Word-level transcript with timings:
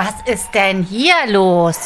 Was 0.00 0.14
ist 0.32 0.54
denn 0.54 0.84
hier 0.84 1.16
los? 1.26 1.76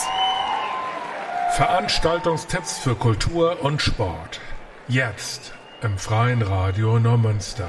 Veranstaltungstipps 1.56 2.78
für 2.78 2.94
Kultur 2.94 3.64
und 3.64 3.80
Sport. 3.80 4.38
Jetzt 4.86 5.54
im 5.80 5.96
Freien 5.96 6.42
Radio 6.42 6.98
Neumünster. 6.98 7.66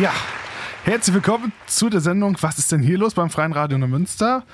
Ja, 0.00 0.12
herzlich 0.84 1.14
willkommen 1.14 1.50
zu 1.66 1.90
der 1.90 2.00
Sendung 2.00 2.36
Was 2.40 2.58
ist 2.58 2.70
denn 2.70 2.82
hier 2.82 2.98
los 2.98 3.14
beim 3.14 3.30
Freien 3.30 3.52
Radio 3.52 3.78
Neumünster? 3.78 4.44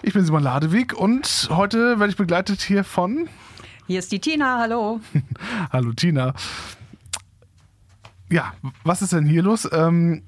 Ich 0.00 0.14
bin 0.14 0.24
Simon 0.24 0.42
Ladewig 0.42 0.94
und 0.94 1.50
heute 1.50 1.98
werde 2.00 2.10
ich 2.10 2.16
begleitet 2.16 2.62
hier 2.62 2.84
von. 2.84 3.28
Hier 3.90 3.98
ist 3.98 4.12
die 4.12 4.20
Tina, 4.20 4.60
hallo. 4.60 5.00
hallo 5.72 5.92
Tina. 5.92 6.32
Ja, 8.30 8.52
was 8.84 9.02
ist 9.02 9.12
denn 9.12 9.26
hier 9.26 9.42
los? 9.42 9.68
Ähm, 9.72 10.22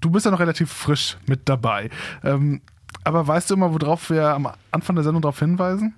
du 0.00 0.10
bist 0.10 0.24
ja 0.24 0.32
noch 0.32 0.40
relativ 0.40 0.72
frisch 0.72 1.16
mit 1.28 1.48
dabei. 1.48 1.88
Ähm, 2.24 2.62
aber 3.04 3.28
weißt 3.28 3.48
du 3.48 3.54
immer, 3.54 3.72
worauf 3.72 4.10
wir 4.10 4.30
am 4.30 4.48
Anfang 4.72 4.96
der 4.96 5.04
Sendung 5.04 5.22
darauf 5.22 5.38
hinweisen? 5.38 5.94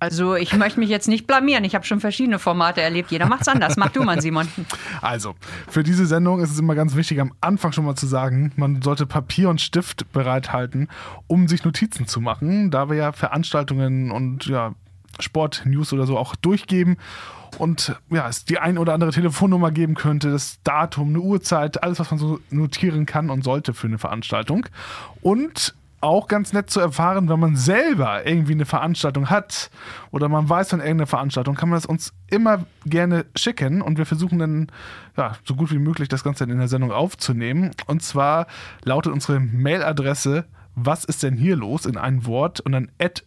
Also 0.00 0.34
ich 0.34 0.52
möchte 0.56 0.80
mich 0.80 0.88
jetzt 0.88 1.06
nicht 1.06 1.28
blamieren. 1.28 1.62
Ich 1.62 1.76
habe 1.76 1.84
schon 1.84 2.00
verschiedene 2.00 2.40
Formate 2.40 2.80
erlebt. 2.80 3.12
Jeder 3.12 3.26
macht 3.26 3.42
es 3.42 3.48
anders. 3.48 3.76
Mach 3.76 3.90
du 3.90 4.02
mal, 4.02 4.20
Simon. 4.20 4.48
Also, 5.00 5.36
für 5.68 5.84
diese 5.84 6.06
Sendung 6.06 6.40
ist 6.40 6.50
es 6.50 6.58
immer 6.58 6.74
ganz 6.74 6.96
wichtig, 6.96 7.20
am 7.20 7.34
Anfang 7.40 7.70
schon 7.70 7.84
mal 7.84 7.94
zu 7.94 8.08
sagen, 8.08 8.50
man 8.56 8.82
sollte 8.82 9.06
Papier 9.06 9.48
und 9.48 9.60
Stift 9.60 10.10
bereithalten, 10.12 10.88
um 11.28 11.46
sich 11.46 11.64
Notizen 11.64 12.08
zu 12.08 12.20
machen, 12.20 12.72
da 12.72 12.88
wir 12.88 12.96
ja 12.96 13.12
Veranstaltungen 13.12 14.10
und 14.10 14.46
ja, 14.46 14.74
Sport-News 15.20 15.92
oder 15.92 16.06
so 16.06 16.18
auch 16.18 16.36
durchgeben 16.36 16.96
und 17.58 17.94
ja, 18.10 18.28
es 18.28 18.44
die 18.44 18.58
ein 18.58 18.78
oder 18.78 18.94
andere 18.94 19.12
Telefonnummer 19.12 19.70
geben 19.70 19.94
könnte, 19.94 20.30
das 20.30 20.58
Datum, 20.64 21.08
eine 21.10 21.20
Uhrzeit, 21.20 21.82
alles, 21.82 22.00
was 22.00 22.10
man 22.10 22.18
so 22.18 22.40
notieren 22.50 23.06
kann 23.06 23.30
und 23.30 23.44
sollte 23.44 23.74
für 23.74 23.86
eine 23.86 23.98
Veranstaltung. 23.98 24.66
Und 25.20 25.74
auch 26.00 26.26
ganz 26.26 26.52
nett 26.52 26.68
zu 26.68 26.80
erfahren, 26.80 27.28
wenn 27.28 27.38
man 27.38 27.54
selber 27.54 28.26
irgendwie 28.26 28.54
eine 28.54 28.64
Veranstaltung 28.64 29.30
hat 29.30 29.70
oder 30.10 30.28
man 30.28 30.48
weiß 30.48 30.70
von 30.70 30.80
irgendeiner 30.80 31.06
Veranstaltung, 31.06 31.54
kann 31.54 31.68
man 31.68 31.76
das 31.76 31.86
uns 31.86 32.12
immer 32.28 32.66
gerne 32.84 33.24
schicken 33.36 33.82
und 33.82 33.98
wir 33.98 34.06
versuchen 34.06 34.40
dann 34.40 34.66
ja, 35.16 35.36
so 35.44 35.54
gut 35.54 35.70
wie 35.70 35.78
möglich 35.78 36.08
das 36.08 36.24
Ganze 36.24 36.42
in 36.42 36.58
der 36.58 36.66
Sendung 36.66 36.90
aufzunehmen. 36.90 37.70
Und 37.86 38.02
zwar 38.02 38.48
lautet 38.82 39.12
unsere 39.12 39.38
Mailadresse, 39.38 40.44
was 40.74 41.04
ist 41.04 41.22
denn 41.22 41.36
hier 41.36 41.54
los 41.54 41.86
in 41.86 41.96
ein 41.96 42.26
Wort 42.26 42.58
und 42.58 42.72
dann 42.72 42.90
at. 42.98 43.22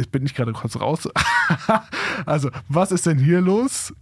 Jetzt 0.00 0.10
bin 0.12 0.24
ich 0.24 0.34
gerade 0.34 0.54
kurz 0.54 0.80
raus. 0.80 1.06
also, 2.24 2.50
was 2.70 2.90
ist 2.90 3.04
denn 3.04 3.18
hier 3.18 3.42
los? 3.42 3.92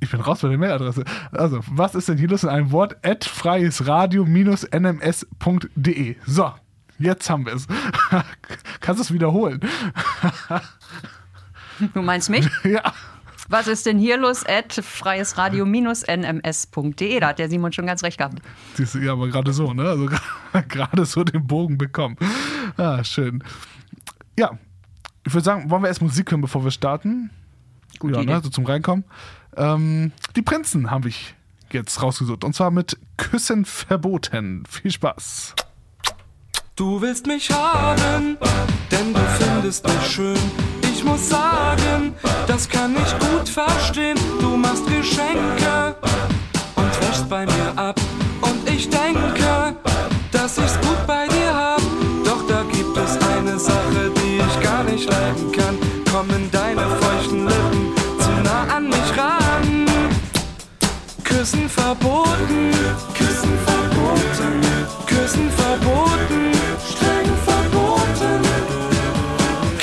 Ich 0.00 0.10
bin 0.10 0.22
raus 0.22 0.40
bei 0.40 0.48
der 0.48 0.56
Mailadresse. 0.56 1.04
Also, 1.30 1.60
was 1.66 1.94
ist 1.94 2.08
denn 2.08 2.16
hier 2.16 2.28
los 2.28 2.42
in 2.42 2.48
einem 2.48 2.72
Wort? 2.72 2.96
At 3.04 3.26
freiesradio-nms.de. 3.26 6.16
So, 6.24 6.54
jetzt 6.98 7.28
haben 7.28 7.44
wir 7.44 7.52
es. 7.52 7.66
Kannst 8.80 8.98
du 8.98 9.02
es 9.02 9.12
wiederholen? 9.12 9.60
du 11.92 12.00
meinst 12.00 12.30
mich? 12.30 12.48
Ja. 12.64 12.94
Was 13.50 13.66
ist 13.66 13.84
denn 13.84 13.98
hier 13.98 14.16
los? 14.16 14.46
At 14.46 14.72
freiesradio-nms.de. 14.72 17.20
Da 17.20 17.28
hat 17.28 17.38
der 17.38 17.50
Simon 17.50 17.74
schon 17.74 17.84
ganz 17.84 18.02
recht 18.02 18.16
gehabt. 18.16 18.38
Ja, 19.02 19.12
aber 19.12 19.28
gerade 19.28 19.52
so, 19.52 19.74
ne? 19.74 19.82
Also 19.82 20.08
gerade 20.68 21.04
so 21.04 21.24
den 21.24 21.46
Bogen 21.46 21.76
bekommen. 21.76 22.16
Ah, 22.78 23.04
schön. 23.04 23.44
Ja, 24.38 24.56
ich 25.26 25.34
würde 25.34 25.44
sagen, 25.44 25.68
wollen 25.68 25.82
wir 25.82 25.88
erst 25.88 26.00
Musik 26.00 26.30
hören, 26.30 26.40
bevor 26.40 26.62
wir 26.62 26.70
starten? 26.70 27.30
Gute 27.98 28.14
ja, 28.14 28.20
Idee. 28.20 28.34
ne? 28.34 28.40
So 28.40 28.50
zum 28.50 28.66
Reinkommen. 28.66 29.04
Ähm, 29.56 30.12
die 30.36 30.42
Prinzen 30.42 30.92
habe 30.92 31.08
ich 31.08 31.34
jetzt 31.72 32.00
rausgesucht. 32.00 32.44
Und 32.44 32.54
zwar 32.54 32.70
mit 32.70 32.96
Küssen 33.16 33.64
verboten. 33.64 34.62
Viel 34.68 34.92
Spaß. 34.92 35.56
Du 36.76 37.00
willst 37.00 37.26
mich 37.26 37.50
haben, 37.50 38.38
denn 38.92 39.12
du 39.12 39.20
findest 39.40 39.84
mich 39.84 40.06
schön. 40.06 40.38
Ich 40.82 41.02
muss 41.02 41.28
sagen, 41.28 42.14
das 42.46 42.68
kann 42.68 42.94
ich 42.94 43.18
gut 43.18 43.48
verstehen. 43.48 44.16
Du 44.40 44.56
machst 44.56 44.86
Geschenke 44.86 45.96
und 46.76 47.00
wäschst 47.00 47.28
bei 47.28 47.44
mir 47.44 47.72
ab. 47.76 48.00
Und 48.40 48.70
ich 48.70 48.88
denke, 48.88 49.74
dass 50.30 50.58
ich's 50.58 50.80
gut 50.80 51.06
bei 51.08 51.26
dir 51.26 51.52
hab. 51.52 51.82
Doch 52.24 52.46
da 52.46 52.62
gibt 52.70 52.96
es 52.96 53.18
eine 53.20 53.58
Sache, 53.58 54.17
nicht 54.98 55.10
leiden 55.10 55.52
kann. 55.52 55.78
Komm 56.12 56.28
in 56.30 56.50
deine 56.50 56.82
feuchten 57.00 57.46
Lippen 57.46 57.94
zu 58.18 58.30
nah 58.42 58.76
an 58.76 58.88
mich 58.88 59.10
ran. 59.16 59.86
Küssen 61.22 61.68
verboten, 61.68 62.72
Küssen 63.14 63.58
verboten, 63.66 64.60
Küssen 65.06 65.50
verboten, 65.50 66.52
streng 66.90 67.30
verboten. 67.46 68.42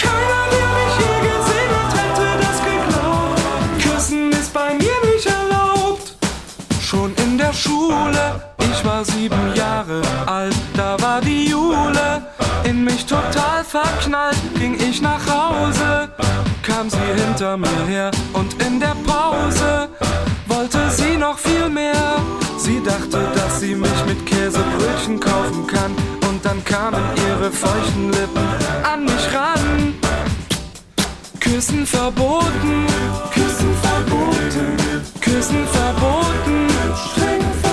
Keiner, 0.04 0.44
der 0.54 0.68
mich 0.78 0.96
je 1.04 1.16
gesehen 1.30 1.72
hat, 1.78 1.92
hätte 2.02 2.28
das 2.44 2.58
geglaubt. 2.70 3.84
Küssen 3.84 4.32
ist 4.32 4.54
bei 4.54 4.74
mir 4.74 5.14
nicht 5.14 5.28
erlaubt. 5.28 6.16
Schon 6.82 7.14
in 7.24 7.38
der 7.38 7.54
Schule, 7.54 8.42
ich 8.60 8.86
war 8.86 9.06
sieben 9.06 9.56
Jahre 9.56 10.02
alt, 10.26 10.56
da 10.76 10.98
war 11.00 11.22
die 11.22 11.46
Jule. 11.50 12.35
In 12.66 12.84
mich 12.84 13.06
total 13.06 13.64
verknallt, 13.64 14.38
ging 14.58 14.76
ich 14.80 15.00
nach 15.02 15.22
Hause. 15.28 16.10
Kam 16.64 16.90
sie 16.90 16.98
hinter 17.16 17.58
mir 17.58 17.86
her 17.88 18.12
und 18.34 18.60
in 18.62 18.80
der 18.80 18.96
Pause 19.06 19.90
wollte 20.48 20.90
sie 20.90 21.16
noch 21.16 21.38
viel 21.38 21.70
mehr. 21.70 22.16
Sie 22.58 22.82
dachte, 22.84 23.20
dass 23.36 23.60
sie 23.60 23.76
mich 23.76 24.06
mit 24.08 24.26
Käsebrötchen 24.26 25.20
kaufen 25.20 25.68
kann. 25.68 25.92
Und 26.28 26.44
dann 26.44 26.64
kamen 26.66 27.04
ihre 27.28 27.52
feuchten 27.52 28.12
Lippen 28.12 28.48
an 28.84 29.06
mich 29.06 29.26
ran. 29.34 29.94
Küssen 31.40 31.86
verboten, 31.86 32.88
Küssen 33.32 33.74
verboten, 33.84 34.78
Küssen 35.22 35.68
verboten, 35.68 36.68
streng 36.96 37.42
verboten. 37.42 37.65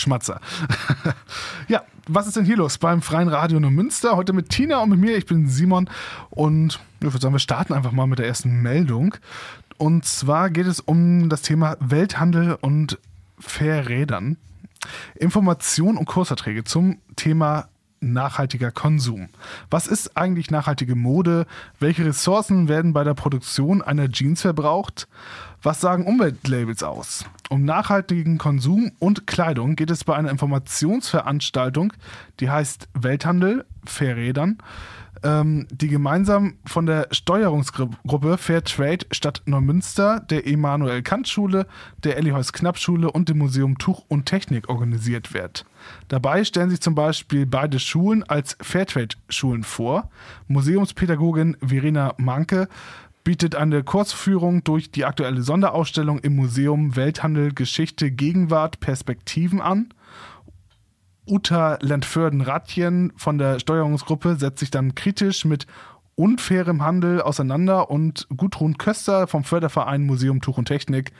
Schmatzer. 0.00 0.40
ja, 1.68 1.82
was 2.08 2.26
ist 2.26 2.36
denn 2.36 2.44
hier 2.44 2.56
los 2.56 2.78
beim 2.78 3.02
Freien 3.02 3.28
Radio 3.28 3.60
Neumünster? 3.60 4.16
Heute 4.16 4.32
mit 4.32 4.48
Tina 4.48 4.78
und 4.78 4.90
mit 4.90 4.98
mir. 4.98 5.16
Ich 5.16 5.26
bin 5.26 5.48
Simon 5.48 5.88
und 6.30 6.80
ich 7.00 7.06
würde 7.06 7.20
sagen, 7.20 7.34
wir 7.34 7.38
starten 7.38 7.72
einfach 7.72 7.92
mal 7.92 8.06
mit 8.06 8.18
der 8.18 8.26
ersten 8.26 8.62
Meldung. 8.62 9.14
Und 9.78 10.04
zwar 10.04 10.50
geht 10.50 10.66
es 10.66 10.80
um 10.80 11.28
das 11.28 11.42
Thema 11.42 11.76
Welthandel 11.80 12.58
und 12.60 12.98
Fairrädern. 13.38 14.36
Information 15.14 15.96
und 15.96 16.06
Kursverträge 16.06 16.64
zum 16.64 16.98
Thema 17.16 17.68
nachhaltiger 18.00 18.70
Konsum. 18.70 19.28
Was 19.70 19.86
ist 19.86 20.16
eigentlich 20.16 20.50
nachhaltige 20.50 20.94
Mode? 20.94 21.46
Welche 21.78 22.04
Ressourcen 22.04 22.68
werden 22.68 22.92
bei 22.92 23.04
der 23.04 23.14
Produktion 23.14 23.82
einer 23.82 24.10
Jeans 24.10 24.42
verbraucht? 24.42 25.06
Was 25.62 25.78
sagen 25.80 26.06
Umweltlabels 26.06 26.82
aus? 26.82 27.26
Um 27.50 27.66
nachhaltigen 27.66 28.38
Konsum 28.38 28.92
und 28.98 29.26
Kleidung 29.26 29.76
geht 29.76 29.90
es 29.90 30.04
bei 30.04 30.16
einer 30.16 30.30
Informationsveranstaltung, 30.30 31.92
die 32.40 32.48
heißt 32.48 32.88
Welthandel, 32.94 33.66
Fairrädern, 33.84 34.56
ähm, 35.22 35.66
die 35.70 35.88
gemeinsam 35.88 36.54
von 36.64 36.86
der 36.86 37.08
Steuerungsgruppe 37.10 38.38
Fairtrade 38.38 39.04
Stadt 39.10 39.42
Neumünster, 39.44 40.20
der 40.20 40.46
Emanuel 40.46 41.02
Kant 41.02 41.28
Schule, 41.28 41.66
der 42.04 42.16
Elihäus 42.16 42.54
Knapp 42.54 42.78
Schule 42.78 43.10
und 43.10 43.28
dem 43.28 43.36
Museum 43.36 43.76
Tuch 43.76 44.02
und 44.08 44.24
Technik 44.24 44.70
organisiert 44.70 45.34
wird. 45.34 45.66
Dabei 46.08 46.44
stellen 46.44 46.70
sich 46.70 46.80
zum 46.80 46.94
Beispiel 46.94 47.44
beide 47.44 47.78
Schulen 47.78 48.22
als 48.22 48.56
Fairtrade-Schulen 48.62 49.64
vor. 49.64 50.08
Museumspädagogin 50.48 51.58
Verena 51.60 52.14
Manke 52.16 52.68
bietet 53.30 53.54
eine 53.54 53.84
Kurzführung 53.84 54.64
durch 54.64 54.90
die 54.90 55.04
aktuelle 55.04 55.42
Sonderausstellung 55.42 56.18
im 56.18 56.34
Museum 56.34 56.96
Welthandel 56.96 57.54
Geschichte 57.54 58.10
Gegenwart 58.10 58.80
Perspektiven 58.80 59.60
an. 59.60 59.94
Uta 61.28 61.78
Lentförden-Ratjen 61.80 63.12
von 63.14 63.38
der 63.38 63.60
Steuerungsgruppe 63.60 64.34
setzt 64.34 64.58
sich 64.58 64.72
dann 64.72 64.96
kritisch 64.96 65.44
mit 65.44 65.68
unfairem 66.16 66.82
Handel 66.82 67.22
auseinander 67.22 67.88
und 67.88 68.26
Gudrun 68.36 68.78
Köster 68.78 69.28
vom 69.28 69.44
Förderverein 69.44 70.02
Museum 70.02 70.40
Tuch 70.40 70.58
und 70.58 70.64
Technik 70.64 71.12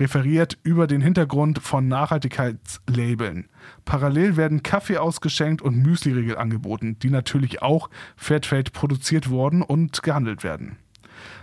referiert 0.00 0.58
über 0.64 0.88
den 0.88 1.02
Hintergrund 1.02 1.60
von 1.60 1.86
Nachhaltigkeitslabeln. 1.86 3.48
Parallel 3.84 4.36
werden 4.36 4.64
Kaffee 4.64 4.98
ausgeschenkt 4.98 5.62
und 5.62 5.76
Müsli-Riegel 5.76 6.36
angeboten, 6.36 6.98
die 6.98 7.10
natürlich 7.10 7.62
auch 7.62 7.90
Fairtrade 8.16 8.72
produziert 8.72 9.30
worden 9.30 9.62
und 9.62 10.02
gehandelt 10.02 10.42
werden. 10.42 10.78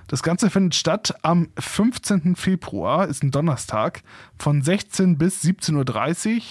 Das 0.07 0.23
Ganze 0.23 0.49
findet 0.49 0.75
statt 0.75 1.15
am 1.21 1.49
15. 1.57 2.35
Februar, 2.35 3.07
ist 3.07 3.23
ein 3.23 3.31
Donnerstag, 3.31 4.03
von 4.37 4.61
16 4.61 5.17
bis 5.17 5.43
17.30 5.43 6.35
Uhr 6.35 6.41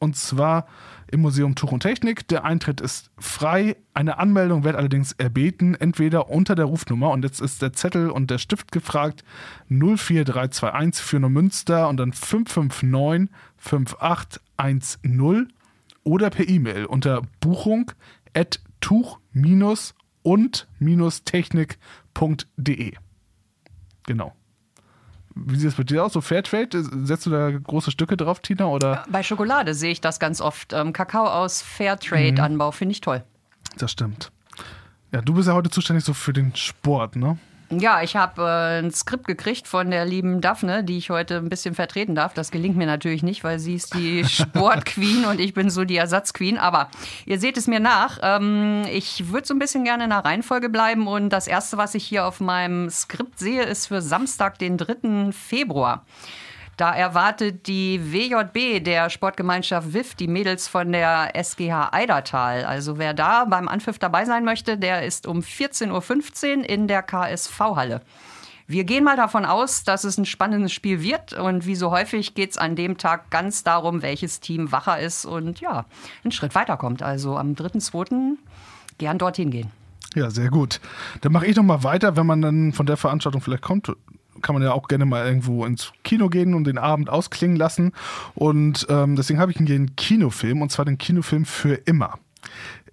und 0.00 0.16
zwar 0.16 0.66
im 1.10 1.20
Museum 1.20 1.54
Tuch 1.54 1.72
und 1.72 1.80
Technik. 1.80 2.26
Der 2.28 2.44
Eintritt 2.44 2.80
ist 2.80 3.10
frei. 3.18 3.76
Eine 3.94 4.18
Anmeldung 4.18 4.64
wird 4.64 4.76
allerdings 4.76 5.12
erbeten, 5.12 5.74
entweder 5.74 6.30
unter 6.30 6.54
der 6.54 6.64
Rufnummer 6.64 7.10
und 7.10 7.22
jetzt 7.22 7.40
ist 7.40 7.60
der 7.62 7.74
Zettel 7.74 8.10
und 8.10 8.30
der 8.30 8.38
Stift 8.38 8.72
gefragt 8.72 9.24
04321 9.68 11.04
für 11.04 11.20
Neumünster 11.20 11.88
und 11.88 11.98
dann 11.98 12.12
559 12.12 13.28
5810 13.58 15.52
oder 16.02 16.30
per 16.30 16.48
E-Mail 16.48 16.86
unter 16.86 17.22
buchung 17.40 17.92
at 18.34 18.60
tuch-und-technik.de. 20.24 22.92
Genau. 24.06 24.34
Wie 25.34 25.56
sieht 25.56 25.68
es 25.68 25.74
bei 25.76 25.84
dir 25.84 26.04
aus? 26.04 26.12
So 26.12 26.20
Fairtrade? 26.20 26.82
Setzt 27.06 27.24
du 27.26 27.30
da 27.30 27.50
große 27.50 27.92
Stücke 27.92 28.16
drauf, 28.16 28.40
Tina? 28.40 28.66
Oder? 28.66 29.04
Bei 29.10 29.22
Schokolade 29.22 29.74
sehe 29.74 29.92
ich 29.92 30.00
das 30.00 30.18
ganz 30.18 30.40
oft. 30.40 30.72
Ähm, 30.72 30.92
Kakao 30.92 31.26
aus 31.26 31.62
Fairtrade-Anbau 31.62 32.72
finde 32.72 32.92
ich 32.92 33.00
toll. 33.00 33.22
Das 33.78 33.92
stimmt. 33.92 34.32
Ja, 35.12 35.22
du 35.22 35.34
bist 35.34 35.46
ja 35.48 35.54
heute 35.54 35.70
zuständig 35.70 36.04
so 36.04 36.14
für 36.14 36.32
den 36.32 36.56
Sport, 36.56 37.14
ne? 37.16 37.38
Ja, 37.72 38.02
ich 38.02 38.16
habe 38.16 38.42
äh, 38.42 38.78
ein 38.80 38.90
Skript 38.90 39.28
gekriegt 39.28 39.68
von 39.68 39.92
der 39.92 40.04
lieben 40.04 40.40
Daphne, 40.40 40.82
die 40.82 40.98
ich 40.98 41.10
heute 41.10 41.36
ein 41.36 41.48
bisschen 41.48 41.76
vertreten 41.76 42.16
darf. 42.16 42.34
Das 42.34 42.50
gelingt 42.50 42.76
mir 42.76 42.86
natürlich 42.86 43.22
nicht, 43.22 43.44
weil 43.44 43.60
sie 43.60 43.74
ist 43.74 43.94
die 43.94 44.24
Sportqueen 44.28 45.24
und 45.24 45.38
ich 45.38 45.54
bin 45.54 45.70
so 45.70 45.84
die 45.84 45.96
Ersatzqueen. 45.96 46.58
Aber 46.58 46.90
ihr 47.26 47.38
seht 47.38 47.56
es 47.56 47.68
mir 47.68 47.78
nach. 47.78 48.18
Ähm, 48.22 48.82
ich 48.90 49.30
würde 49.30 49.46
so 49.46 49.54
ein 49.54 49.60
bisschen 49.60 49.84
gerne 49.84 50.02
in 50.04 50.10
der 50.10 50.24
Reihenfolge 50.24 50.68
bleiben 50.68 51.06
und 51.06 51.28
das 51.28 51.46
erste, 51.46 51.76
was 51.76 51.94
ich 51.94 52.04
hier 52.04 52.26
auf 52.26 52.40
meinem 52.40 52.90
Skript 52.90 53.38
sehe, 53.38 53.62
ist 53.62 53.86
für 53.86 54.02
Samstag, 54.02 54.58
den 54.58 54.76
3. 54.76 55.30
Februar. 55.30 56.04
Da 56.76 56.94
erwartet 56.94 57.66
die 57.66 58.00
WJB 58.12 58.82
der 58.82 59.10
Sportgemeinschaft 59.10 59.92
WIF 59.92 60.14
die 60.14 60.28
Mädels 60.28 60.66
von 60.66 60.92
der 60.92 61.36
SGH 61.36 61.90
Eidertal. 61.92 62.64
Also 62.64 62.98
wer 62.98 63.12
da 63.12 63.44
beim 63.44 63.68
Anpfiff 63.68 63.98
dabei 63.98 64.24
sein 64.24 64.44
möchte, 64.44 64.78
der 64.78 65.04
ist 65.04 65.26
um 65.26 65.40
14.15 65.40 66.58
Uhr 66.58 66.68
in 66.68 66.88
der 66.88 67.02
KSV-Halle. 67.02 68.00
Wir 68.66 68.84
gehen 68.84 69.02
mal 69.02 69.16
davon 69.16 69.44
aus, 69.44 69.82
dass 69.82 70.04
es 70.04 70.16
ein 70.16 70.26
spannendes 70.26 70.72
Spiel 70.72 71.02
wird 71.02 71.32
und 71.32 71.66
wie 71.66 71.74
so 71.74 71.90
häufig 71.90 72.36
geht 72.36 72.52
es 72.52 72.56
an 72.56 72.76
dem 72.76 72.98
Tag 72.98 73.28
ganz 73.28 73.64
darum, 73.64 74.00
welches 74.00 74.38
Team 74.38 74.70
wacher 74.70 75.00
ist 75.00 75.24
und 75.24 75.60
ja, 75.60 75.86
einen 76.22 76.30
Schritt 76.30 76.54
weiterkommt. 76.54 77.02
Also 77.02 77.36
am 77.36 77.54
3.2. 77.54 78.36
gern 78.98 79.18
dorthin 79.18 79.50
gehen. 79.50 79.72
Ja, 80.14 80.30
sehr 80.30 80.50
gut. 80.50 80.80
Dann 81.20 81.32
mache 81.32 81.46
ich 81.46 81.56
noch 81.56 81.64
mal 81.64 81.82
weiter, 81.82 82.16
wenn 82.16 82.26
man 82.26 82.42
dann 82.42 82.72
von 82.72 82.86
der 82.86 82.96
Veranstaltung 82.96 83.40
vielleicht 83.40 83.62
kommt 83.62 83.92
kann 84.42 84.54
man 84.54 84.62
ja 84.62 84.72
auch 84.72 84.88
gerne 84.88 85.04
mal 85.04 85.26
irgendwo 85.26 85.64
ins 85.64 85.92
Kino 86.04 86.28
gehen 86.28 86.54
und 86.54 86.64
den 86.64 86.78
Abend 86.78 87.10
ausklingen 87.10 87.56
lassen. 87.56 87.92
Und 88.34 88.86
ähm, 88.88 89.16
deswegen 89.16 89.40
habe 89.40 89.52
ich 89.52 89.58
hier 89.58 89.74
einen 89.74 89.96
Kinofilm, 89.96 90.62
und 90.62 90.70
zwar 90.70 90.84
den 90.84 90.98
Kinofilm 90.98 91.44
für 91.44 91.74
immer. 91.74 92.18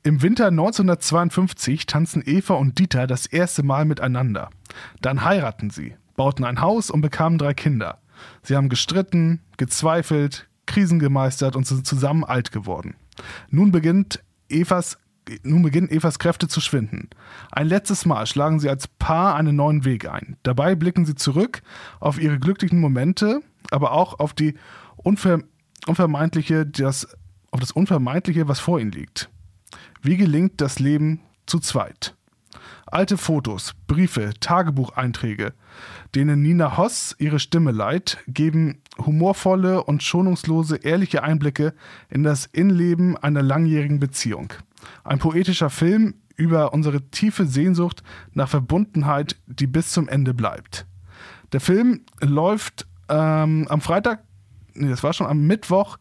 Im 0.04 0.22
Winter 0.22 0.48
1952 0.48 1.86
tanzen 1.86 2.24
Eva 2.26 2.54
und 2.54 2.80
Dieter 2.80 3.08
das 3.08 3.26
erste 3.26 3.64
Mal 3.64 3.86
miteinander. 3.86 4.50
Dann 5.02 5.26
heiraten 5.26 5.70
sie, 5.70 5.96
bauten 6.16 6.46
ein 6.46 6.62
Haus 6.62 6.90
und 6.90 7.02
bekamen 7.02 7.38
drei 7.38 7.54
Kinder. 7.54 8.00
Sie 8.42 8.56
haben 8.56 8.70
gestritten, 8.70 9.42
gezweifelt, 9.58 10.48
Krisen 10.66 11.00
gemeistert 11.00 11.56
und 11.56 11.68
sind 11.68 11.86
zusammen 11.86 12.24
alt 12.24 12.52
geworden. 12.52 12.96
Nun 13.50 13.72
beginnt 13.72 14.24
Evas 14.50 14.98
nun 15.44 15.62
beginnen 15.62 15.89
Evas 15.89 16.19
Kräfte 16.19 16.47
zu 16.47 16.62
schwinden. 16.62 17.09
Ein 17.51 17.68
letztes 17.68 18.06
Mal 18.06 18.25
schlagen 18.25 18.59
sie 18.59 18.69
als 18.69 18.88
Paar 18.88 19.35
einen 19.35 19.56
neuen 19.56 19.85
Weg 19.85 20.09
ein. 20.09 20.38
Dabei 20.44 20.75
blicken 20.75 21.06
sie 21.06 21.15
zurück 21.15 21.62
auf 22.00 22.19
ihre 22.19 22.39
glücklichen 22.39 22.79
Momente, 22.79 23.41
aber 23.71 23.91
auch 23.91 24.19
auf 24.19 24.33
die 24.33 24.56
unver 24.95 25.39
unvermeidliche, 25.85 26.65
das, 26.65 27.07
auf 27.51 27.62
das 27.62 27.71
Unvermeidliche, 27.71 28.47
was 28.47 28.59
vor 28.59 28.79
ihnen 28.79 28.91
liegt. 28.91 29.29
Wie 30.01 30.18
gelingt 30.18 30.59
das 30.59 30.79
Leben 30.79 31.21
zu 31.45 31.59
zweit? 31.59 32.15
Alte 32.85 33.18
Fotos, 33.18 33.74
Briefe, 33.88 34.31
Tagebucheinträge, 34.39 35.53
denen 36.15 36.41
Nina 36.41 36.77
Hoss 36.77 37.15
ihre 37.19 37.39
Stimme 37.39 37.72
leiht, 37.72 38.17
geben 38.27 38.81
humorvolle 38.98 39.84
und 39.84 40.03
schonungslose, 40.03 40.77
ehrliche 40.77 41.24
Einblicke 41.24 41.74
in 42.10 42.24
das 42.24 42.46
Innenleben 42.46 43.17
einer 43.17 43.41
langjährigen 43.41 44.00
Beziehung. 44.00 44.53
Ein 45.03 45.19
poetischer 45.19 45.69
Film 45.69 46.15
über 46.36 46.74
unsere 46.74 47.01
tiefe 47.10 47.46
Sehnsucht 47.46 48.03
nach 48.34 48.50
Verbundenheit, 48.50 49.36
die 49.48 49.67
bis 49.67 49.91
zum 49.91 50.07
Ende 50.07 50.34
bleibt. 50.34 50.86
Der 51.51 51.60
Film 51.60 52.01
läuft 52.22 52.88
ähm, 53.10 53.67
am 53.69 53.81
Freitag, 53.81 54.24
nee, 54.74 54.89
das 54.89 55.03
war 55.03 55.13
schon 55.13 55.27
am 55.27 55.48
Mittwoch, 55.48 55.98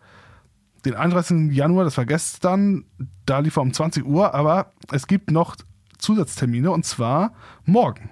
den 0.85 0.95
31. 0.95 1.53
Januar, 1.53 1.85
das 1.85 1.97
war 1.97 2.07
gestern, 2.07 2.85
da 3.25 3.41
lief 3.41 3.57
er 3.57 3.63
um 3.63 3.73
20 3.73 4.05
Uhr, 4.05 4.35
aber 4.35 4.73
es 4.93 5.07
gibt 5.07 5.31
noch 5.31 5.57
Zusatztermine 5.99 6.71
und 6.71 6.85
zwar 6.85 7.33
morgen, 7.65 8.11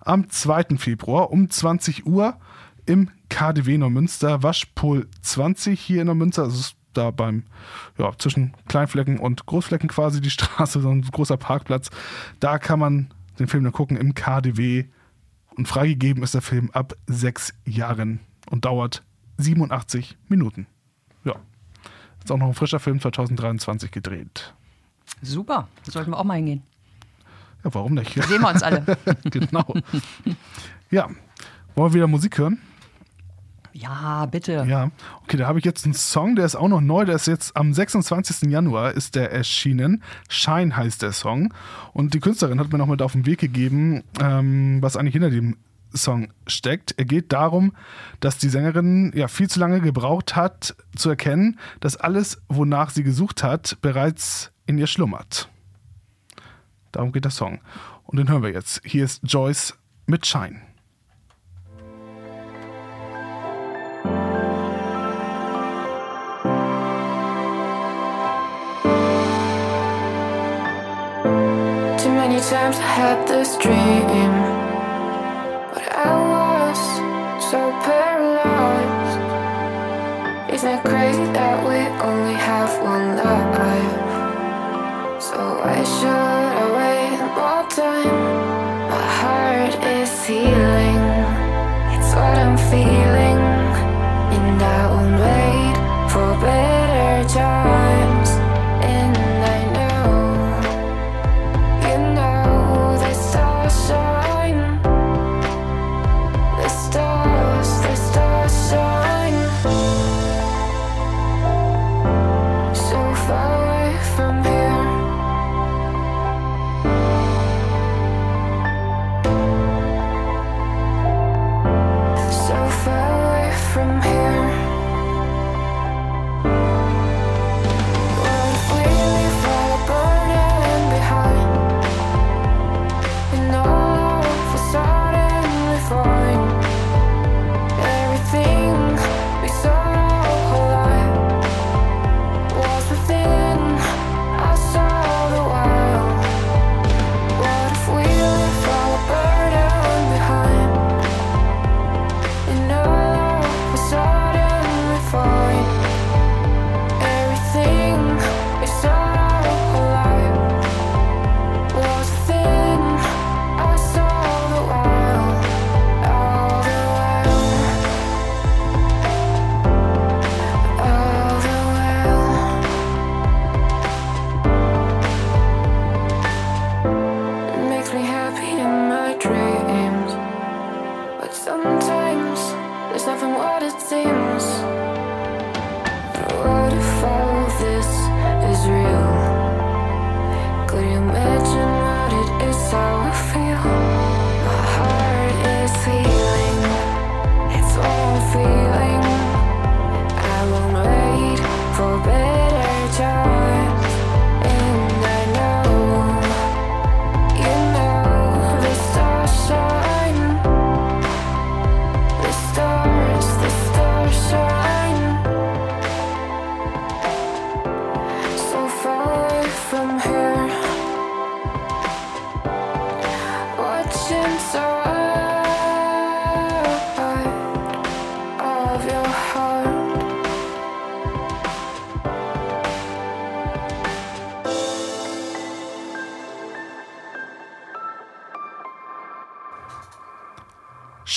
am 0.00 0.28
2. 0.28 0.76
Februar 0.76 1.30
um 1.30 1.48
20 1.48 2.06
Uhr 2.06 2.36
im 2.86 3.10
KDW 3.30 3.78
Neumünster, 3.78 4.42
Waschpol 4.42 5.08
20 5.22 5.80
hier 5.80 6.02
in 6.02 6.06
Neumünster. 6.06 6.44
Also 6.44 6.74
da 6.94 7.10
beim, 7.10 7.44
ja, 7.98 8.12
zwischen 8.18 8.54
Kleinflecken 8.68 9.18
und 9.18 9.46
Großflecken 9.46 9.88
quasi 9.88 10.20
die 10.20 10.30
Straße, 10.30 10.80
so 10.80 10.90
ein 10.90 11.02
großer 11.02 11.36
Parkplatz. 11.36 11.90
Da 12.40 12.58
kann 12.58 12.78
man 12.78 13.12
den 13.38 13.48
Film 13.48 13.64
dann 13.64 13.72
gucken 13.72 13.96
im 13.96 14.14
KDW. 14.14 14.84
Und 15.56 15.68
freigegeben 15.68 16.22
ist 16.24 16.34
der 16.34 16.42
Film 16.42 16.70
ab 16.72 16.94
sechs 17.06 17.54
Jahren 17.64 18.20
und 18.50 18.64
dauert 18.64 19.04
87 19.38 20.16
Minuten. 20.28 20.66
Ja. 21.24 21.36
Ist 22.22 22.32
auch 22.32 22.38
noch 22.38 22.48
ein 22.48 22.54
frischer 22.54 22.80
Film 22.80 23.00
2023 23.00 23.90
gedreht. 23.90 24.54
Super, 25.22 25.68
da 25.84 25.92
sollten 25.92 26.10
wir 26.10 26.18
auch 26.18 26.24
mal 26.24 26.34
hingehen. 26.34 26.62
Ja, 27.62 27.72
warum 27.74 27.94
nicht? 27.94 28.16
Da 28.16 28.22
sehen 28.24 28.42
wir 28.42 28.50
uns 28.50 28.62
alle. 28.62 28.84
genau. 29.24 29.74
Ja. 30.90 31.08
Wollen 31.74 31.90
wir 31.90 31.94
wieder 31.94 32.06
Musik 32.06 32.38
hören? 32.38 32.58
Ja, 33.76 34.26
bitte. 34.26 34.64
Ja, 34.68 34.92
okay, 35.24 35.36
da 35.36 35.48
habe 35.48 35.58
ich 35.58 35.64
jetzt 35.64 35.84
einen 35.84 35.94
Song, 35.94 36.36
der 36.36 36.46
ist 36.46 36.54
auch 36.54 36.68
noch 36.68 36.80
neu, 36.80 37.04
der 37.04 37.16
ist 37.16 37.26
jetzt 37.26 37.56
am 37.56 37.74
26. 37.74 38.48
Januar 38.48 38.92
ist 38.92 39.16
der 39.16 39.32
erschienen. 39.32 40.04
Shine 40.28 40.76
heißt 40.76 41.02
der 41.02 41.10
Song. 41.10 41.52
Und 41.92 42.14
die 42.14 42.20
Künstlerin 42.20 42.60
hat 42.60 42.70
mir 42.70 42.78
noch 42.78 42.86
mit 42.86 43.02
auf 43.02 43.12
den 43.12 43.26
Weg 43.26 43.40
gegeben, 43.40 44.04
ähm, 44.20 44.80
was 44.80 44.96
eigentlich 44.96 45.14
hinter 45.14 45.30
dem 45.30 45.56
Song 45.92 46.28
steckt. 46.46 46.94
Er 46.98 47.04
geht 47.04 47.32
darum, 47.32 47.72
dass 48.20 48.38
die 48.38 48.48
Sängerin 48.48 49.12
ja 49.12 49.26
viel 49.26 49.50
zu 49.50 49.58
lange 49.58 49.80
gebraucht 49.80 50.36
hat, 50.36 50.76
zu 50.94 51.10
erkennen, 51.10 51.58
dass 51.80 51.96
alles, 51.96 52.40
wonach 52.48 52.90
sie 52.90 53.02
gesucht 53.02 53.42
hat, 53.42 53.78
bereits 53.82 54.52
in 54.66 54.78
ihr 54.78 54.86
schlummert. 54.86 55.48
Darum 56.92 57.10
geht 57.10 57.24
der 57.24 57.32
Song. 57.32 57.60
Und 58.04 58.18
den 58.18 58.28
hören 58.28 58.44
wir 58.44 58.52
jetzt. 58.52 58.82
Hier 58.84 59.04
ist 59.04 59.22
Joyce 59.24 59.74
mit 60.06 60.26
Shine. 60.26 60.60
Sometimes 72.64 72.82
I 72.82 72.92
had 73.04 73.28
this 73.28 73.50
dream, 73.58 74.32
but 75.74 75.84
I 75.92 76.12
was 76.32 76.80
so 77.50 77.60
paralyzed. 77.84 79.20
Isn't 80.54 80.72
it 80.78 80.82
crazy 80.82 81.26
that 81.36 81.56
we 81.68 81.76
only 82.08 82.32
have 82.32 82.72
one 82.82 83.16
life? 83.20 84.00
So 85.20 85.36
why 85.60 85.84
should 85.94 86.08
I 86.08 86.64
wait 86.78 87.20
more 87.36 87.64
time? 87.68 88.16
My 88.88 89.06
heart 89.20 89.74
is 90.00 90.10
healing, 90.24 91.02
it's 91.94 92.12
what 92.16 92.34
I'm 92.44 92.56
feeling, 92.72 93.33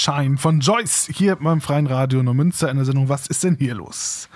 Shine 0.08 0.38
von 0.38 0.62
Joyce 0.62 1.10
hier 1.14 1.36
beim 1.36 1.60
Freien 1.60 1.86
Radio 1.86 2.24
Neumünster 2.24 2.70
in 2.70 2.78
der 2.78 2.86
Sendung 2.86 3.10
Was 3.10 3.28
ist 3.28 3.44
denn 3.44 3.58
hier 3.60 3.76
los? 3.76 4.30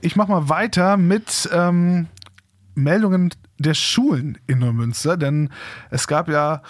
Ich 0.00 0.16
mache 0.16 0.32
mal 0.32 0.48
weiter 0.48 0.96
mit 0.96 1.48
ähm, 1.52 2.08
Meldungen 2.74 3.32
der 3.58 3.74
Schulen 3.74 4.38
in 4.48 4.58
Neumünster, 4.58 5.16
denn 5.16 5.50
es 5.90 6.08
gab 6.08 6.28
ja 6.28 6.62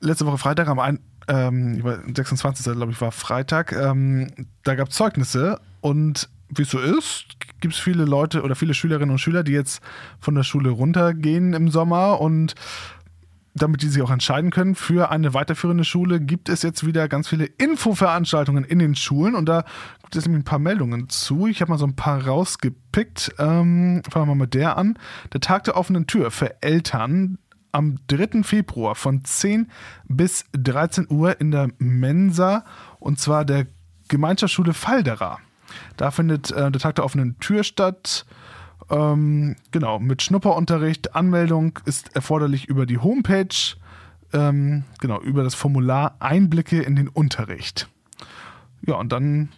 letzte 0.00 0.26
Woche 0.26 0.36
Freitag 0.36 0.68
am 0.68 0.78
ein, 0.78 1.00
ähm, 1.26 1.76
ich 1.78 1.84
weiß, 1.84 2.00
26. 2.14 2.74
glaube 2.74 2.92
ich 2.92 3.00
war 3.00 3.12
Freitag, 3.12 3.72
ähm, 3.72 4.30
da 4.64 4.74
gab 4.74 4.90
es 4.90 4.96
Zeugnisse 4.96 5.58
und 5.80 6.28
wie 6.50 6.62
es 6.62 6.70
so 6.70 6.78
ist, 6.78 7.28
gibt 7.60 7.72
es 7.72 7.80
viele 7.80 8.04
Leute 8.04 8.42
oder 8.42 8.54
viele 8.54 8.74
Schülerinnen 8.74 9.10
und 9.10 9.20
Schüler, 9.20 9.42
die 9.42 9.52
jetzt 9.52 9.80
von 10.20 10.34
der 10.34 10.42
Schule 10.42 10.68
runtergehen 10.68 11.54
im 11.54 11.70
Sommer 11.70 12.20
und 12.20 12.54
damit 13.56 13.82
die 13.82 13.88
sich 13.88 14.02
auch 14.02 14.10
entscheiden 14.10 14.50
können 14.50 14.74
für 14.74 15.10
eine 15.10 15.34
weiterführende 15.34 15.84
Schule, 15.84 16.20
gibt 16.20 16.48
es 16.48 16.62
jetzt 16.62 16.86
wieder 16.86 17.08
ganz 17.08 17.28
viele 17.28 17.46
Infoveranstaltungen 17.46 18.64
in 18.64 18.78
den 18.78 18.94
Schulen 18.94 19.34
und 19.34 19.46
da 19.46 19.64
gibt 20.02 20.16
es 20.16 20.26
nämlich 20.26 20.42
ein 20.42 20.44
paar 20.44 20.58
Meldungen 20.58 21.08
zu. 21.08 21.46
Ich 21.46 21.60
habe 21.60 21.72
mal 21.72 21.78
so 21.78 21.86
ein 21.86 21.96
paar 21.96 22.26
rausgepickt. 22.26 23.34
Ähm, 23.38 24.02
fangen 24.08 24.28
wir 24.28 24.34
mal 24.34 24.44
mit 24.44 24.54
der 24.54 24.76
an. 24.76 24.98
Der 25.32 25.40
Tag 25.40 25.64
der 25.64 25.76
offenen 25.76 26.06
Tür 26.06 26.30
für 26.30 26.62
Eltern 26.62 27.38
am 27.72 27.98
3. 28.08 28.42
Februar 28.42 28.94
von 28.94 29.24
10 29.24 29.70
bis 30.04 30.44
13 30.52 31.06
Uhr 31.10 31.40
in 31.40 31.50
der 31.50 31.70
Mensa 31.78 32.64
und 32.98 33.18
zwar 33.18 33.44
der 33.44 33.66
Gemeinschaftsschule 34.08 34.72
Falderer. 34.72 35.38
Da 35.96 36.10
findet 36.10 36.50
äh, 36.50 36.70
der 36.70 36.80
Tag 36.80 36.94
der 36.94 37.04
offenen 37.04 37.38
Tür 37.38 37.64
statt. 37.64 38.24
Ähm, 38.90 39.56
genau, 39.70 39.98
mit 39.98 40.22
Schnupperunterricht. 40.22 41.14
Anmeldung 41.14 41.78
ist 41.84 42.14
erforderlich 42.14 42.66
über 42.66 42.86
die 42.86 42.98
Homepage. 42.98 43.76
Ähm, 44.32 44.84
genau, 45.00 45.20
über 45.20 45.42
das 45.42 45.54
Formular 45.54 46.16
Einblicke 46.20 46.82
in 46.82 46.96
den 46.96 47.08
Unterricht. 47.08 47.88
Ja, 48.86 48.96
und 48.96 49.12
dann 49.12 49.50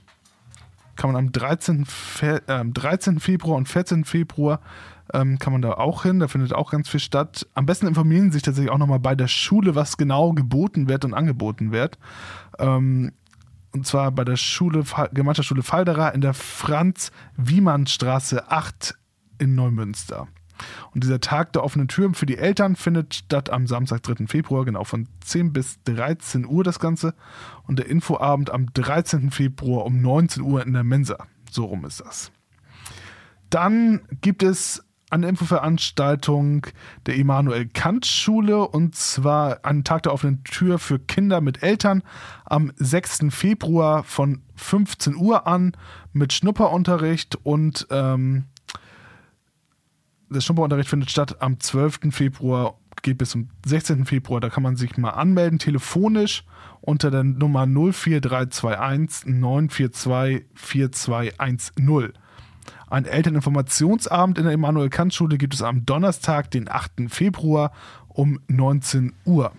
kann 0.97 1.13
man 1.13 1.25
am 1.25 1.33
13. 1.33 1.85
Fe 1.85 2.43
äh, 2.47 2.65
13. 2.65 3.21
Februar 3.21 3.57
und 3.57 3.69
14. 3.69 4.05
Februar 4.05 4.61
ähm, 5.13 5.39
kann 5.39 5.53
man 5.53 5.63
da 5.63 5.75
auch 5.75 6.03
hin. 6.03 6.19
Da 6.19 6.29
findet 6.29 6.53
auch 6.53 6.71
ganz 6.71 6.89
viel 6.89 7.01
statt. 7.01 7.47
Am 7.55 7.67
besten 7.67 7.87
informieren 7.87 8.31
Sie 8.31 8.35
sich 8.35 8.43
tatsächlich 8.43 8.71
auch 8.71 8.79
nochmal 8.79 9.01
bei 9.01 9.15
der 9.15 9.29
Schule, 9.29 9.75
was 9.75 9.97
genau 9.97 10.33
geboten 10.33 10.89
wird 10.89 11.05
und 11.05 11.15
angeboten 11.15 11.73
wird. 11.73 11.99
Ähm, 12.59 13.13
und 13.73 13.87
zwar 13.87 14.11
bei 14.11 14.25
der 14.25 14.37
Schule, 14.37 14.85
Gemeinschaftsschule 15.13 15.63
Falderer 15.63 16.15
in 16.15 16.21
der 16.21 16.35
Franz-Wiemann-Straße 16.35 18.51
8 18.51 18.99
in 19.39 19.55
Neumünster. 19.55 20.29
Und 20.93 21.05
dieser 21.05 21.21
Tag 21.21 21.53
der 21.53 21.65
offenen 21.65 21.89
Türen 21.89 22.15
für 22.15 22.27
die 22.27 22.37
Eltern 22.37 22.77
findet 22.77 23.15
statt 23.15 23.51
am 23.51 23.67
Samstag, 23.67 24.03
3. 24.03 24.27
Februar, 24.27 24.65
genau 24.65 24.85
von 24.85 25.07
10 25.21 25.53
bis 25.53 25.83
13 25.85 26.47
Uhr 26.47 26.65
das 26.65 26.81
Ganze. 26.81 27.15
Und 27.67 27.79
der 27.79 27.87
Infoabend 27.87 28.51
am 28.51 28.73
13. 28.73 29.31
Februar 29.31 29.85
um 29.85 30.01
19 30.01 30.43
Uhr 30.43 30.65
in 30.65 30.73
der 30.73 30.85
Mensa. 30.85 31.27
So 31.51 31.65
rum 31.67 31.85
ist 31.85 32.01
das. 32.01 32.33
Dann 33.51 34.01
gibt 34.21 34.43
es 34.43 34.85
eine 35.11 35.29
Infoveranstaltung 35.29 36.67
der 37.07 37.15
Immanuel 37.15 37.67
Kant 37.67 38.05
Schule 38.05 38.69
und 38.69 38.95
zwar 38.95 39.65
einen 39.65 39.83
Tag 39.83 40.03
der 40.03 40.13
offenen 40.13 40.45
Tür 40.45 40.79
für 40.79 40.99
Kinder 40.99 41.41
mit 41.41 41.63
Eltern 41.63 42.03
am 42.45 42.73
6. 42.77 43.27
Februar 43.31 44.05
von 44.05 44.43
15 44.57 45.17
Uhr 45.17 45.47
an 45.47 45.73
mit 46.13 46.35
Schnupperunterricht 46.35 47.37
und 47.37 47.87
ähm, 47.91 48.45
der 50.31 50.41
Schnupperunterricht 50.41 50.89
findet 50.89 51.11
statt 51.11 51.41
am 51.41 51.59
12. 51.59 52.01
Februar, 52.11 52.75
geht 53.03 53.19
bis 53.19 53.31
zum 53.31 53.49
16. 53.67 54.05
Februar. 54.05 54.41
Da 54.41 54.51
kann 54.51 54.63
man 54.63 54.77
sich 54.77 54.97
mal 54.97 55.11
anmelden, 55.11 55.59
telefonisch 55.59 56.45
unter 56.81 57.11
der 57.11 57.25
Nummer 57.25 57.67
04321 57.67 59.27
942 59.27 60.47
4210. 60.55 62.13
Ein 62.91 63.05
Elterninformationsabend 63.05 64.39
in 64.39 64.45
der 64.45 64.55
Immanuel 64.55 64.89
Kant 64.89 65.13
Schule 65.13 65.39
gibt 65.39 65.55
es 65.55 65.63
am 65.63 65.85
Donnerstag, 65.85 66.51
den 66.51 66.71
8. 66.71 67.09
Februar 67.09 67.73
um 68.09 68.41
19 68.49 69.13
Uhr. 69.25 69.53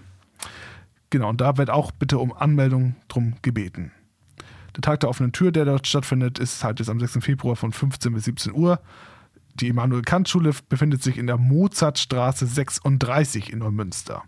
Genau, 1.11 1.29
und 1.29 1.41
da 1.41 1.57
wird 1.57 1.69
auch 1.69 1.91
bitte 1.91 2.19
um 2.19 2.33
Anmeldung 2.33 2.95
drum 3.07 3.35
gebeten. 3.41 3.91
Der 4.75 4.81
Tag 4.81 4.99
der 4.99 5.09
offenen 5.09 5.31
Tür, 5.31 5.51
der 5.51 5.65
dort 5.65 5.88
stattfindet, 5.88 6.39
ist 6.39 6.63
halt 6.63 6.79
jetzt 6.79 6.89
am 6.89 6.99
6. 6.99 7.19
Februar 7.21 7.55
von 7.55 7.71
15 7.71 8.13
bis 8.13 8.25
17 8.25 8.53
Uhr. 8.53 8.79
Die 9.60 9.68
Immanuel-Kant-Schule 9.68 10.51
befindet 10.70 11.04
sich 11.04 11.18
in 11.18 11.28
der 11.28 11.38
Mozartstraße 11.38 12.46
36 12.46 13.51
in 13.51 13.60
Neumünster. 13.60 14.24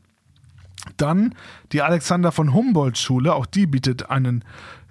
Dann 0.97 1.35
die 1.71 1.81
Alexander 1.81 2.31
von 2.31 2.53
Humboldt-Schule, 2.53 3.33
auch 3.33 3.45
die 3.45 3.67
bietet 3.67 4.09
einen 4.09 4.43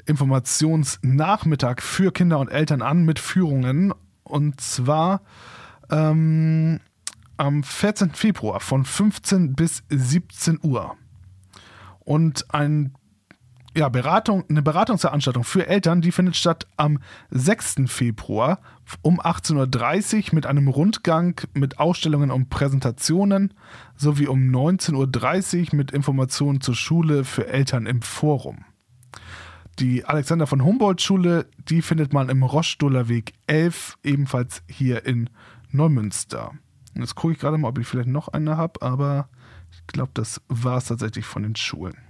Informationsnachmittag 0.06 1.80
für 1.82 2.12
Kinder 2.12 2.38
und 2.38 2.48
Eltern 2.48 2.82
an 2.82 3.04
mit 3.04 3.18
Führungen. 3.18 3.92
Und 4.22 4.60
zwar 4.60 5.22
ähm, 5.90 6.80
am 7.36 7.62
14. 7.62 8.12
Februar 8.12 8.60
von 8.60 8.84
15 8.84 9.54
bis 9.54 9.82
17 9.88 10.60
Uhr. 10.62 10.96
Und 12.00 12.52
ein 12.54 12.94
ja, 13.76 13.88
Beratung, 13.88 14.44
eine 14.48 14.62
Beratungsveranstaltung 14.62 15.44
für 15.44 15.66
Eltern, 15.66 16.00
die 16.00 16.10
findet 16.10 16.36
statt 16.36 16.66
am 16.76 16.98
6. 17.30 17.82
Februar 17.86 18.58
um 19.02 19.20
18.30 19.20 20.16
Uhr 20.16 20.34
mit 20.34 20.46
einem 20.46 20.66
Rundgang 20.66 21.40
mit 21.54 21.78
Ausstellungen 21.78 22.32
und 22.32 22.50
Präsentationen 22.50 23.54
sowie 23.96 24.26
um 24.26 24.40
19.30 24.40 25.70
Uhr 25.70 25.76
mit 25.76 25.92
Informationen 25.92 26.60
zur 26.60 26.74
Schule 26.74 27.24
für 27.24 27.46
Eltern 27.46 27.86
im 27.86 28.02
Forum. 28.02 28.64
Die 29.78 30.04
Alexander 30.04 30.46
von 30.48 30.64
Humboldt 30.64 31.00
Schule, 31.00 31.46
die 31.68 31.80
findet 31.80 32.12
man 32.12 32.28
im 32.28 32.42
Roschdoler 32.42 33.08
Weg 33.08 33.34
11, 33.46 33.98
ebenfalls 34.02 34.62
hier 34.68 35.06
in 35.06 35.30
Neumünster. 35.70 36.52
Jetzt 36.94 37.14
gucke 37.14 37.34
ich 37.34 37.38
gerade 37.38 37.56
mal, 37.56 37.68
ob 37.68 37.78
ich 37.78 37.86
vielleicht 37.86 38.08
noch 38.08 38.28
eine 38.28 38.56
habe, 38.56 38.82
aber 38.82 39.28
ich 39.70 39.86
glaube, 39.86 40.10
das 40.14 40.40
war 40.48 40.78
es 40.78 40.86
tatsächlich 40.86 41.24
von 41.24 41.44
den 41.44 41.54
Schulen. 41.54 42.09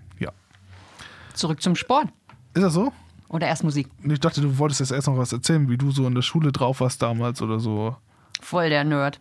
Zurück 1.35 1.63
zum 1.63 1.77
Sport. 1.77 2.09
Ist 2.55 2.63
das 2.63 2.75
so? 2.75 2.93
Oder 3.29 3.47
erst 3.47 3.63
Musik. 3.63 3.89
Ich 4.03 4.21
dachte, 4.21 4.41
du 4.41 4.59
wolltest 4.59 4.81
jetzt 4.81 4.91
erst 4.91 5.07
noch 5.07 5.17
was 5.17 5.33
erzählen, 5.33 5.69
wie 5.69 5.79
du 5.79 5.91
so 5.91 6.07
in 6.07 6.15
der 6.15 6.23
Schule 6.23 6.51
drauf 6.51 6.81
warst 6.81 7.01
damals 7.01 7.41
oder 7.43 7.61
so. 7.61 7.97
Voll 8.41 8.71
der 8.71 8.85
Nerd. 8.85 9.21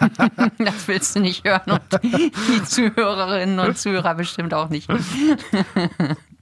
das 0.58 0.88
willst 0.88 1.14
du 1.14 1.20
nicht 1.20 1.44
hören 1.44 1.70
und 1.70 1.82
die 2.02 2.64
Zuhörerinnen 2.64 3.58
und 3.58 3.78
Zuhörer 3.78 4.14
bestimmt 4.14 4.54
auch 4.54 4.70
nicht. 4.70 4.88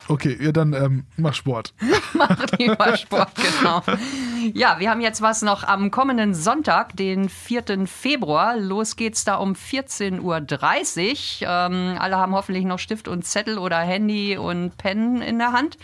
Okay, 0.08 0.36
ja, 0.40 0.52
dann 0.52 0.72
ähm, 0.72 1.04
mach 1.16 1.34
Sport. 1.34 1.74
Mach 2.14 2.44
lieber 2.58 2.96
Sport, 2.96 3.30
genau. 3.36 3.82
Ja, 4.54 4.80
wir 4.80 4.90
haben 4.90 5.00
jetzt 5.00 5.22
was 5.22 5.42
noch 5.42 5.62
am 5.62 5.90
kommenden 5.90 6.34
Sonntag, 6.34 6.96
den 6.96 7.28
4. 7.28 7.86
Februar. 7.86 8.56
Los 8.56 8.96
geht's 8.96 9.24
da 9.24 9.36
um 9.36 9.52
14.30 9.52 10.20
Uhr. 11.42 11.48
Ähm, 11.48 11.96
alle 11.98 12.16
haben 12.16 12.34
hoffentlich 12.34 12.64
noch 12.64 12.78
Stift 12.78 13.06
und 13.06 13.24
Zettel 13.24 13.58
oder 13.58 13.78
Handy 13.78 14.36
und 14.36 14.76
Pen 14.76 15.22
in 15.22 15.38
der 15.38 15.52
Hand. 15.52 15.78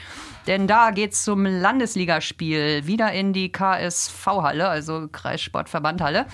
Denn 0.49 0.67
da 0.67 0.93
geht's 0.93 1.25
zum 1.25 1.45
Landesligaspiel 1.45 2.87
wieder 2.87 3.13
in 3.13 3.35
die 3.35 3.53
KSV-Halle, 3.53 4.67
also 4.67 5.07
Kreissportverbandhalle. 5.13 6.25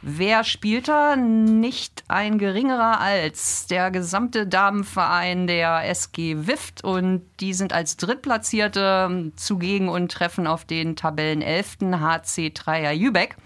Wer 0.00 0.44
spielt 0.44 0.86
da? 0.86 1.16
Nicht 1.16 2.04
ein 2.06 2.38
geringerer 2.38 3.00
als 3.00 3.66
der 3.66 3.90
gesamte 3.90 4.46
Damenverein 4.46 5.48
der 5.48 5.90
SG 5.90 6.46
Wift 6.46 6.84
und 6.84 7.22
die 7.40 7.52
sind 7.52 7.72
als 7.72 7.96
Drittplatzierte 7.96 9.32
zugegen 9.34 9.88
und 9.88 10.12
treffen 10.12 10.46
auf 10.46 10.64
den 10.64 10.94
Tabellen 10.94 11.42
11. 11.42 11.78
HC 11.80 12.52
3er 12.54 12.92
Jübeck. 12.92 13.36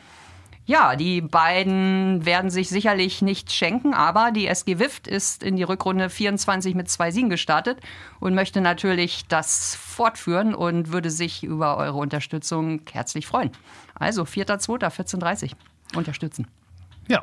Ja, 0.69 0.97
die 0.97 1.23
beiden 1.23 2.27
werden 2.27 2.51
sich 2.51 2.69
sicherlich 2.69 3.23
nicht 3.23 3.51
schenken, 3.51 3.95
aber 3.95 4.33
die 4.33 4.47
SG 4.47 4.79
Wift 4.79 5.09
ist 5.09 5.43
in 5.43 5.57
die 5.57 5.63
Rückrunde 5.63 6.11
24 6.11 6.75
mit 6.75 6.91
zwei 6.91 7.11
Siegen 7.11 7.31
gestartet 7.31 7.81
und 8.21 8.35
möchte 8.35 8.61
natürlich 8.61 9.27
das 9.29 9.75
fortführen 9.77 10.55
und 10.55 10.93
würde 10.93 11.09
sich 11.09 11.43
über 11.43 11.79
eure 11.79 11.97
Unterstützung 11.97 12.83
herzlich 12.93 13.27
freuen. 13.27 13.51
Also 13.95 14.25
4.2.14.30 14.25 15.53
unterstützen. 15.97 16.47
Ja. 17.09 17.23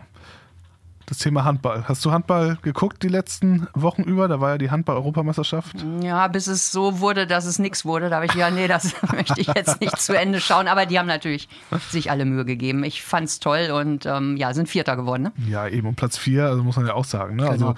Das 1.08 1.20
Thema 1.20 1.44
Handball. 1.44 1.88
Hast 1.88 2.04
du 2.04 2.12
Handball 2.12 2.58
geguckt 2.64 3.04
die 3.04 3.08
letzten 3.08 3.68
Wochen 3.76 4.02
über? 4.04 4.28
Da 4.28 4.42
war 4.42 4.52
ja 4.52 4.58
die 4.58 4.72
Handball-Europameisterschaft. 4.72 5.86
Ja, 6.02 6.28
bis 6.28 6.48
es 6.48 6.72
so 6.72 7.00
wurde, 7.00 7.28
dass 7.28 7.46
es 7.46 7.60
nichts 7.60 7.86
wurde. 7.86 8.10
Da 8.10 8.16
habe 8.18 8.26
ich 8.26 8.34
ja, 8.34 8.50
nee, 8.50 8.68
das 8.68 8.96
möchte 9.12 9.40
ich 9.40 9.48
jetzt 9.48 9.80
nicht 9.82 10.00
zu 10.00 10.18
Ende 10.18 10.42
schauen. 10.42 10.68
Aber 10.68 10.88
die 10.88 10.98
haben 10.98 11.06
natürlich 11.06 11.48
sich 11.92 12.10
alle 12.10 12.26
Mühe 12.26 12.44
gegeben. 12.44 12.84
Ich 12.84 13.04
fand 13.04 13.28
es 13.28 13.40
toll 13.40 13.70
und 13.72 14.08
ähm, 14.08 14.36
ja, 14.38 14.54
sind 14.56 14.68
Vierter 14.68 14.96
geworden. 14.96 15.24
Ne? 15.24 15.34
Ja, 15.48 15.68
eben. 15.68 15.88
Und 15.88 15.96
Platz 15.96 16.18
vier, 16.18 16.46
also 16.46 16.64
muss 16.64 16.76
man 16.76 16.88
ja 16.88 16.94
auch 16.94 17.06
sagen. 17.06 17.36
Ne? 17.36 17.44
Genau. 17.44 17.52
Also 17.52 17.76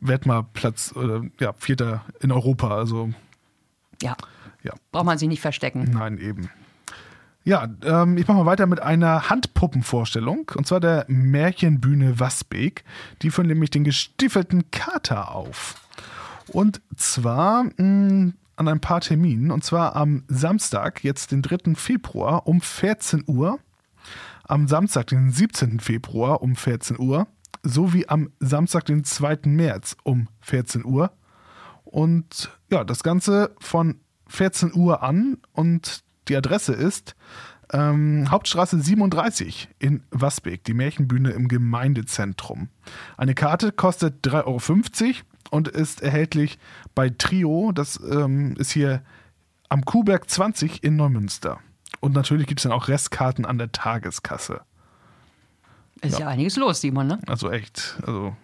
werd 0.00 0.26
mal 0.26 0.44
Platz, 0.52 0.92
oder, 0.94 1.22
ja, 1.40 1.52
Vierter 1.54 2.04
in 2.20 2.30
Europa. 2.30 2.76
Also 2.76 3.10
Ja. 4.00 4.16
Ja. 4.62 4.74
Braucht 4.92 5.06
man 5.06 5.18
sich 5.18 5.28
nicht 5.28 5.40
verstecken. 5.40 5.90
Nein, 5.92 6.18
eben. 6.18 6.50
Ja, 7.48 7.66
ähm, 7.82 8.18
ich 8.18 8.28
mache 8.28 8.36
mal 8.36 8.44
weiter 8.44 8.66
mit 8.66 8.82
einer 8.82 9.30
Handpuppenvorstellung. 9.30 10.50
Und 10.54 10.66
zwar 10.66 10.80
der 10.80 11.06
Märchenbühne 11.08 12.20
Wasbeek. 12.20 12.84
Die 13.22 13.30
führen 13.30 13.46
nämlich 13.46 13.70
den 13.70 13.84
gestiefelten 13.84 14.70
Kater 14.70 15.34
auf. 15.34 15.76
Und 16.48 16.82
zwar 16.96 17.64
mh, 17.78 18.34
an 18.56 18.68
ein 18.68 18.80
paar 18.82 19.00
Terminen. 19.00 19.50
Und 19.50 19.64
zwar 19.64 19.96
am 19.96 20.24
Samstag, 20.28 21.02
jetzt 21.02 21.32
den 21.32 21.40
3. 21.40 21.74
Februar 21.74 22.46
um 22.46 22.60
14 22.60 23.24
Uhr. 23.26 23.58
Am 24.44 24.68
Samstag, 24.68 25.06
den 25.06 25.30
17. 25.30 25.80
Februar 25.80 26.42
um 26.42 26.54
14 26.54 26.98
Uhr. 26.98 27.28
Sowie 27.62 28.04
am 28.08 28.28
Samstag, 28.40 28.84
den 28.84 29.04
2. 29.04 29.38
März 29.46 29.96
um 30.02 30.28
14 30.42 30.84
Uhr. 30.84 31.12
Und 31.84 32.50
ja, 32.70 32.84
das 32.84 33.02
Ganze 33.02 33.52
von 33.58 34.00
14 34.26 34.74
Uhr 34.74 35.02
an 35.02 35.38
und 35.52 36.04
die 36.28 36.36
Adresse 36.36 36.72
ist 36.72 37.14
ähm, 37.72 38.30
Hauptstraße 38.30 38.80
37 38.80 39.68
in 39.78 40.02
Wasbeek, 40.10 40.64
die 40.64 40.74
Märchenbühne 40.74 41.30
im 41.30 41.48
Gemeindezentrum. 41.48 42.68
Eine 43.16 43.34
Karte 43.34 43.72
kostet 43.72 44.26
3,50 44.26 45.04
Euro 45.06 45.14
und 45.50 45.68
ist 45.68 46.02
erhältlich 46.02 46.58
bei 46.94 47.10
Trio, 47.10 47.72
das 47.72 48.00
ähm, 48.10 48.54
ist 48.58 48.70
hier 48.70 49.02
am 49.68 49.84
Kuhberg 49.84 50.28
20 50.28 50.82
in 50.82 50.96
Neumünster. 50.96 51.58
Und 52.00 52.14
natürlich 52.14 52.46
gibt 52.46 52.60
es 52.60 52.62
dann 52.62 52.72
auch 52.72 52.88
Restkarten 52.88 53.44
an 53.44 53.58
der 53.58 53.72
Tageskasse. 53.72 54.60
Ist 56.00 56.18
ja, 56.18 56.28
einiges 56.28 56.56
los, 56.56 56.80
Simon, 56.80 57.06
ne? 57.06 57.18
Also 57.26 57.50
echt, 57.50 57.98
also 58.06 58.36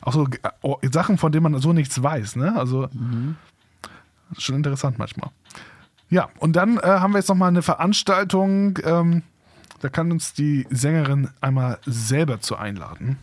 auch 0.00 0.12
so 0.12 0.26
oh, 0.62 0.78
Sachen, 0.90 1.18
von 1.18 1.32
denen 1.32 1.42
man 1.42 1.60
so 1.60 1.72
nichts 1.72 2.02
weiß, 2.02 2.36
ne? 2.36 2.56
Also 2.56 2.88
schon 4.38 4.56
interessant 4.56 4.98
manchmal. 4.98 5.30
Ja, 6.10 6.28
und 6.38 6.56
dann 6.56 6.78
äh, 6.78 6.82
haben 6.82 7.12
wir 7.12 7.18
jetzt 7.18 7.28
nochmal 7.28 7.48
eine 7.48 7.62
Veranstaltung, 7.62 8.78
ähm, 8.84 9.22
da 9.80 9.88
kann 9.88 10.12
uns 10.12 10.34
die 10.34 10.66
Sängerin 10.70 11.28
einmal 11.40 11.78
selber 11.86 12.40
zu 12.40 12.56
einladen. 12.56 13.18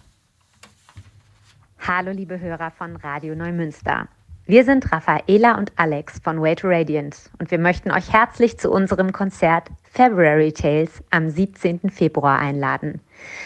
Hallo 1.79 2.11
liebe 2.11 2.39
Hörer 2.39 2.71
von 2.71 2.95
Radio 2.97 3.35
Neumünster. 3.35 4.07
Wir 4.45 4.65
sind 4.65 4.91
Raffaela 4.91 5.57
und 5.57 5.71
Alex 5.77 6.19
von 6.23 6.41
Way 6.41 6.55
to 6.55 6.67
Radiant 6.67 7.15
und 7.39 7.51
wir 7.51 7.59
möchten 7.59 7.91
euch 7.91 8.11
herzlich 8.11 8.57
zu 8.57 8.71
unserem 8.71 9.11
Konzert 9.11 9.69
February 9.83 10.51
Tales 10.51 11.03
am 11.11 11.29
17. 11.29 11.89
Februar 11.89 12.39
einladen. 12.39 12.99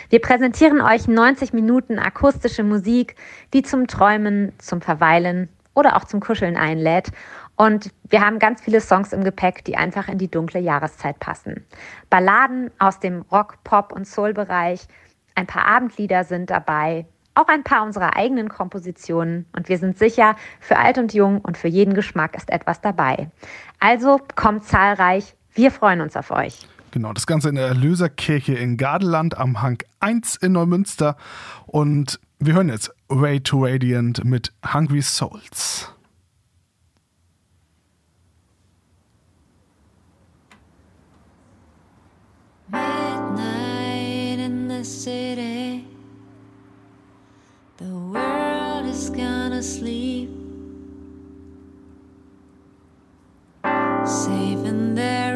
Wir 0.09 0.19
präsentieren 0.19 0.81
euch 0.81 1.07
90 1.07 1.53
Minuten 1.53 1.99
akustische 1.99 2.63
Musik, 2.63 3.15
die 3.53 3.61
zum 3.61 3.87
Träumen, 3.87 4.53
zum 4.57 4.81
Verweilen 4.81 5.49
oder 5.73 5.95
auch 5.95 6.05
zum 6.05 6.21
Kuscheln 6.21 6.57
einlädt. 6.57 7.11
Und 7.55 7.91
wir 8.09 8.21
haben 8.21 8.39
ganz 8.39 8.61
viele 8.61 8.81
Songs 8.81 9.13
im 9.13 9.23
Gepäck, 9.23 9.63
die 9.65 9.77
einfach 9.77 10.07
in 10.07 10.17
die 10.17 10.29
dunkle 10.29 10.59
Jahreszeit 10.59 11.19
passen. 11.19 11.65
Balladen 12.09 12.71
aus 12.79 12.99
dem 12.99 13.21
Rock, 13.31 13.63
Pop 13.63 13.93
und 13.93 14.05
Soul-Bereich, 14.05 14.87
ein 15.35 15.47
paar 15.47 15.65
Abendlieder 15.65 16.23
sind 16.23 16.49
dabei, 16.49 17.05
auch 17.33 17.47
ein 17.47 17.63
paar 17.63 17.83
unserer 17.83 18.15
eigenen 18.15 18.49
Kompositionen 18.49 19.45
und 19.53 19.67
wir 19.67 19.77
sind 19.77 19.97
sicher, 19.97 20.35
für 20.61 20.77
alt 20.77 20.97
und 20.97 21.13
jung 21.13 21.41
und 21.41 21.57
für 21.57 21.67
jeden 21.67 21.93
Geschmack 21.93 22.35
ist 22.35 22.49
etwas 22.49 22.81
dabei. 22.81 23.29
Also 23.79 24.19
kommt 24.35 24.63
zahlreich, 24.63 25.35
wir 25.53 25.71
freuen 25.71 26.01
uns 26.01 26.15
auf 26.15 26.31
euch. 26.31 26.67
Genau, 26.91 27.11
das 27.11 27.27
Ganze 27.27 27.49
in 27.49 27.55
der 27.55 27.67
Erlöserkirche 27.67 28.53
in 28.53 28.77
Gardeland 28.77 29.37
am 29.37 29.61
Hang 29.61 29.79
1 29.99 30.37
in 30.37 30.53
Neumünster. 30.53 31.17
Und 31.65 32.21
wir 32.39 32.53
hören 32.53 32.69
jetzt 32.69 32.89
Way 33.09 33.41
to 33.41 33.65
Radiant 33.65 34.23
mit 34.23 34.53
Hungry 34.73 35.01
Souls. 35.01 35.93
Midnight 42.75 44.39
in 44.47 44.67
the 44.67 44.83
city. 44.83 45.87
The 47.77 47.93
world 48.13 48.85
is 48.85 49.09
gonna 49.09 49.63
sleep. 49.63 50.29
Safe 54.05 54.63
in 54.71 54.95
their 54.95 55.33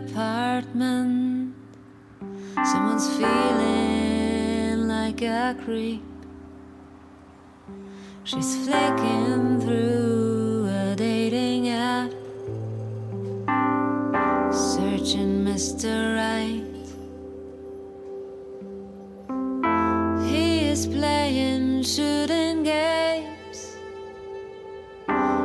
apartment. 0.00 1.54
Someone's 2.64 3.08
feeling 3.16 4.86
like 4.88 5.22
a 5.22 5.56
creep. 5.64 6.02
She's 8.24 8.54
flicking 8.64 9.60
through 9.60 10.66
a 10.68 10.94
dating 10.96 11.68
app, 11.70 12.12
searching 14.52 15.44
Mr. 15.44 16.16
Right. 16.16 16.61
Shooting 21.84 22.62
games, 22.62 23.76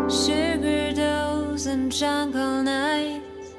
sugar 0.09 0.93
doughs 0.93 1.65
and 1.65 1.91
jungle 1.91 2.61
nights. 2.63 3.55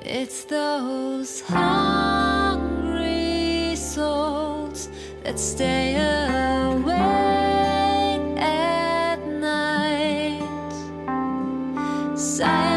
It's 0.00 0.44
those 0.44 1.42
hungry 1.42 2.96
souls 3.76 4.88
that 5.22 5.38
stay 5.38 5.94
awake 6.64 6.98
at 8.40 9.18
night. 9.26 10.42
Silently, 12.16 12.69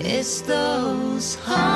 It's 0.00 0.40
those 0.40 1.36
hungry 1.36 1.75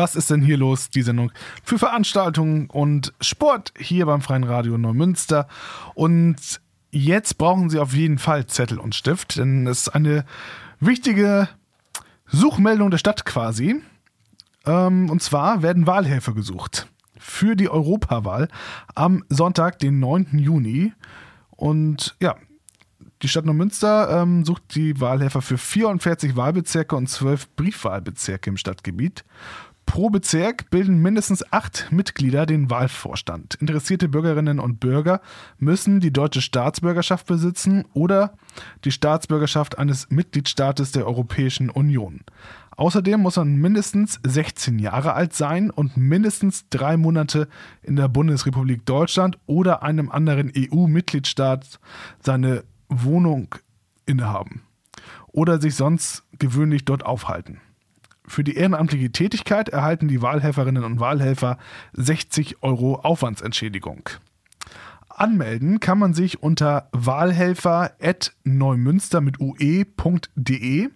Was 0.00 0.14
ist 0.14 0.30
denn 0.30 0.40
hier 0.40 0.56
los, 0.56 0.88
die 0.88 1.02
Sendung 1.02 1.30
für 1.62 1.78
Veranstaltungen 1.78 2.70
und 2.70 3.12
Sport 3.20 3.74
hier 3.76 4.06
beim 4.06 4.22
Freien 4.22 4.44
Radio 4.44 4.78
Neumünster. 4.78 5.46
Und 5.94 6.62
jetzt 6.90 7.36
brauchen 7.36 7.68
Sie 7.68 7.78
auf 7.78 7.92
jeden 7.92 8.16
Fall 8.16 8.46
Zettel 8.46 8.78
und 8.78 8.94
Stift, 8.94 9.36
denn 9.36 9.66
es 9.66 9.80
ist 9.80 9.88
eine 9.90 10.24
wichtige 10.80 11.50
Suchmeldung 12.24 12.90
der 12.90 12.96
Stadt 12.96 13.26
quasi. 13.26 13.82
Ähm, 14.64 15.10
und 15.10 15.22
zwar 15.22 15.60
werden 15.60 15.86
Wahlhelfer 15.86 16.32
gesucht 16.32 16.88
für 17.18 17.54
die 17.54 17.68
Europawahl 17.68 18.48
am 18.94 19.22
Sonntag, 19.28 19.80
den 19.80 20.00
9. 20.00 20.38
Juni. 20.38 20.94
Und 21.50 22.16
ja, 22.22 22.36
die 23.20 23.28
Stadt 23.28 23.44
Neumünster 23.44 24.22
ähm, 24.22 24.46
sucht 24.46 24.74
die 24.74 24.98
Wahlhelfer 24.98 25.42
für 25.42 25.58
44 25.58 26.36
Wahlbezirke 26.36 26.96
und 26.96 27.06
12 27.06 27.54
Briefwahlbezirke 27.54 28.48
im 28.48 28.56
Stadtgebiet. 28.56 29.26
Pro 29.90 30.08
Bezirk 30.08 30.70
bilden 30.70 31.02
mindestens 31.02 31.52
acht 31.52 31.88
Mitglieder 31.90 32.46
den 32.46 32.70
Wahlvorstand. 32.70 33.56
Interessierte 33.56 34.08
Bürgerinnen 34.08 34.60
und 34.60 34.78
Bürger 34.78 35.20
müssen 35.58 35.98
die 35.98 36.12
deutsche 36.12 36.42
Staatsbürgerschaft 36.42 37.26
besitzen 37.26 37.84
oder 37.92 38.34
die 38.84 38.92
Staatsbürgerschaft 38.92 39.78
eines 39.78 40.08
Mitgliedstaates 40.08 40.92
der 40.92 41.08
Europäischen 41.08 41.70
Union. 41.70 42.20
Außerdem 42.76 43.18
muss 43.18 43.34
man 43.34 43.56
mindestens 43.56 44.20
16 44.24 44.78
Jahre 44.78 45.14
alt 45.14 45.34
sein 45.34 45.70
und 45.72 45.96
mindestens 45.96 46.68
drei 46.68 46.96
Monate 46.96 47.48
in 47.82 47.96
der 47.96 48.06
Bundesrepublik 48.06 48.86
Deutschland 48.86 49.40
oder 49.46 49.82
einem 49.82 50.08
anderen 50.08 50.52
EU-Mitgliedstaat 50.56 51.80
seine 52.20 52.62
Wohnung 52.88 53.56
innehaben 54.06 54.62
oder 55.26 55.60
sich 55.60 55.74
sonst 55.74 56.22
gewöhnlich 56.38 56.84
dort 56.84 57.04
aufhalten. 57.04 57.60
Für 58.30 58.44
die 58.44 58.54
ehrenamtliche 58.54 59.10
Tätigkeit 59.10 59.70
erhalten 59.70 60.06
die 60.06 60.22
Wahlhelferinnen 60.22 60.84
und 60.84 61.00
Wahlhelfer 61.00 61.58
60 61.94 62.62
Euro 62.62 63.00
Aufwandsentschädigung. 63.00 64.08
Anmelden 65.08 65.80
kann 65.80 65.98
man 65.98 66.14
sich 66.14 66.40
unter 66.40 66.88
wahlhelfer.neumünster 66.92 69.20
mit 69.20 69.40
ue.de 69.40 70.90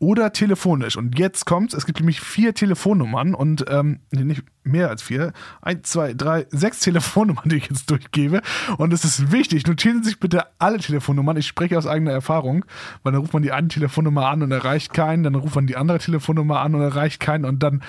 oder 0.00 0.32
telefonisch. 0.32 0.96
Und 0.96 1.18
jetzt 1.18 1.44
kommt's, 1.44 1.74
es 1.74 1.84
gibt 1.84 2.00
nämlich 2.00 2.20
vier 2.22 2.54
Telefonnummern 2.54 3.34
und 3.34 3.66
ähm, 3.68 4.00
nicht 4.10 4.42
mehr 4.64 4.88
als 4.88 5.02
vier. 5.02 5.32
Eins, 5.60 5.90
zwei, 5.90 6.14
drei, 6.14 6.46
sechs 6.50 6.80
Telefonnummern, 6.80 7.50
die 7.50 7.56
ich 7.56 7.68
jetzt 7.68 7.90
durchgebe. 7.90 8.40
Und 8.78 8.94
es 8.94 9.04
ist 9.04 9.30
wichtig, 9.30 9.66
notieren 9.66 10.02
Sie 10.02 10.08
sich 10.08 10.18
bitte 10.18 10.46
alle 10.58 10.78
Telefonnummern. 10.78 11.36
Ich 11.36 11.46
spreche 11.46 11.76
aus 11.76 11.86
eigener 11.86 12.12
Erfahrung, 12.12 12.64
weil 13.02 13.12
dann 13.12 13.20
ruft 13.20 13.34
man 13.34 13.42
die 13.42 13.52
eine 13.52 13.68
Telefonnummer 13.68 14.26
an 14.26 14.42
und 14.42 14.50
erreicht 14.50 14.94
keinen, 14.94 15.22
dann 15.22 15.34
ruft 15.34 15.54
man 15.54 15.66
die 15.66 15.76
andere 15.76 15.98
Telefonnummer 15.98 16.60
an 16.60 16.74
und 16.74 16.80
erreicht 16.80 17.20
keinen 17.20 17.44
und 17.44 17.62
dann 17.62 17.82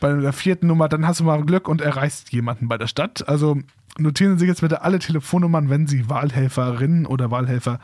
bei 0.00 0.12
der 0.12 0.32
vierten 0.32 0.66
Nummer, 0.66 0.88
dann 0.88 1.06
hast 1.06 1.20
du 1.20 1.24
mal 1.24 1.44
Glück 1.44 1.68
und 1.68 1.80
erreichst 1.80 2.32
jemanden 2.32 2.66
bei 2.66 2.76
der 2.76 2.88
Stadt. 2.88 3.28
Also 3.28 3.60
notieren 3.98 4.32
Sie 4.32 4.40
sich 4.40 4.48
jetzt 4.48 4.62
bitte 4.62 4.82
alle 4.82 4.98
Telefonnummern, 4.98 5.70
wenn 5.70 5.86
Sie 5.86 6.10
Wahlhelferinnen 6.10 7.06
oder 7.06 7.30
Wahlhelfer 7.30 7.78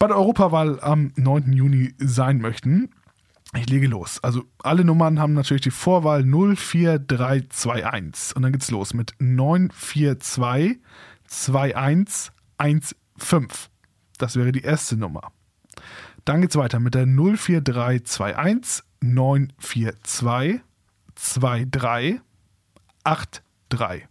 bei 0.00 0.08
der 0.08 0.16
Europawahl 0.16 0.80
am 0.80 1.12
9. 1.14 1.52
Juni 1.52 1.94
sein 1.98 2.40
möchten. 2.40 2.90
Ich 3.56 3.68
lege 3.68 3.86
los. 3.86 4.18
Also 4.22 4.44
alle 4.58 4.84
Nummern 4.84 5.18
haben 5.20 5.32
natürlich 5.34 5.62
die 5.62 5.70
Vorwahl 5.70 6.24
04321. 6.24 8.36
Und 8.36 8.42
dann 8.42 8.52
geht's 8.52 8.70
los 8.70 8.92
mit 8.94 9.14
942 9.18 10.78
2115. 11.26 13.70
Das 14.18 14.36
wäre 14.36 14.52
die 14.52 14.62
erste 14.62 14.96
Nummer. 14.96 15.32
Dann 16.24 16.40
geht's 16.40 16.56
weiter 16.56 16.80
mit 16.80 16.94
der 16.94 17.06
04321 17.06 18.82
942 19.00 20.60
2383. 21.14 24.08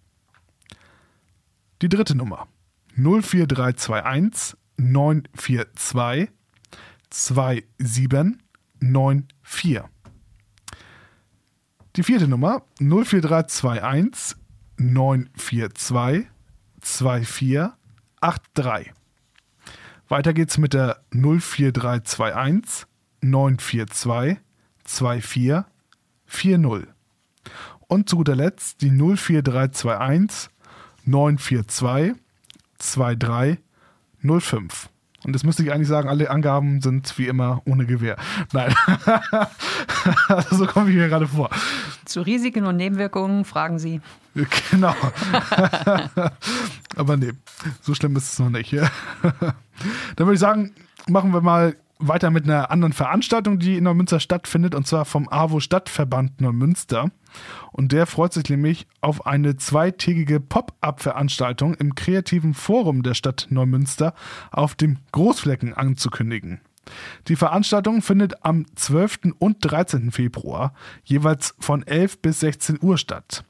Die 1.82 1.90
dritte 1.90 2.16
Nummer 2.16 2.48
04321 2.96 4.56
942 4.78 6.30
2794. 8.84 9.84
Die 11.96 12.04
vierte 12.04 12.28
Nummer 12.28 12.64
04321 12.80 14.36
942 14.78 16.28
2483. 16.82 18.94
Weiter 20.10 20.34
geht's 20.34 20.58
mit 20.58 20.74
der 20.74 21.02
04321 21.12 22.88
942 23.22 24.38
2440. 24.84 26.90
Und 27.88 28.10
zu 28.10 28.18
guter 28.18 28.36
Letzt 28.36 28.82
die 28.82 28.90
04321 28.90 30.50
942 31.06 32.16
2305. 32.80 34.90
Und 35.26 35.34
das 35.34 35.44
müsste 35.44 35.64
ich 35.64 35.72
eigentlich 35.72 35.88
sagen, 35.88 36.10
alle 36.10 36.30
Angaben 36.30 36.82
sind 36.82 37.18
wie 37.18 37.28
immer 37.28 37.62
ohne 37.66 37.86
Gewehr. 37.86 38.18
Nein. 38.52 38.74
so 40.52 40.66
komme 40.66 40.90
ich 40.90 40.96
mir 40.96 41.08
gerade 41.08 41.28
vor. 41.28 41.50
Zu 42.06 42.22
Risiken 42.22 42.66
und 42.66 42.76
Nebenwirkungen 42.76 43.46
fragen 43.46 43.80
Sie. 43.80 44.02
Genau. 44.72 44.96
Aber 46.96 47.18
nee, 47.18 47.32
so 47.82 47.94
schlimm 47.94 48.16
ist 48.16 48.34
es 48.34 48.40
noch 48.40 48.50
nicht. 48.50 48.74
Dann 48.74 48.84
würde 50.18 50.34
ich 50.34 50.40
sagen, 50.40 50.74
machen 51.08 51.34
wir 51.34 51.42
mal 51.42 51.76
weiter 52.00 52.30
mit 52.32 52.44
einer 52.46 52.72
anderen 52.72 52.94
Veranstaltung, 52.94 53.60
die 53.60 53.78
in 53.78 53.86
Neumünster 53.86 54.20
stattfindet, 54.20 54.76
und 54.76 54.88
zwar 54.88 55.06
vom 55.06 55.30
AWO 55.30 55.60
Stadtverband 55.60 56.42
Neumünster. 56.42 57.12
Und 57.72 57.92
der 57.92 58.06
freut 58.06 58.34
sich 58.34 58.50
nämlich 58.50 58.88
auf 59.02 59.26
eine 59.26 59.58
zweitägige 59.58 60.40
Pop-up-Veranstaltung 60.40 61.74
im 61.76 61.96
kreativen 61.96 62.54
Forum 62.54 63.04
der 63.04 63.14
Stadt 63.14 63.48
Neumünster 63.50 64.14
auf 64.52 64.76
dem 64.76 65.00
Großflecken 65.12 65.74
anzukündigen. 65.74 66.62
Die 67.28 67.36
Veranstaltung 67.36 68.02
findet 68.02 68.46
am 68.46 68.66
12. 68.76 69.34
und 69.40 69.58
13. 69.62 70.12
Februar 70.12 70.74
jeweils 71.04 71.56
von 71.60 71.86
11 71.86 72.22
bis 72.22 72.42
16 72.42 72.80
Uhr 72.82 72.98
statt. 72.98 73.46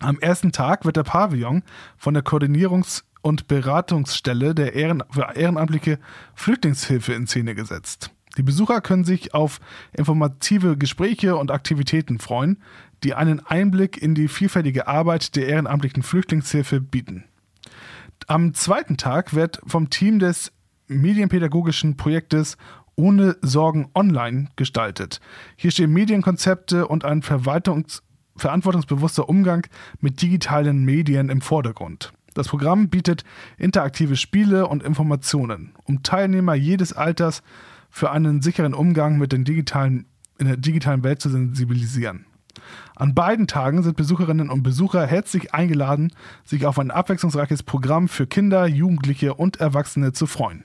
Am 0.00 0.18
ersten 0.18 0.52
Tag 0.52 0.84
wird 0.84 0.96
der 0.96 1.04
Pavillon 1.04 1.62
von 1.96 2.14
der 2.14 2.24
Koordinierungs- 2.24 3.04
und 3.22 3.48
Beratungsstelle 3.48 4.54
der 4.54 4.74
Ehren 4.74 5.02
ehrenamtliche 5.34 5.98
Flüchtlingshilfe 6.34 7.14
in 7.14 7.26
Szene 7.26 7.54
gesetzt. 7.54 8.10
Die 8.36 8.42
Besucher 8.42 8.80
können 8.80 9.04
sich 9.04 9.32
auf 9.32 9.60
informative 9.92 10.76
Gespräche 10.76 11.36
und 11.36 11.50
Aktivitäten 11.50 12.18
freuen, 12.18 12.60
die 13.04 13.14
einen 13.14 13.40
Einblick 13.40 14.00
in 14.00 14.14
die 14.14 14.28
vielfältige 14.28 14.88
Arbeit 14.88 15.36
der 15.36 15.46
ehrenamtlichen 15.46 16.02
Flüchtlingshilfe 16.02 16.80
bieten. 16.80 17.24
Am 18.26 18.54
zweiten 18.54 18.96
Tag 18.96 19.34
wird 19.34 19.60
vom 19.66 19.90
Team 19.90 20.18
des 20.18 20.52
medienpädagogischen 20.88 21.96
Projektes 21.96 22.56
Ohne 22.96 23.36
Sorgen 23.42 23.90
online 23.94 24.48
gestaltet. 24.56 25.20
Hier 25.56 25.70
stehen 25.70 25.92
Medienkonzepte 25.92 26.86
und 26.86 27.04
ein 27.04 27.22
verantwortungsbewusster 27.22 29.28
Umgang 29.28 29.66
mit 30.00 30.22
digitalen 30.22 30.84
Medien 30.84 31.28
im 31.28 31.40
Vordergrund. 31.40 32.12
Das 32.34 32.48
Programm 32.48 32.88
bietet 32.88 33.24
interaktive 33.58 34.16
Spiele 34.16 34.66
und 34.66 34.82
Informationen, 34.82 35.74
um 35.84 36.02
Teilnehmer 36.02 36.54
jedes 36.54 36.92
Alters 36.92 37.42
für 37.90 38.10
einen 38.10 38.42
sicheren 38.42 38.74
Umgang 38.74 39.18
mit 39.18 39.32
den 39.32 39.44
digitalen, 39.44 40.06
in 40.38 40.46
der 40.46 40.56
digitalen 40.56 41.04
Welt 41.04 41.20
zu 41.20 41.30
sensibilisieren. 41.30 42.26
An 42.96 43.14
beiden 43.14 43.46
Tagen 43.46 43.82
sind 43.82 43.96
Besucherinnen 43.96 44.50
und 44.50 44.62
Besucher 44.62 45.06
herzlich 45.06 45.54
eingeladen, 45.54 46.12
sich 46.44 46.66
auf 46.66 46.78
ein 46.78 46.90
abwechslungsreiches 46.90 47.62
Programm 47.62 48.08
für 48.08 48.26
Kinder, 48.26 48.66
Jugendliche 48.66 49.34
und 49.34 49.58
Erwachsene 49.58 50.12
zu 50.12 50.26
freuen. 50.26 50.64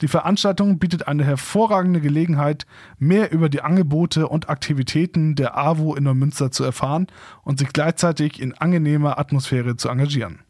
Die 0.00 0.08
Veranstaltung 0.08 0.78
bietet 0.78 1.08
eine 1.08 1.24
hervorragende 1.24 2.00
Gelegenheit, 2.00 2.66
mehr 2.98 3.32
über 3.32 3.48
die 3.48 3.62
Angebote 3.62 4.28
und 4.28 4.48
Aktivitäten 4.48 5.34
der 5.34 5.56
AWO 5.58 5.94
in 5.94 6.04
Neumünster 6.04 6.50
zu 6.50 6.64
erfahren 6.64 7.08
und 7.42 7.58
sich 7.58 7.72
gleichzeitig 7.72 8.40
in 8.40 8.54
angenehmer 8.54 9.18
Atmosphäre 9.18 9.76
zu 9.76 9.88
engagieren. 9.88 10.40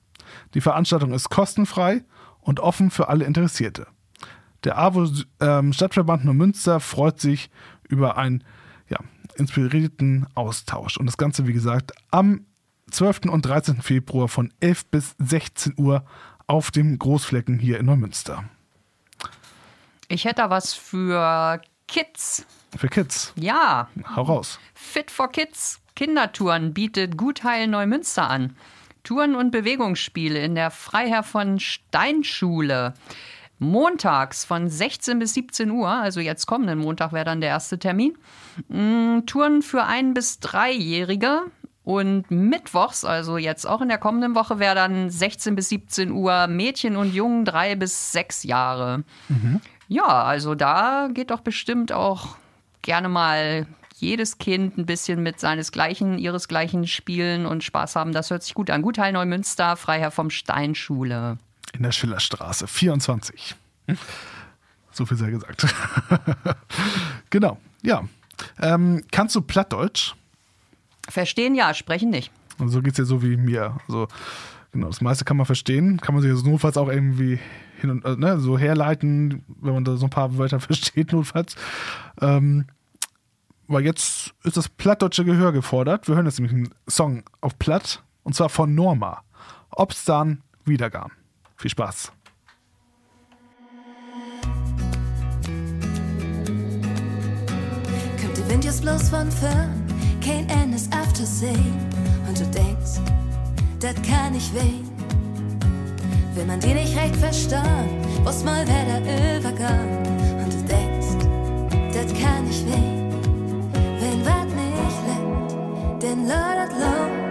Die 0.54 0.60
Veranstaltung 0.60 1.12
ist 1.12 1.30
kostenfrei 1.30 2.04
und 2.40 2.60
offen 2.60 2.90
für 2.90 3.08
alle 3.08 3.24
Interessierte. 3.24 3.86
Der 4.64 4.78
AWO 4.78 5.08
ähm, 5.40 5.72
Stadtverband 5.72 6.24
Neumünster 6.24 6.80
freut 6.80 7.20
sich 7.20 7.50
über 7.88 8.18
ja, 8.18 8.40
inspirierten 9.38 10.26
Austausch. 10.34 10.96
Und 10.96 11.06
das 11.06 11.16
Ganze, 11.16 11.46
wie 11.46 11.52
gesagt, 11.52 11.92
am 12.10 12.46
12. 12.90 13.20
und 13.30 13.42
13. 13.42 13.82
Februar 13.82 14.28
von 14.28 14.52
11 14.60 14.86
bis 14.86 15.14
16 15.18 15.74
Uhr 15.76 16.04
auf 16.46 16.70
dem 16.70 16.98
Großflecken 16.98 17.58
hier 17.58 17.78
in 17.78 17.86
Neumünster. 17.86 18.44
Ich 20.08 20.24
hätte 20.24 20.36
da 20.36 20.50
was 20.50 20.74
für 20.74 21.60
Kids. 21.86 22.46
Für 22.76 22.88
Kids. 22.88 23.32
Ja, 23.36 23.88
Hau 24.16 24.22
raus. 24.22 24.58
Fit 24.74 25.10
for 25.10 25.30
Kids 25.30 25.80
Kindertouren 25.98 26.74
bietet 26.74 27.18
Gutheil 27.18 27.66
Neumünster 27.66 28.30
an. 28.30 28.54
Touren 29.02 29.34
und 29.34 29.50
Bewegungsspiele 29.50 30.38
in 30.38 30.54
der 30.54 30.70
Freiherr 30.70 31.24
von 31.24 31.58
Stein 31.58 32.22
Schule. 32.22 32.94
Montags 33.58 34.44
von 34.44 34.68
16 34.68 35.18
bis 35.18 35.34
17 35.34 35.70
Uhr, 35.70 35.88
also 35.88 36.20
jetzt 36.20 36.46
kommenden 36.46 36.78
Montag 36.78 37.12
wäre 37.12 37.24
dann 37.24 37.40
der 37.40 37.50
erste 37.50 37.78
Termin. 37.78 38.16
Mm, 38.68 39.20
Touren 39.26 39.62
für 39.62 39.84
ein- 39.84 40.14
bis 40.14 40.40
dreijährige. 40.40 41.42
Und 41.84 42.30
mittwochs, 42.30 43.06
also 43.06 43.38
jetzt 43.38 43.66
auch 43.66 43.80
in 43.80 43.88
der 43.88 43.96
kommenden 43.96 44.34
Woche, 44.34 44.58
wäre 44.58 44.74
dann 44.74 45.08
16 45.08 45.54
bis 45.56 45.70
17 45.70 46.10
Uhr 46.10 46.46
Mädchen 46.46 46.96
und 46.96 47.14
Jungen 47.14 47.46
drei 47.46 47.76
bis 47.76 48.12
sechs 48.12 48.42
Jahre. 48.42 49.04
Ja, 49.88 50.04
also 50.24 50.54
da 50.54 51.08
geht 51.12 51.30
doch 51.30 51.40
bestimmt 51.40 51.90
auch 51.92 52.36
gerne 52.82 53.08
mal 53.08 53.66
jedes 53.96 54.36
Kind 54.36 54.76
ein 54.76 54.84
bisschen 54.84 55.22
mit 55.22 55.40
seinesgleichen, 55.40 56.18
ihresgleichen 56.18 56.86
spielen 56.86 57.46
und 57.46 57.64
Spaß 57.64 57.96
haben. 57.96 58.12
Das 58.12 58.28
hört 58.30 58.42
sich 58.42 58.52
gut 58.52 58.68
an. 58.68 58.82
Gutheil 58.82 59.14
Neumünster, 59.14 59.74
Freiherr 59.76 60.10
vom 60.10 60.28
Steinschule. 60.28 61.38
In 61.78 61.84
der 61.84 61.92
Schillerstraße 61.92 62.66
24. 62.66 63.54
So 64.90 65.06
viel 65.06 65.16
sei 65.16 65.30
gesagt. 65.30 65.64
genau, 67.30 67.58
ja. 67.82 68.02
Ähm, 68.60 69.04
kannst 69.12 69.36
du 69.36 69.40
Plattdeutsch? 69.40 70.14
Verstehen 71.08 71.54
ja, 71.54 71.72
sprechen 71.74 72.10
nicht. 72.10 72.32
Und 72.58 72.70
so 72.70 72.82
geht 72.82 72.92
es 72.92 72.98
ja 72.98 73.04
so 73.04 73.22
wie 73.22 73.36
mir. 73.36 73.78
Also, 73.86 74.08
genau, 74.72 74.88
das 74.88 75.00
meiste 75.00 75.24
kann 75.24 75.36
man 75.36 75.46
verstehen. 75.46 76.00
Kann 76.00 76.16
man 76.16 76.22
sich 76.22 76.32
also 76.32 76.50
notfalls 76.50 76.76
auch 76.76 76.88
irgendwie 76.88 77.38
hin 77.80 77.90
und, 77.90 78.04
äh, 78.04 78.16
ne, 78.16 78.40
so 78.40 78.58
herleiten, 78.58 79.44
wenn 79.60 79.74
man 79.74 79.84
da 79.84 79.96
so 79.96 80.06
ein 80.06 80.10
paar 80.10 80.36
Wörter 80.36 80.58
versteht, 80.60 81.12
notfalls. 81.12 81.54
Ähm, 82.20 82.66
weil 83.68 83.84
jetzt 83.84 84.34
ist 84.42 84.56
das 84.56 84.68
plattdeutsche 84.68 85.24
Gehör 85.24 85.52
gefordert. 85.52 86.08
Wir 86.08 86.16
hören 86.16 86.26
jetzt 86.26 86.40
nämlich 86.40 86.54
einen 86.56 86.74
Song 86.88 87.22
auf 87.40 87.56
Platt 87.56 88.02
und 88.24 88.34
zwar 88.34 88.48
von 88.48 88.74
Norma. 88.74 89.22
Ob's 89.70 90.04
dann 90.04 90.42
Wiedergaben. 90.64 91.12
Viel 91.58 91.70
Spaß. 91.72 92.12
Kommt 98.22 98.36
der 98.36 98.48
Wind 98.48 98.64
jetzt 98.64 98.82
bloß 98.82 99.08
von 99.08 99.28
fern, 99.32 99.84
kein 100.24 100.48
Endes 100.50 100.88
Aftersehen. 100.92 101.74
Und 102.28 102.38
du 102.38 102.44
denkst, 102.46 103.00
das 103.80 103.94
kann 104.08 104.34
nicht 104.34 104.54
weh. 104.54 104.84
Will 106.34 106.46
man 106.46 106.60
die 106.60 106.74
nicht 106.74 106.96
recht 106.96 107.16
verstehen, 107.16 108.06
was 108.22 108.44
mal 108.44 108.64
wer 108.68 108.84
der 108.84 109.38
übergang. 109.40 109.88
Und 110.38 110.52
du 110.52 110.62
denkst, 110.62 111.26
das 111.92 112.12
kann 112.22 112.44
nicht 112.44 112.64
weh. 112.66 113.02
Wenn 113.98 114.24
wat 114.24 114.46
nicht 114.46 115.00
lebt, 115.08 116.02
denn 116.04 116.22
lodert 116.22 116.72
low. 116.78 117.28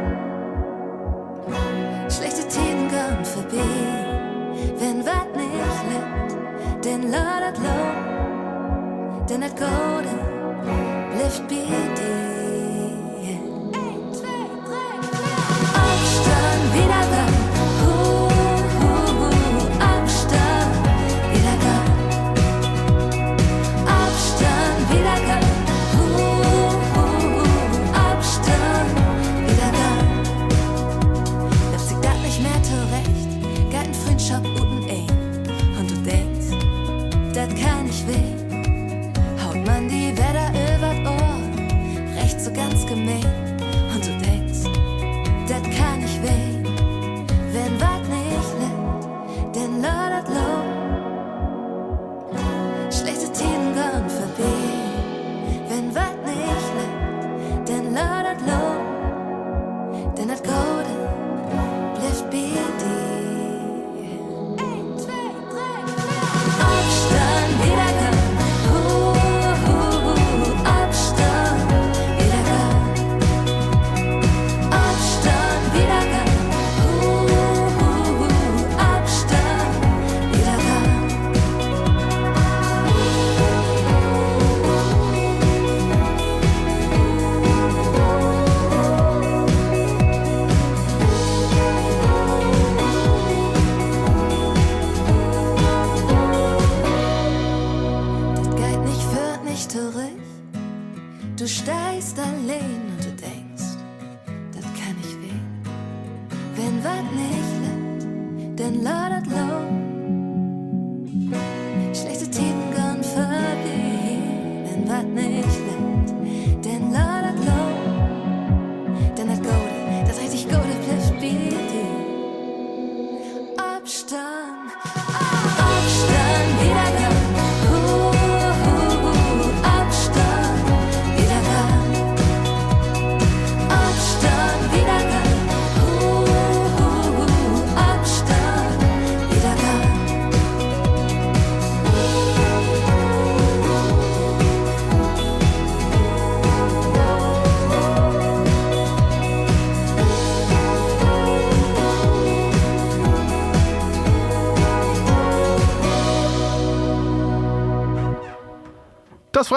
Schlechte 2.10 2.47
low. 9.30 9.38
Denn 9.38 9.42
das 9.42 9.52
Gute 9.52 10.08
bleibt 11.12 12.17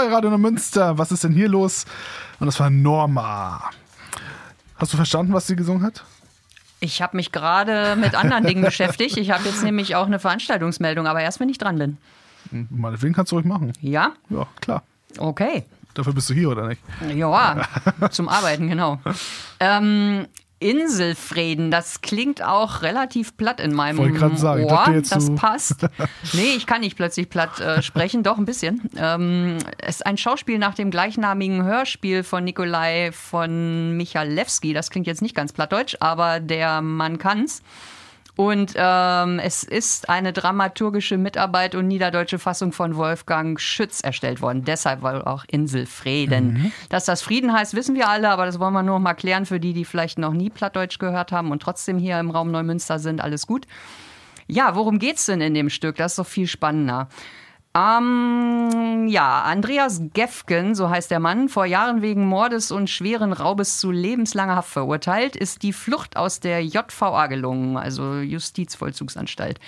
2, 0.00 0.08
Radio 0.08 0.38
Münster. 0.38 0.96
Was 0.96 1.12
ist 1.12 1.24
denn 1.24 1.32
hier 1.32 1.48
los? 1.48 1.84
Und 2.38 2.46
das 2.46 2.58
war 2.58 2.70
Norma. 2.70 3.70
Hast 4.76 4.94
du 4.94 4.96
verstanden, 4.96 5.34
was 5.34 5.46
sie 5.46 5.56
gesungen 5.56 5.82
hat? 5.82 6.04
Ich 6.80 7.02
habe 7.02 7.18
mich 7.18 7.32
gerade 7.32 7.96
mit 7.96 8.14
anderen 8.14 8.44
Dingen 8.44 8.62
beschäftigt. 8.64 9.18
Ich 9.18 9.30
habe 9.30 9.44
jetzt 9.44 9.62
nämlich 9.62 9.96
auch 9.96 10.06
eine 10.06 10.18
Veranstaltungsmeldung, 10.18 11.06
aber 11.06 11.20
erst, 11.20 11.38
wenn 11.38 11.50
ich 11.50 11.58
dran 11.58 11.76
bin. 11.78 11.98
Meinetwegen 12.70 13.12
kannst 13.12 13.30
du 13.30 13.36
ruhig 13.36 13.44
machen. 13.44 13.74
Ja? 13.82 14.12
Ja, 14.30 14.46
klar. 14.62 14.84
Okay. 15.18 15.64
Dafür 15.92 16.14
bist 16.14 16.30
du 16.30 16.34
hier, 16.34 16.48
oder 16.48 16.68
nicht? 16.68 16.80
Ja, 17.14 17.68
zum 18.10 18.30
Arbeiten, 18.30 18.68
genau. 18.68 19.00
Ähm, 19.62 20.26
Inselfrieden, 20.60 21.70
das 21.70 22.02
klingt 22.02 22.42
auch 22.42 22.82
relativ 22.82 23.36
platt 23.36 23.60
in 23.60 23.72
meinem 23.74 24.36
sagen, 24.36 24.64
Ohr. 24.64 24.84
jetzt 24.92 25.10
das 25.10 25.26
so- 25.26 25.34
passt. 25.34 25.86
Nee, 26.32 26.54
ich 26.56 26.66
kann 26.66 26.82
nicht 26.82 26.96
plötzlich 26.96 27.28
platt 27.28 27.58
äh, 27.60 27.82
sprechen, 27.82 28.22
doch 28.22 28.38
ein 28.38 28.44
bisschen. 28.44 28.88
Ähm, 28.96 29.56
es 29.78 29.96
ist 29.96 30.06
ein 30.06 30.16
Schauspiel 30.18 30.58
nach 30.58 30.74
dem 30.74 30.90
gleichnamigen 30.90 31.64
Hörspiel 31.64 32.22
von 32.22 32.44
Nikolai 32.44 33.10
von 33.12 33.96
Michalewski. 33.96 34.72
Das 34.74 34.90
klingt 34.90 35.06
jetzt 35.06 35.22
nicht 35.22 35.34
ganz 35.34 35.52
plattdeutsch, 35.52 35.96
aber 36.00 36.40
der 36.40 36.82
Mann 36.82 37.18
kann's. 37.18 37.62
Und 38.40 38.72
ähm, 38.74 39.38
es 39.38 39.64
ist 39.64 40.08
eine 40.08 40.32
dramaturgische 40.32 41.18
Mitarbeit 41.18 41.74
und 41.74 41.86
niederdeutsche 41.86 42.38
Fassung 42.38 42.72
von 42.72 42.96
Wolfgang 42.96 43.60
Schütz 43.60 44.00
erstellt 44.00 44.40
worden. 44.40 44.64
Deshalb 44.64 45.02
wohl 45.02 45.20
auch 45.20 45.44
Inselfrieden. 45.46 46.72
Dass 46.88 47.04
das 47.04 47.20
Frieden 47.20 47.52
heißt, 47.52 47.74
wissen 47.74 47.96
wir 47.96 48.08
alle, 48.08 48.30
aber 48.30 48.46
das 48.46 48.58
wollen 48.58 48.72
wir 48.72 48.82
nur 48.82 48.94
noch 48.94 49.02
mal 49.02 49.12
klären 49.12 49.44
für 49.44 49.60
die, 49.60 49.74
die 49.74 49.84
vielleicht 49.84 50.18
noch 50.18 50.32
nie 50.32 50.48
Plattdeutsch 50.48 50.98
gehört 50.98 51.32
haben 51.32 51.50
und 51.50 51.60
trotzdem 51.60 51.98
hier 51.98 52.18
im 52.18 52.30
Raum 52.30 52.50
Neumünster 52.50 52.98
sind. 52.98 53.20
Alles 53.20 53.46
gut. 53.46 53.66
Ja, 54.46 54.74
worum 54.74 54.98
geht's 54.98 55.26
denn 55.26 55.42
in 55.42 55.52
dem 55.52 55.68
Stück? 55.68 55.96
Das 55.96 56.12
ist 56.12 56.18
doch 56.18 56.26
viel 56.26 56.46
spannender. 56.46 57.10
Ähm, 57.72 59.06
ja, 59.06 59.42
Andreas 59.42 60.02
Gefgen, 60.12 60.74
so 60.74 60.90
heißt 60.90 61.08
der 61.08 61.20
Mann, 61.20 61.48
vor 61.48 61.66
Jahren 61.66 62.02
wegen 62.02 62.26
Mordes 62.26 62.72
und 62.72 62.90
schweren 62.90 63.32
Raubes 63.32 63.78
zu 63.78 63.92
lebenslanger 63.92 64.56
Haft 64.56 64.70
verurteilt, 64.70 65.36
ist 65.36 65.62
die 65.62 65.72
Flucht 65.72 66.16
aus 66.16 66.40
der 66.40 66.64
JVA 66.64 67.28
gelungen, 67.28 67.76
also 67.76 68.16
Justizvollzugsanstalt. 68.16 69.60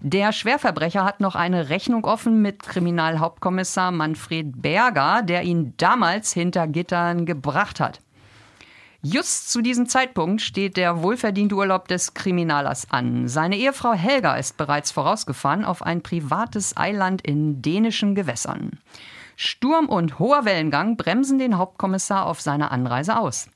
Der 0.00 0.32
Schwerverbrecher 0.32 1.04
hat 1.04 1.18
noch 1.18 1.34
eine 1.34 1.68
Rechnung 1.68 2.04
offen 2.04 2.42
mit 2.42 2.62
Kriminalhauptkommissar 2.62 3.90
Manfred 3.90 4.62
Berger, 4.62 5.22
der 5.22 5.42
ihn 5.42 5.74
damals 5.78 6.32
hinter 6.32 6.68
Gittern 6.68 7.26
gebracht 7.26 7.80
hat. 7.80 7.98
Just 9.00 9.52
zu 9.52 9.62
diesem 9.62 9.86
Zeitpunkt 9.86 10.40
steht 10.42 10.76
der 10.76 11.04
wohlverdiente 11.04 11.54
Urlaub 11.54 11.86
des 11.86 12.14
Kriminalers 12.14 12.90
an. 12.90 13.28
Seine 13.28 13.56
Ehefrau 13.56 13.92
Helga 13.92 14.34
ist 14.34 14.56
bereits 14.56 14.90
vorausgefahren 14.90 15.64
auf 15.64 15.82
ein 15.82 16.02
privates 16.02 16.76
Eiland 16.76 17.22
in 17.22 17.62
dänischen 17.62 18.16
Gewässern. 18.16 18.80
Sturm 19.36 19.88
und 19.88 20.18
hoher 20.18 20.44
Wellengang 20.44 20.96
bremsen 20.96 21.38
den 21.38 21.58
Hauptkommissar 21.58 22.26
auf 22.26 22.40
seiner 22.40 22.72
Anreise 22.72 23.16
aus. 23.20 23.48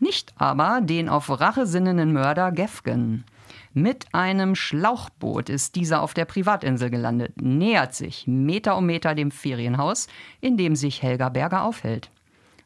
Nicht 0.00 0.34
aber 0.36 0.82
den 0.82 1.08
auf 1.08 1.30
Rache 1.40 1.66
sinnenden 1.66 2.12
Mörder 2.12 2.52
Gefgen. 2.52 3.24
Mit 3.72 4.06
einem 4.12 4.54
Schlauchboot 4.54 5.48
ist 5.48 5.76
dieser 5.76 6.02
auf 6.02 6.12
der 6.12 6.26
Privatinsel 6.26 6.90
gelandet, 6.90 7.40
nähert 7.40 7.94
sich 7.94 8.26
Meter 8.26 8.76
um 8.76 8.84
Meter 8.84 9.14
dem 9.14 9.30
Ferienhaus, 9.30 10.08
in 10.42 10.58
dem 10.58 10.76
sich 10.76 11.02
Helga 11.02 11.30
Berger 11.30 11.62
aufhält. 11.62 12.10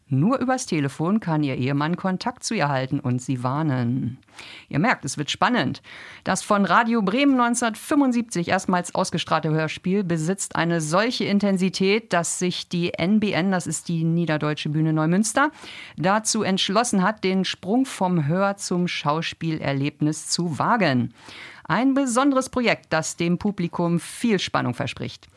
Nur 0.08 0.38
übers 0.38 0.66
Telefon 0.66 1.18
kann 1.18 1.42
ihr 1.42 1.56
Ehemann 1.56 1.96
Kontakt 1.96 2.44
zu 2.44 2.54
ihr 2.54 2.68
halten 2.68 3.00
und 3.00 3.22
sie 3.22 3.42
warnen. 3.42 4.18
Ihr 4.68 4.78
merkt, 4.78 5.04
es 5.06 5.16
wird 5.16 5.30
spannend. 5.30 5.80
Das 6.24 6.42
von 6.42 6.66
Radio 6.66 7.00
Bremen 7.00 7.40
1975 7.40 8.48
erstmals 8.48 8.94
ausgestrahlte 8.94 9.50
Hörspiel 9.50 10.04
besitzt 10.04 10.56
eine 10.56 10.82
solche 10.82 11.24
Intensität, 11.24 12.12
dass 12.12 12.38
sich 12.38 12.68
die 12.68 12.92
NBN, 12.92 13.50
das 13.50 13.66
ist 13.66 13.88
die 13.88 14.04
Niederdeutsche 14.04 14.68
Bühne 14.68 14.92
Neumünster, 14.92 15.50
dazu 15.96 16.42
entschlossen 16.42 17.02
hat, 17.02 17.24
den 17.24 17.46
Sprung 17.46 17.86
vom 17.86 18.26
Hör- 18.26 18.58
zum 18.58 18.88
Schauspielerlebnis 18.88 20.28
zu 20.28 20.58
wagen. 20.58 21.14
Ein 21.66 21.94
besonderes 21.94 22.50
Projekt, 22.50 22.86
das 22.90 23.16
dem 23.16 23.38
Publikum 23.38 23.98
viel 23.98 24.38
Spannung 24.38 24.74
verspricht. 24.74 25.28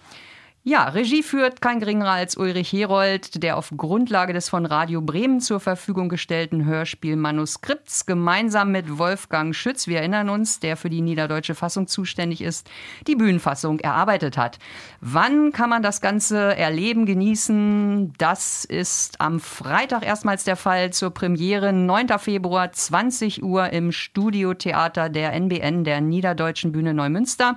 Ja, 0.70 0.90
Regie 0.90 1.24
führt 1.24 1.62
kein 1.62 1.80
geringerer 1.80 2.12
als 2.12 2.36
Ulrich 2.36 2.74
Herold, 2.74 3.42
der 3.42 3.56
auf 3.56 3.72
Grundlage 3.78 4.34
des 4.34 4.50
von 4.50 4.66
Radio 4.66 5.00
Bremen 5.00 5.40
zur 5.40 5.62
Verfügung 5.62 6.10
gestellten 6.10 6.66
Hörspielmanuskripts 6.66 8.06
gemeinsam 8.06 8.74
mit 8.74 8.98
Wolfgang 8.98 9.56
Schütz, 9.56 9.88
wir 9.88 10.00
erinnern 10.00 10.28
uns, 10.28 10.60
der 10.60 10.76
für 10.76 10.90
die 10.90 11.00
niederdeutsche 11.00 11.56
Fassung 11.56 11.88
zuständig 11.88 12.42
ist, 12.42 12.70
die 13.08 13.16
Bühnenfassung 13.16 13.80
erarbeitet 13.80 14.36
hat. 14.36 14.60
Wann 15.00 15.54
kann 15.54 15.70
man 15.70 15.84
das 15.84 16.02
Ganze 16.02 16.58
erleben, 16.58 17.06
genießen? 17.06 18.12
Das 18.18 18.66
ist 18.66 19.22
am 19.22 19.40
Freitag 19.40 20.06
erstmals 20.06 20.44
der 20.44 20.58
Fall 20.58 20.92
zur 20.92 21.12
Premiere, 21.12 21.72
9. 21.72 22.20
Februar, 22.20 22.74
20 22.74 23.42
Uhr 23.42 23.70
im 23.70 23.94
Studiotheater 23.94 25.08
der 25.08 25.32
NBN, 25.32 25.86
der 25.86 26.02
Niederdeutschen 26.02 26.74
Bühne 26.74 26.94
Neumünster. 26.94 27.56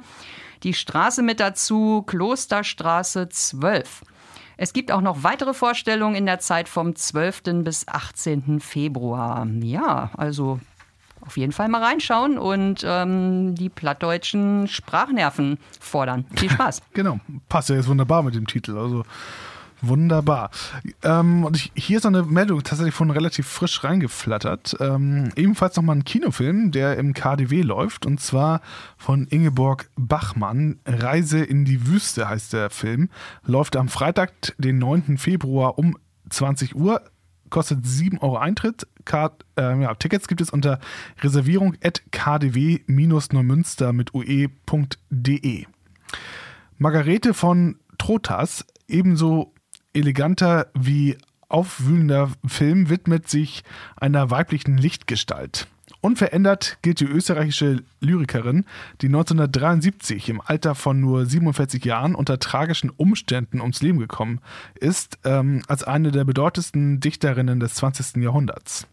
Die 0.62 0.74
Straße 0.74 1.22
mit 1.22 1.40
dazu, 1.40 2.02
Klosterstraße 2.06 3.28
12. 3.28 4.02
Es 4.56 4.74
gibt 4.74 4.92
auch 4.92 5.00
noch 5.00 5.22
weitere 5.22 5.54
Vorstellungen 5.54 6.14
in 6.14 6.26
der 6.26 6.38
Zeit 6.38 6.68
vom 6.68 6.94
12. 6.94 7.64
bis 7.64 7.88
18. 7.88 8.60
Februar. 8.60 9.46
Ja, 9.62 10.10
also 10.16 10.60
auf 11.22 11.38
jeden 11.38 11.52
Fall 11.52 11.68
mal 11.68 11.82
reinschauen 11.82 12.38
und 12.38 12.84
ähm, 12.84 13.54
die 13.54 13.70
plattdeutschen 13.70 14.68
Sprachnerven 14.68 15.58
fordern. 15.80 16.26
Viel 16.36 16.50
Spaß. 16.50 16.82
Genau. 16.92 17.20
Passt 17.48 17.70
ja 17.70 17.76
jetzt 17.76 17.88
wunderbar 17.88 18.22
mit 18.22 18.34
dem 18.34 18.46
Titel. 18.46 18.76
Also 18.76 19.04
Wunderbar. 19.82 20.50
Ähm, 21.02 21.44
und 21.44 21.56
ich, 21.56 21.72
hier 21.74 21.98
ist 21.98 22.04
noch 22.04 22.12
eine 22.12 22.22
Meldung 22.24 22.62
tatsächlich 22.62 22.94
von 22.94 23.10
relativ 23.10 23.46
frisch 23.46 23.82
reingeflattert. 23.82 24.76
Ähm, 24.80 25.30
ebenfalls 25.36 25.76
nochmal 25.76 25.96
ein 25.96 26.04
Kinofilm, 26.04 26.70
der 26.70 26.98
im 26.98 27.14
KDW 27.14 27.62
läuft, 27.62 28.04
und 28.04 28.20
zwar 28.20 28.60
von 28.98 29.26
Ingeborg 29.26 29.90
Bachmann. 29.96 30.78
Reise 30.86 31.42
in 31.42 31.64
die 31.64 31.86
Wüste 31.86 32.28
heißt 32.28 32.52
der 32.52 32.70
Film. 32.70 33.08
Läuft 33.44 33.76
am 33.76 33.88
Freitag, 33.88 34.32
den 34.58 34.78
9. 34.78 35.18
Februar 35.18 35.78
um 35.78 35.96
20 36.28 36.76
Uhr. 36.76 37.02
Kostet 37.48 37.84
7 37.84 38.18
Euro 38.18 38.36
Eintritt. 38.36 38.86
Card, 39.04 39.44
äh, 39.56 39.82
ja, 39.82 39.94
Tickets 39.94 40.28
gibt 40.28 40.40
es 40.40 40.50
unter 40.50 40.78
reservierung 41.20 41.74
at 41.82 42.02
kdw-neumünster 42.12 43.92
mit 43.92 44.14
ue.de. 44.14 45.64
Margarete 46.78 47.34
von 47.34 47.76
Trotas, 47.98 48.64
ebenso 48.88 49.52
eleganter 49.92 50.68
wie 50.74 51.16
aufwühlender 51.48 52.30
Film, 52.46 52.88
widmet 52.88 53.28
sich 53.28 53.64
einer 53.96 54.30
weiblichen 54.30 54.78
Lichtgestalt. 54.78 55.66
Unverändert 56.00 56.78
gilt 56.80 57.00
die 57.00 57.04
österreichische 57.04 57.82
Lyrikerin, 58.00 58.64
die 59.02 59.08
1973 59.08 60.30
im 60.30 60.40
Alter 60.40 60.74
von 60.74 60.98
nur 60.98 61.26
47 61.26 61.84
Jahren 61.84 62.14
unter 62.14 62.38
tragischen 62.38 62.88
Umständen 62.90 63.60
ums 63.60 63.82
Leben 63.82 63.98
gekommen 63.98 64.40
ist, 64.76 65.18
ähm, 65.24 65.62
als 65.68 65.84
eine 65.84 66.10
der 66.10 66.24
bedeutendsten 66.24 67.00
Dichterinnen 67.00 67.60
des 67.60 67.74
20. 67.74 68.22
Jahrhunderts. 68.22 68.86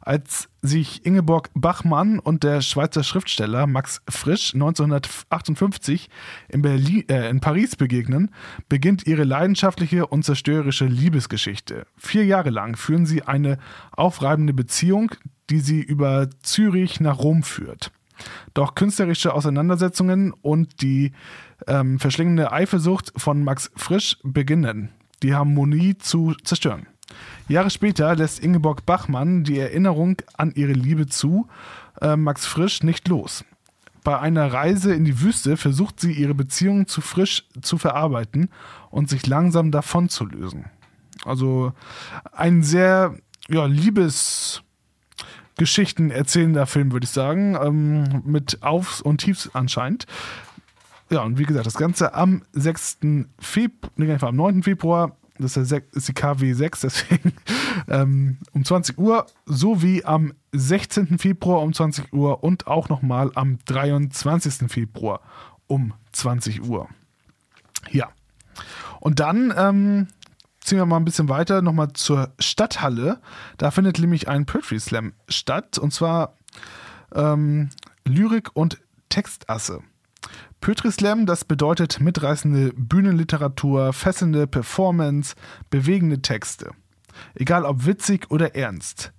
Als 0.00 0.48
sich 0.62 1.04
Ingeborg 1.04 1.50
Bachmann 1.54 2.18
und 2.18 2.42
der 2.44 2.60
Schweizer 2.60 3.02
Schriftsteller 3.02 3.66
Max 3.66 4.00
Frisch 4.08 4.54
1958 4.54 6.08
in, 6.48 6.62
Berlin, 6.62 7.04
äh, 7.08 7.28
in 7.28 7.40
Paris 7.40 7.76
begegnen, 7.76 8.30
beginnt 8.68 9.06
ihre 9.06 9.24
leidenschaftliche 9.24 10.06
und 10.06 10.24
zerstörerische 10.24 10.86
Liebesgeschichte. 10.86 11.86
Vier 11.96 12.24
Jahre 12.24 12.50
lang 12.50 12.76
führen 12.76 13.06
sie 13.06 13.22
eine 13.22 13.58
aufreibende 13.92 14.54
Beziehung, 14.54 15.12
die 15.50 15.60
sie 15.60 15.80
über 15.80 16.28
Zürich 16.42 17.00
nach 17.00 17.18
Rom 17.18 17.42
führt. 17.42 17.92
Doch 18.54 18.74
künstlerische 18.74 19.34
Auseinandersetzungen 19.34 20.32
und 20.32 20.80
die 20.80 21.12
ähm, 21.66 21.98
verschlingende 21.98 22.52
Eifersucht 22.52 23.12
von 23.16 23.42
Max 23.44 23.70
Frisch 23.76 24.16
beginnen, 24.22 24.90
die 25.22 25.34
Harmonie 25.34 25.98
zu 25.98 26.34
zerstören. 26.42 26.86
Jahre 27.48 27.70
später 27.70 28.16
lässt 28.16 28.40
Ingeborg 28.40 28.84
Bachmann 28.86 29.44
die 29.44 29.58
Erinnerung 29.58 30.16
an 30.36 30.52
ihre 30.54 30.72
Liebe 30.72 31.06
zu 31.06 31.48
äh, 32.00 32.16
Max 32.16 32.44
Frisch 32.44 32.82
nicht 32.82 33.08
los. 33.08 33.44
Bei 34.02 34.18
einer 34.20 34.52
Reise 34.52 34.94
in 34.94 35.04
die 35.04 35.20
Wüste 35.20 35.56
versucht 35.56 36.00
sie 36.00 36.12
ihre 36.12 36.34
Beziehung 36.34 36.86
zu 36.86 37.00
Frisch 37.00 37.44
zu 37.60 37.78
verarbeiten 37.78 38.50
und 38.90 39.08
sich 39.08 39.26
langsam 39.26 39.70
davon 39.70 40.08
zu 40.08 40.26
lösen. 40.26 40.66
Also 41.24 41.72
ein 42.32 42.62
sehr 42.62 43.16
ja, 43.48 43.66
Liebesgeschichten 43.66 46.10
erzählender 46.10 46.66
Film, 46.66 46.92
würde 46.92 47.04
ich 47.04 47.10
sagen, 47.10 47.56
ähm, 47.60 48.22
mit 48.24 48.62
Aufs 48.62 49.00
und 49.00 49.18
Tiefs 49.18 49.50
anscheinend. 49.54 50.06
Ja, 51.10 51.22
und 51.22 51.38
wie 51.38 51.44
gesagt, 51.44 51.66
das 51.66 51.74
Ganze 51.74 52.14
am 52.14 52.42
6. 52.52 52.98
Februar, 53.38 53.92
nee, 53.96 54.16
am 54.20 54.36
9. 54.36 54.62
Februar 54.64 55.16
das 55.38 55.56
ist 55.56 56.08
die 56.08 56.12
KW 56.12 56.52
6, 56.52 56.80
deswegen 56.80 57.32
ähm, 57.88 58.38
um 58.52 58.64
20 58.64 58.98
Uhr, 58.98 59.26
sowie 59.44 60.04
am 60.04 60.32
16. 60.52 61.18
Februar 61.18 61.62
um 61.62 61.72
20 61.72 62.12
Uhr 62.12 62.42
und 62.42 62.66
auch 62.66 62.88
nochmal 62.88 63.30
am 63.34 63.58
23. 63.66 64.70
Februar 64.70 65.20
um 65.66 65.94
20 66.12 66.62
Uhr. 66.64 66.88
Ja. 67.90 68.08
Und 69.00 69.20
dann 69.20 69.52
ähm, 69.56 70.08
ziehen 70.60 70.78
wir 70.78 70.86
mal 70.86 70.96
ein 70.96 71.04
bisschen 71.04 71.28
weiter, 71.28 71.62
nochmal 71.62 71.92
zur 71.92 72.32
Stadthalle. 72.38 73.20
Da 73.58 73.70
findet 73.70 73.98
nämlich 73.98 74.28
ein 74.28 74.46
Poetry 74.46 74.80
Slam 74.80 75.12
statt, 75.28 75.78
und 75.78 75.92
zwar 75.92 76.34
ähm, 77.14 77.70
Lyrik 78.04 78.50
und 78.54 78.78
Textasse. 79.08 79.80
Poetry 80.60 80.90
Slam, 80.90 81.26
das 81.26 81.44
bedeutet 81.44 82.00
mitreißende 82.00 82.72
Bühnenliteratur, 82.76 83.92
fesselnde 83.92 84.46
Performance, 84.46 85.34
bewegende 85.70 86.22
Texte. 86.22 86.70
Egal 87.34 87.64
ob 87.64 87.86
witzig 87.86 88.30
oder 88.30 88.54
ernst. 88.54 89.12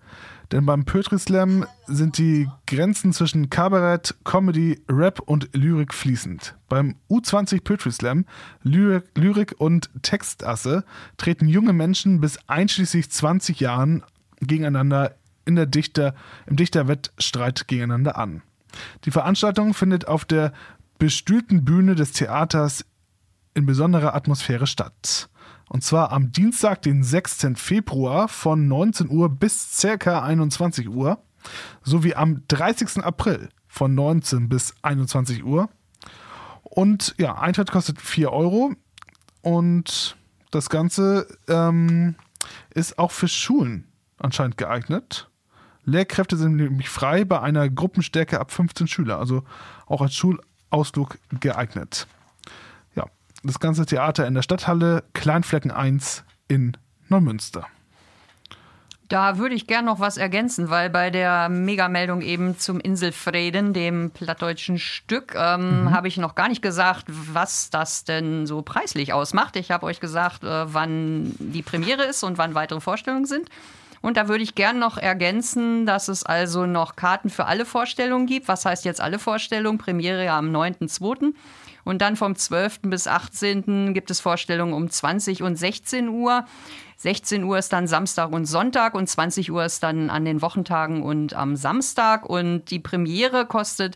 Denn 0.51 0.65
beim 0.65 0.85
Poetry 0.85 1.19
Slam 1.19 1.65
sind 1.87 2.17
die 2.17 2.47
Grenzen 2.67 3.11
zwischen 3.11 3.49
Kabarett, 3.49 4.15
Comedy, 4.23 4.81
Rap 4.89 5.19
und 5.19 5.49
Lyrik 5.53 5.93
fließend. 5.93 6.55
Beim 6.69 6.95
U20 7.09 7.63
Poetry 7.63 7.91
Slam, 7.91 8.25
Lyrik, 8.63 9.03
Lyrik 9.15 9.55
und 9.57 9.89
Textasse 10.03 10.85
treten 11.17 11.49
junge 11.49 11.73
Menschen 11.73 12.21
bis 12.21 12.39
einschließlich 12.47 13.09
20 13.09 13.59
Jahren 13.59 14.03
gegeneinander 14.39 15.15
in 15.45 15.55
der 15.55 15.65
Dichter, 15.65 16.13
im 16.45 16.55
Dichterwettstreit 16.55 17.67
gegeneinander 17.67 18.17
an. 18.17 18.41
Die 19.05 19.11
Veranstaltung 19.11 19.73
findet 19.73 20.07
auf 20.07 20.23
der 20.23 20.53
bestühlten 20.97 21.65
Bühne 21.65 21.95
des 21.95 22.11
Theaters 22.11 22.85
in 23.53 23.65
besonderer 23.65 24.15
Atmosphäre 24.15 24.67
statt. 24.67 25.29
Und 25.69 25.83
zwar 25.83 26.11
am 26.11 26.31
Dienstag, 26.31 26.81
den 26.81 27.03
6. 27.03 27.47
Februar 27.55 28.27
von 28.27 28.67
19 28.67 29.09
Uhr 29.09 29.29
bis 29.29 29.81
ca. 29.81 30.23
21 30.23 30.89
Uhr, 30.89 31.19
sowie 31.83 32.15
am 32.15 32.43
30. 32.47 33.03
April 33.03 33.49
von 33.67 33.93
19 33.93 34.49
bis 34.49 34.73
21 34.81 35.43
Uhr. 35.43 35.69
Und 36.63 37.15
ja, 37.17 37.35
Eintritt 37.37 37.71
kostet 37.71 38.01
4 38.01 38.31
Euro. 38.31 38.73
Und 39.41 40.15
das 40.51 40.69
Ganze 40.69 41.27
ähm, 41.47 42.15
ist 42.73 42.97
auch 42.99 43.11
für 43.11 43.27
Schulen 43.27 43.87
anscheinend 44.17 44.57
geeignet. 44.57 45.29
Lehrkräfte 45.83 46.35
sind 46.35 46.57
nämlich 46.57 46.89
frei 46.89 47.23
bei 47.23 47.41
einer 47.41 47.69
Gruppenstärke 47.69 48.39
ab 48.39 48.51
15 48.51 48.87
Schüler. 48.87 49.19
Also 49.19 49.43
auch 49.85 50.01
als 50.01 50.15
Schul 50.15 50.39
Ausflug 50.69 51.17
geeignet. 51.39 52.07
Ja, 52.95 53.05
das 53.43 53.59
ganze 53.59 53.85
Theater 53.85 54.27
in 54.27 54.33
der 54.33 54.41
Stadthalle, 54.41 55.03
Kleinflecken 55.13 55.71
1 55.71 56.23
in 56.47 56.77
Neumünster. 57.09 57.67
Da 59.09 59.37
würde 59.37 59.55
ich 59.55 59.67
gern 59.67 59.85
noch 59.85 60.01
was 60.01 60.17
ergänzen, 60.17 60.69
weil 60.69 60.89
bei 60.89 61.09
der 61.09 61.47
Megameldung 61.47 62.21
eben 62.21 62.57
zum 62.59 62.81
Inselfrieden, 62.81 63.71
dem 63.71 64.11
plattdeutschen 64.11 64.79
Stück, 64.79 65.33
ähm, 65.33 65.83
mhm. 65.83 65.91
habe 65.91 66.09
ich 66.09 66.17
noch 66.17 66.35
gar 66.35 66.49
nicht 66.49 66.61
gesagt, 66.61 67.05
was 67.07 67.69
das 67.69 68.03
denn 68.03 68.45
so 68.45 68.61
preislich 68.63 69.13
ausmacht. 69.13 69.55
Ich 69.55 69.71
habe 69.71 69.85
euch 69.85 70.01
gesagt, 70.01 70.43
äh, 70.43 70.73
wann 70.73 71.33
die 71.39 71.61
Premiere 71.61 72.03
ist 72.03 72.23
und 72.23 72.37
wann 72.37 72.53
weitere 72.53 72.81
Vorstellungen 72.81 73.25
sind. 73.25 73.49
Und 74.01 74.17
da 74.17 74.27
würde 74.27 74.43
ich 74.43 74.55
gern 74.55 74.79
noch 74.79 74.97
ergänzen, 74.97 75.85
dass 75.85 76.07
es 76.07 76.23
also 76.23 76.65
noch 76.65 76.95
Karten 76.95 77.29
für 77.29 77.45
alle 77.45 77.65
Vorstellungen 77.65 78.25
gibt. 78.25 78.47
Was 78.47 78.65
heißt 78.65 78.85
jetzt 78.85 79.01
alle 79.01 79.19
Vorstellungen? 79.19 79.77
Premiere 79.77 80.25
ja 80.25 80.37
am 80.37 80.49
9.2. 80.49 81.33
Und 81.83 82.01
dann 82.01 82.17
vom 82.17 82.35
12. 82.35 82.81
bis 82.83 83.07
18. 83.07 83.93
gibt 83.93 84.11
es 84.11 84.19
Vorstellungen 84.19 84.73
um 84.73 84.89
20 84.89 85.41
und 85.41 85.55
16 85.55 86.09
Uhr. 86.09 86.45
16 86.97 87.43
Uhr 87.43 87.57
ist 87.57 87.71
dann 87.71 87.87
Samstag 87.87 88.31
und 88.31 88.45
Sonntag 88.45 88.93
und 88.93 89.07
20 89.07 89.51
Uhr 89.51 89.63
ist 89.63 89.83
dann 89.83 90.09
an 90.09 90.25
den 90.25 90.41
Wochentagen 90.41 91.01
und 91.01 91.33
am 91.33 91.55
Samstag. 91.55 92.25
Und 92.25 92.71
die 92.71 92.79
Premiere 92.79 93.45
kostet 93.45 93.95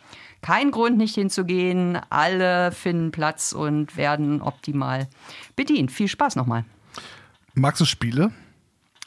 kein 0.41 0.71
Grund, 0.71 0.99
nicht 0.99 1.15
hinzugehen. 1.15 1.99
Alle 2.11 2.73
finden 2.73 3.11
Platz 3.11 3.53
und 3.53 3.97
werden 3.97 4.41
optimal 4.41 5.09
bedient. 5.57 5.91
Viel 5.91 6.09
Spaß 6.09 6.37
nochmal. 6.37 6.65
Magst 7.55 7.81
du 7.81 7.85
Spiele? 7.85 8.33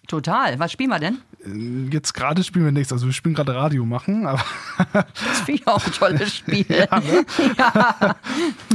Total. 0.08 0.60
Was 0.60 0.72
spielen 0.72 0.90
wir 0.90 1.00
denn? 1.00 1.20
Jetzt 1.92 2.14
gerade 2.14 2.44
spielen 2.44 2.66
wir 2.66 2.72
nichts. 2.72 2.94
Also 2.94 3.08
wir 3.08 3.14
spielen 3.14 3.34
gerade 3.34 3.56
Radio 3.56 3.86
machen, 3.86 4.28
aber 4.28 4.44
Das 4.94 5.42
finde 5.42 5.62
ich 5.62 5.68
auch 5.68 5.84
ein 5.84 5.92
tolles 5.92 6.36
Spiel. 6.36 6.66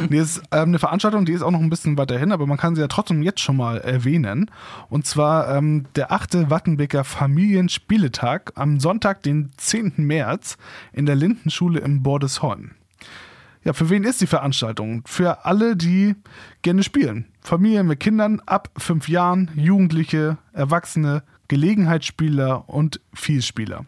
nee, 0.09 0.19
es 0.19 0.37
ist 0.37 0.43
ähm, 0.51 0.69
eine 0.69 0.79
Veranstaltung, 0.79 1.25
die 1.25 1.33
ist 1.33 1.43
auch 1.43 1.53
noch 1.53 1.61
ein 1.61 1.71
bisschen 1.71 1.97
weiter 1.97 2.19
hin, 2.19 2.33
aber 2.33 2.47
man 2.47 2.57
kann 2.57 2.75
sie 2.75 2.81
ja 2.81 2.89
trotzdem 2.89 3.23
jetzt 3.23 3.41
schon 3.41 3.57
mal 3.57 3.79
erwähnen. 3.79 4.51
Und 4.89 5.07
zwar 5.07 5.55
ähm, 5.55 5.87
der 5.95 6.11
8. 6.11 6.51
Wattenbeker 6.51 7.05
Familienspieletag 7.05 8.53
am 8.57 8.81
Sonntag, 8.81 9.23
den 9.23 9.51
10. 9.57 9.95
März 9.99 10.59
in 10.93 11.07
der 11.07 11.15
Lindenschule 11.15 11.79
im 11.81 12.03
Bordesholm. 12.03 12.73
Ja, 13.63 13.73
für 13.73 13.91
wen 13.91 14.05
ist 14.05 14.21
die 14.21 14.29
Veranstaltung? 14.29 15.03
Für 15.07 15.45
alle, 15.45 15.77
die 15.77 16.15
gerne 16.63 16.85
spielen. 16.85 17.27
Familien 17.41 17.89
mit 17.89 17.99
Kindern 17.99 18.41
ab 18.47 18.71
fünf 18.77 19.09
Jahren, 19.09 19.51
Jugendliche, 19.57 20.39
Erwachsene, 20.53 21.25
Gelegenheitsspieler 21.49 22.69
und 22.69 23.01
Vielspieler. 23.15 23.87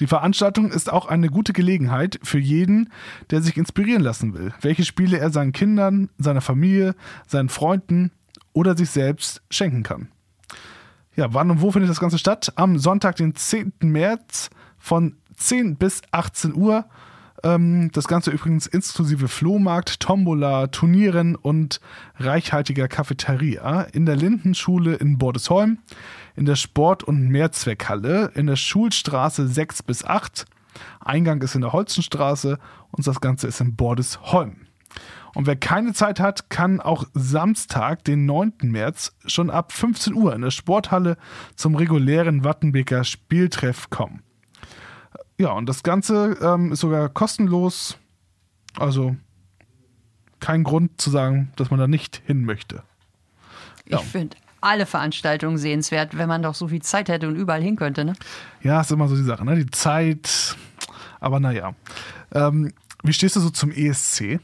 Die 0.00 0.06
Veranstaltung 0.06 0.70
ist 0.70 0.90
auch 0.90 1.06
eine 1.06 1.28
gute 1.28 1.52
Gelegenheit 1.52 2.18
für 2.22 2.38
jeden, 2.38 2.90
der 3.30 3.42
sich 3.42 3.56
inspirieren 3.56 4.02
lassen 4.02 4.34
will, 4.34 4.52
welche 4.60 4.84
Spiele 4.84 5.18
er 5.18 5.30
seinen 5.30 5.52
Kindern, 5.52 6.08
seiner 6.18 6.40
Familie, 6.40 6.94
seinen 7.26 7.48
Freunden 7.48 8.10
oder 8.52 8.76
sich 8.76 8.90
selbst 8.90 9.42
schenken 9.50 9.82
kann. 9.82 10.08
Ja, 11.16 11.34
wann 11.34 11.50
und 11.50 11.60
wo 11.60 11.72
findet 11.72 11.90
das 11.90 12.00
Ganze 12.00 12.18
statt? 12.18 12.52
Am 12.56 12.78
Sonntag, 12.78 13.16
den 13.16 13.34
10. 13.34 13.72
März 13.80 14.50
von 14.78 15.16
10 15.36 15.76
bis 15.76 16.02
18 16.12 16.54
Uhr. 16.54 16.84
Ähm, 17.42 17.90
das 17.92 18.08
Ganze 18.08 18.30
übrigens 18.30 18.66
inklusive 18.66 19.28
Flohmarkt, 19.28 20.00
Tombola, 20.00 20.68
Turnieren 20.68 21.36
und 21.36 21.80
reichhaltiger 22.16 22.88
Cafeteria 22.88 23.82
in 23.82 24.06
der 24.06 24.16
Lindenschule 24.16 24.94
in 24.94 25.18
Bordesholm, 25.18 25.78
in 26.38 26.44
der 26.44 26.54
Sport- 26.54 27.02
und 27.02 27.28
Mehrzweckhalle, 27.28 28.30
in 28.36 28.46
der 28.46 28.54
Schulstraße 28.54 29.48
6 29.48 29.82
bis 29.82 30.04
8. 30.04 30.44
Eingang 31.00 31.42
ist 31.42 31.56
in 31.56 31.62
der 31.62 31.72
Holzenstraße 31.72 32.60
und 32.92 33.04
das 33.04 33.20
Ganze 33.20 33.48
ist 33.48 33.60
in 33.60 33.74
Bordesholm. 33.74 34.68
Und 35.34 35.48
wer 35.48 35.56
keine 35.56 35.94
Zeit 35.94 36.20
hat, 36.20 36.48
kann 36.48 36.80
auch 36.80 37.06
Samstag, 37.12 38.04
den 38.04 38.24
9. 38.24 38.52
März, 38.62 39.16
schon 39.26 39.50
ab 39.50 39.72
15 39.72 40.14
Uhr 40.14 40.32
in 40.32 40.42
der 40.42 40.52
Sporthalle 40.52 41.16
zum 41.56 41.74
regulären 41.74 42.44
Wattenbeker 42.44 43.02
Spieltreff 43.02 43.90
kommen. 43.90 44.22
Ja, 45.38 45.50
und 45.50 45.68
das 45.68 45.82
Ganze 45.82 46.38
ähm, 46.40 46.70
ist 46.70 46.80
sogar 46.80 47.08
kostenlos. 47.08 47.98
Also 48.76 49.16
kein 50.38 50.62
Grund 50.62 51.00
zu 51.00 51.10
sagen, 51.10 51.52
dass 51.56 51.72
man 51.72 51.80
da 51.80 51.88
nicht 51.88 52.22
hin 52.26 52.44
möchte. 52.44 52.84
Ich 53.86 53.98
finde 53.98 54.36
alle 54.60 54.86
Veranstaltungen 54.86 55.58
sehenswert, 55.58 56.16
wenn 56.18 56.28
man 56.28 56.42
doch 56.42 56.54
so 56.54 56.68
viel 56.68 56.82
Zeit 56.82 57.08
hätte 57.08 57.28
und 57.28 57.36
überall 57.36 57.62
hin 57.62 57.76
könnte. 57.76 58.04
Ne? 58.04 58.12
Ja, 58.62 58.80
ist 58.80 58.90
immer 58.90 59.08
so 59.08 59.16
die 59.16 59.22
Sache, 59.22 59.44
ne? 59.44 59.56
Die 59.56 59.70
Zeit. 59.70 60.56
Aber 61.20 61.40
naja. 61.40 61.74
Ähm, 62.34 62.72
wie 63.02 63.12
stehst 63.12 63.36
du 63.36 63.40
so 63.40 63.50
zum 63.50 63.70
ESC? 63.70 64.40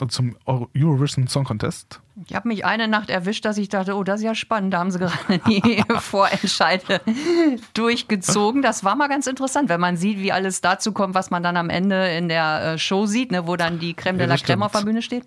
Und 0.00 0.12
zum 0.12 0.36
Euro- 0.44 0.68
Eurovision 0.76 1.26
Song 1.28 1.44
Contest? 1.44 2.00
Ich 2.26 2.34
habe 2.34 2.46
mich 2.46 2.64
eine 2.64 2.88
Nacht 2.88 3.08
erwischt, 3.10 3.44
dass 3.44 3.56
ich 3.56 3.68
dachte, 3.68 3.96
oh, 3.96 4.04
das 4.04 4.20
ist 4.20 4.24
ja 4.24 4.34
spannend. 4.34 4.74
Da 4.74 4.78
haben 4.78 4.90
sie 4.90 4.98
gerade 4.98 5.16
die 5.48 5.82
Vorentscheide 5.98 7.00
durchgezogen. 7.74 8.62
Das 8.62 8.84
war 8.84 8.94
mal 8.96 9.08
ganz 9.08 9.26
interessant, 9.26 9.68
wenn 9.68 9.80
man 9.80 9.96
sieht, 9.96 10.18
wie 10.18 10.30
alles 10.30 10.60
dazu 10.60 10.92
kommt, 10.92 11.14
was 11.14 11.30
man 11.30 11.42
dann 11.42 11.56
am 11.56 11.70
Ende 11.70 12.08
in 12.16 12.28
der 12.28 12.74
äh, 12.74 12.78
Show 12.78 13.06
sieht, 13.06 13.32
ne, 13.32 13.46
wo 13.46 13.56
dann 13.56 13.78
die 13.78 13.94
Creme 13.94 14.18
de 14.18 14.26
la 14.26 14.36
Creme 14.36 14.62
auf 14.62 14.72
der. 14.72 14.82
Bühne 14.82 15.02
steht. 15.02 15.24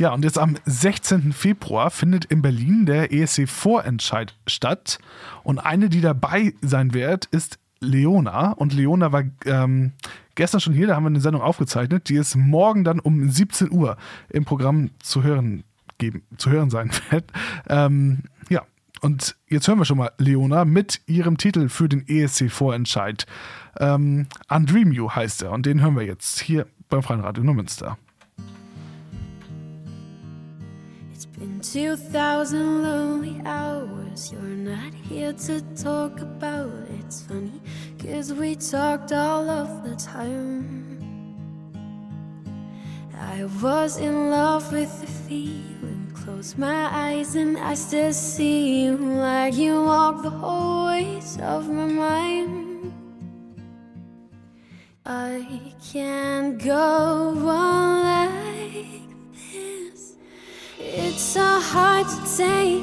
Ja, 0.00 0.14
und 0.14 0.24
jetzt 0.24 0.38
am 0.38 0.56
16. 0.64 1.34
Februar 1.34 1.90
findet 1.90 2.24
in 2.24 2.40
Berlin 2.40 2.86
der 2.86 3.12
ESC-Vorentscheid 3.12 4.34
statt. 4.46 4.98
Und 5.44 5.58
eine, 5.58 5.90
die 5.90 6.00
dabei 6.00 6.54
sein 6.62 6.94
wird, 6.94 7.26
ist 7.26 7.58
Leona. 7.80 8.52
Und 8.52 8.72
Leona 8.72 9.12
war 9.12 9.24
ähm, 9.44 9.92
gestern 10.36 10.62
schon 10.62 10.72
hier, 10.72 10.86
da 10.86 10.96
haben 10.96 11.02
wir 11.02 11.08
eine 11.08 11.20
Sendung 11.20 11.42
aufgezeichnet. 11.42 12.08
Die 12.08 12.14
ist 12.14 12.34
morgen 12.34 12.82
dann 12.82 12.98
um 12.98 13.28
17 13.28 13.70
Uhr 13.70 13.98
im 14.30 14.46
Programm 14.46 14.88
zu 15.00 15.22
hören, 15.22 15.64
geben, 15.98 16.22
zu 16.38 16.48
hören 16.48 16.70
sein 16.70 16.90
wird. 17.10 17.30
Ähm, 17.68 18.20
ja, 18.48 18.62
und 19.02 19.36
jetzt 19.48 19.68
hören 19.68 19.80
wir 19.80 19.84
schon 19.84 19.98
mal 19.98 20.12
Leona 20.16 20.64
mit 20.64 21.02
ihrem 21.08 21.36
Titel 21.36 21.68
für 21.68 21.90
den 21.90 22.08
ESC-Vorentscheid. 22.08 23.26
Ähm, 23.78 24.28
Undream 24.48 24.92
You 24.92 25.10
heißt 25.10 25.42
er. 25.42 25.52
Und 25.52 25.66
den 25.66 25.82
hören 25.82 25.94
wir 25.94 26.06
jetzt 26.06 26.40
hier 26.40 26.66
beim 26.88 27.02
Freien 27.02 27.20
Radio 27.20 27.44
Neumünster. 27.44 27.98
Been 31.60 31.96
2,000 31.96 32.82
lonely 32.82 33.40
hours. 33.44 34.32
You're 34.32 34.40
not 34.42 34.94
here 34.94 35.32
to 35.32 35.60
talk 35.74 36.20
about 36.20 36.68
it. 36.68 37.00
It's 37.04 37.22
funny, 37.22 37.60
cause 37.98 38.32
we 38.32 38.54
talked 38.54 39.12
all 39.12 39.48
of 39.48 39.84
the 39.84 39.96
time. 39.96 40.86
I 43.14 43.44
was 43.62 43.98
in 43.98 44.30
love 44.30 44.72
with 44.72 45.00
the 45.00 45.06
feeling. 45.06 46.12
Close 46.14 46.56
my 46.56 46.88
eyes 46.92 47.34
and 47.34 47.58
I 47.58 47.74
still 47.74 48.12
see 48.12 48.84
you 48.84 48.96
like 48.96 49.54
you 49.54 49.82
walk 49.82 50.22
the 50.22 50.30
hallways 50.30 51.38
of 51.40 51.68
my 51.68 51.86
mind. 51.86 52.92
I 55.04 55.74
can't 55.92 56.62
go 56.62 57.48
on 57.48 58.29
hard 62.02 62.24
to 62.24 62.36
take, 62.36 62.82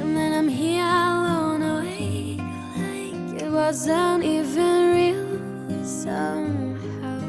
and 0.00 0.16
then 0.16 0.32
I'm 0.32 0.48
here 0.48 0.82
alone, 0.82 1.62
awake, 1.62 2.38
like 2.76 3.42
it 3.42 3.50
wasn't 3.50 4.24
even 4.24 4.94
real 4.94 5.84
somehow. 5.84 7.20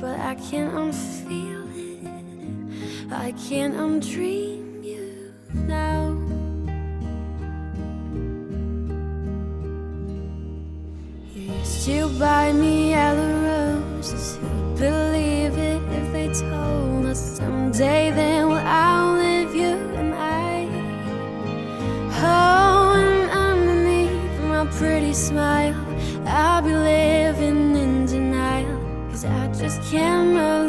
But 0.00 0.20
I 0.20 0.34
can't 0.34 0.74
unfeel 0.74 1.68
it, 1.74 3.12
I 3.12 3.32
can't 3.48 3.74
undream 3.74 4.84
you 4.84 5.32
now. 5.52 6.16
You 11.34 11.42
used 11.52 11.86
to 11.86 12.08
buy 12.18 12.52
me 12.52 12.90
yellow 12.90 13.32
roses. 13.42 14.36
Who'd 14.36 14.78
believe 14.78 15.56
it 15.58 15.82
if 15.92 16.12
they 16.12 16.28
told 16.32 17.06
us 17.06 17.38
someday 17.38 18.10
they 18.10 18.39
smile, 25.12 25.74
I'll 26.26 26.62
be 26.62 26.72
living 26.72 27.76
in 27.76 28.06
denial. 28.06 28.78
Cause 29.10 29.24
I 29.24 29.48
just 29.48 29.82
can't 29.90 30.34
believe 30.34 30.59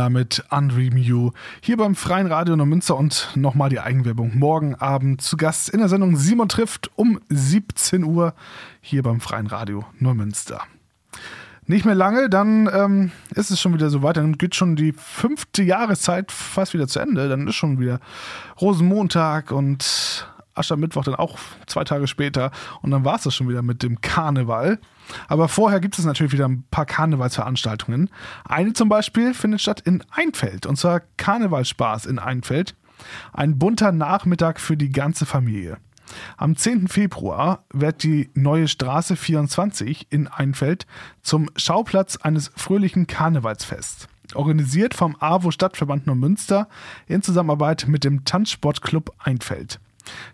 Leona 0.00 0.08
mit 0.08 0.42
Undream 0.50 0.96
You. 0.96 1.32
Hier 1.60 1.76
beim 1.76 1.94
Freien 1.94 2.26
Radio 2.26 2.56
Neumünster 2.56 2.96
und 2.96 3.28
nochmal 3.34 3.68
die 3.68 3.80
Eigenwerbung. 3.80 4.38
Morgen 4.38 4.74
Abend 4.74 5.20
zu 5.20 5.36
Gast 5.36 5.68
in 5.68 5.80
der 5.80 5.90
Sendung 5.90 6.16
Simon 6.16 6.48
trifft 6.48 6.90
um 6.96 7.20
17 7.28 8.04
Uhr 8.04 8.32
hier 8.80 9.02
beim 9.02 9.20
Freien 9.20 9.46
Radio 9.46 9.84
Neumünster. 9.98 10.62
Nicht 11.66 11.84
mehr 11.84 11.94
lange, 11.94 12.30
dann 12.30 12.70
ähm, 12.72 13.10
ist 13.34 13.50
es 13.50 13.60
schon 13.60 13.74
wieder 13.74 13.90
so 13.90 14.02
weit. 14.02 14.16
Dann 14.16 14.38
geht 14.38 14.54
schon 14.54 14.74
die 14.74 14.92
fünfte 14.92 15.62
Jahreszeit 15.62 16.32
fast 16.32 16.72
wieder 16.72 16.88
zu 16.88 16.98
Ende. 17.00 17.28
Dann 17.28 17.46
ist 17.46 17.56
schon 17.56 17.78
wieder 17.78 18.00
Rosenmontag 18.58 19.52
und 19.52 20.26
Aschermittwoch 20.54 21.04
dann 21.04 21.14
auch 21.14 21.38
zwei 21.66 21.84
Tage 21.84 22.06
später. 22.06 22.52
Und 22.80 22.90
dann 22.90 23.04
war 23.04 23.16
es 23.16 23.24
das 23.24 23.34
schon 23.34 23.50
wieder 23.50 23.62
mit 23.62 23.82
dem 23.82 24.00
Karneval. 24.00 24.78
Aber 25.28 25.48
vorher 25.48 25.80
gibt 25.80 25.98
es 25.98 26.04
natürlich 26.04 26.32
wieder 26.32 26.46
ein 26.48 26.64
paar 26.70 26.86
Karnevalsveranstaltungen. 26.86 28.10
Eine 28.44 28.72
zum 28.72 28.88
Beispiel 28.88 29.34
findet 29.34 29.60
statt 29.60 29.80
in 29.80 30.04
Einfeld. 30.10 30.66
Und 30.66 30.76
zwar 30.76 31.02
Karnevalspaß 31.16 32.06
in 32.06 32.18
Einfeld. 32.18 32.74
Ein 33.32 33.58
bunter 33.58 33.92
Nachmittag 33.92 34.60
für 34.60 34.76
die 34.76 34.90
ganze 34.90 35.26
Familie. 35.26 35.78
Am 36.36 36.56
10. 36.56 36.88
Februar 36.88 37.64
wird 37.72 38.02
die 38.02 38.30
neue 38.34 38.68
Straße 38.68 39.16
24 39.16 40.08
in 40.10 40.26
Einfeld 40.28 40.86
zum 41.22 41.48
Schauplatz 41.56 42.16
eines 42.16 42.50
fröhlichen 42.56 43.06
Karnevalsfests. 43.06 44.08
Organisiert 44.34 44.94
vom 44.94 45.16
AWO 45.18 45.50
Stadtverband 45.50 46.06
Neumünster 46.06 46.68
in 47.06 47.22
Zusammenarbeit 47.22 47.86
mit 47.88 48.04
dem 48.04 48.24
Tanzsportclub 48.24 49.12
Einfeld. 49.18 49.80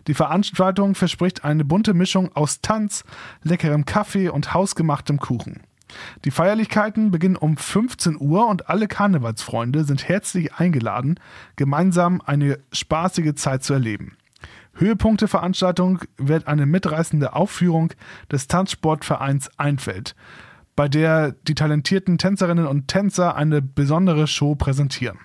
Die 0.07 0.13
Veranstaltung 0.13 0.95
verspricht 0.95 1.43
eine 1.43 1.65
bunte 1.65 1.93
Mischung 1.93 2.35
aus 2.35 2.61
Tanz, 2.61 3.03
leckerem 3.43 3.85
Kaffee 3.85 4.29
und 4.29 4.53
hausgemachtem 4.53 5.19
Kuchen. 5.19 5.61
Die 6.25 6.31
Feierlichkeiten 6.31 7.11
beginnen 7.11 7.37
um 7.37 7.57
15 7.57 8.17
Uhr 8.19 8.47
und 8.47 8.69
alle 8.69 8.87
Karnevalsfreunde 8.87 9.83
sind 9.83 10.07
herzlich 10.07 10.53
eingeladen, 10.55 11.19
gemeinsam 11.55 12.21
eine 12.25 12.59
spaßige 12.71 13.35
Zeit 13.35 13.63
zu 13.63 13.73
erleben. 13.73 14.17
Höhepunkt 14.73 15.21
der 15.21 15.27
Veranstaltung 15.27 15.99
wird 16.17 16.47
eine 16.47 16.65
mitreißende 16.65 17.33
Aufführung 17.33 17.93
des 18.31 18.47
Tanzsportvereins 18.47 19.49
Einfeld, 19.57 20.15
bei 20.75 20.87
der 20.87 21.31
die 21.31 21.55
talentierten 21.55 22.17
Tänzerinnen 22.17 22.67
und 22.67 22.87
Tänzer 22.87 23.35
eine 23.35 23.61
besondere 23.61 24.27
Show 24.27 24.55
präsentieren, 24.55 25.17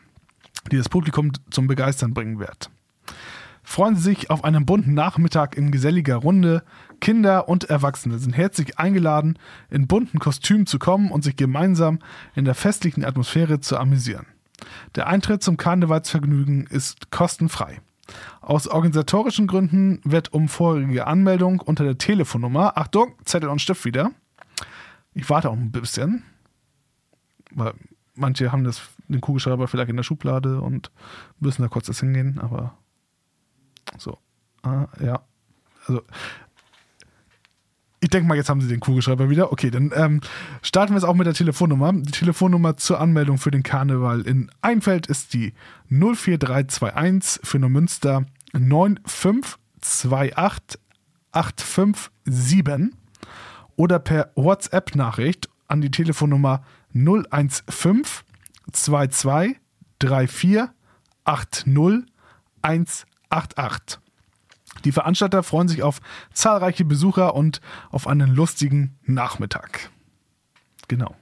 die 0.71 0.79
das 0.79 0.89
Publikum 0.89 1.33
zum 1.51 1.67
Begeistern 1.67 2.15
bringen 2.15 2.39
wird. 2.39 2.71
Freuen 3.65 3.97
Sie 3.97 4.03
sich 4.03 4.31
auf 4.31 4.45
einen 4.45 4.67
bunten 4.67 4.95
Nachmittag 4.95 5.57
in 5.57 5.71
geselliger 5.71 6.17
Runde. 6.17 6.63
Kinder 7.01 7.49
und 7.49 7.65
Erwachsene 7.65 8.19
sind 8.19 8.37
herzlich 8.37 8.79
eingeladen, 8.79 9.39
in 9.71 9.87
bunten 9.87 10.19
Kostümen 10.19 10.67
zu 10.67 10.79
kommen 10.79 11.11
und 11.11 11.23
sich 11.23 11.37
gemeinsam 11.37 12.01
in 12.35 12.45
der 12.45 12.55
festlichen 12.55 13.05
Atmosphäre 13.05 13.61
zu 13.61 13.79
amüsieren. 13.79 14.27
Der 14.95 15.07
Eintritt 15.07 15.43
zum 15.43 15.57
Karnevalsvergnügen 15.57 16.67
ist 16.67 17.11
kostenfrei. 17.11 17.81
Aus 18.41 18.69
organisatorischen 18.69 19.47
Gründen 19.47 20.01
wird 20.05 20.33
um 20.33 20.49
vorherige 20.49 21.07
Anmeldung 21.07 21.61
unter 21.61 21.85
der 21.85 21.99
Telefonnummer, 21.99 22.77
Achtung, 22.77 23.15
Zettel 23.25 23.49
und 23.49 23.63
Stift 23.63 23.85
wieder. 23.85 24.11
Ich 25.15 25.29
warte 25.31 25.51
auch 25.51 25.57
ein 25.57 25.71
bisschen, 25.71 26.25
weil 27.51 27.75
manche 28.15 28.53
haben 28.53 28.65
das, 28.65 28.83
den 29.09 29.21
Kugelschreiber 29.21 29.69
vielleicht 29.69 29.91
in 29.91 29.97
der 29.97 30.03
Schublade 30.03 30.61
und 30.61 30.91
müssen 31.39 31.63
da 31.63 31.69
kurz 31.69 31.87
das 31.87 32.01
hingehen, 32.01 32.39
aber 32.41 32.77
so. 33.99 34.19
Ah, 34.63 34.87
ja. 35.01 35.23
Also, 35.87 36.03
ich 38.01 38.11
denke 38.11 38.29
mal, 38.29 38.37
jetzt 38.37 38.49
haben 38.49 38.61
sie 38.61 38.69
den 38.69 38.81
Kugelschreiber 38.81 39.31
wieder. 39.31 39.53
Okay, 39.53 39.71
dann 39.71 39.93
ähm, 39.95 40.21
starten 40.61 40.93
wir 40.93 40.99
es 40.99 41.05
auch 41.05 41.15
mit 41.15 41.27
der 41.27 41.35
Telefonnummer. 41.35 41.93
Die 41.93 42.11
Telefonnummer 42.11 42.77
zur 42.77 43.01
Anmeldung 43.01 43.39
für 43.39 43.53
den 43.53 43.63
Karneval 43.63 44.23
in 44.23 44.51
Einfeld 44.61 45.07
ist 45.07 45.35
die 45.35 45.55
04321 45.89 47.47
für 47.47 47.61
Neumünster 47.61 48.27
9528 48.53 50.81
857 51.31 52.91
oder 53.77 54.01
per 54.01 54.33
WhatsApp-Nachricht 54.35 55.49
an 55.69 55.81
die 55.81 55.91
Telefonnummer 55.91 56.65
015 56.93 58.03
22 58.73 59.57
34 60.01 60.69
80 61.25 62.05
188. 63.33 63.99
Die 64.85 64.93
Veranstalter 64.93 65.43
freuen 65.43 65.69
sich 65.69 65.83
auf 65.83 66.01
zahlreiche 66.33 66.85
Besucher 66.85 67.35
und 67.35 67.61
auf 67.91 68.07
einen 68.07 68.35
lustigen 68.35 68.99
Nachmittag. 69.05 69.91
Genau. 70.89 71.15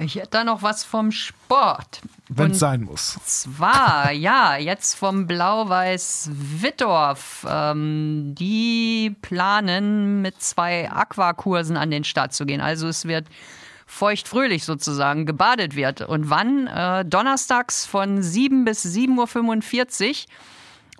Ich 0.00 0.14
hätte 0.14 0.28
da 0.30 0.44
noch 0.44 0.62
was 0.62 0.84
vom 0.84 1.10
Sport. 1.10 2.00
Wenn 2.28 2.52
es 2.52 2.60
sein 2.60 2.82
muss. 2.82 3.18
Zwar, 3.24 4.12
ja, 4.12 4.56
jetzt 4.56 4.94
vom 4.94 5.26
Blau-Weiß 5.26 6.30
Wittorf. 6.32 7.44
Ähm, 7.48 8.34
die 8.38 9.16
planen 9.22 10.22
mit 10.22 10.40
zwei 10.40 10.90
Aquakursen 10.90 11.76
an 11.76 11.90
den 11.90 12.04
Start 12.04 12.32
zu 12.32 12.46
gehen. 12.46 12.60
Also 12.60 12.86
es 12.86 13.06
wird 13.06 13.26
feucht-fröhlich 13.86 14.64
sozusagen 14.64 15.26
gebadet 15.26 15.74
wird. 15.74 16.02
Und 16.02 16.30
wann? 16.30 16.68
Äh, 16.68 17.04
donnerstags 17.04 17.84
von 17.84 18.22
7 18.22 18.64
bis 18.64 18.84
7.45 18.84 20.10
Uhr. 20.10 20.14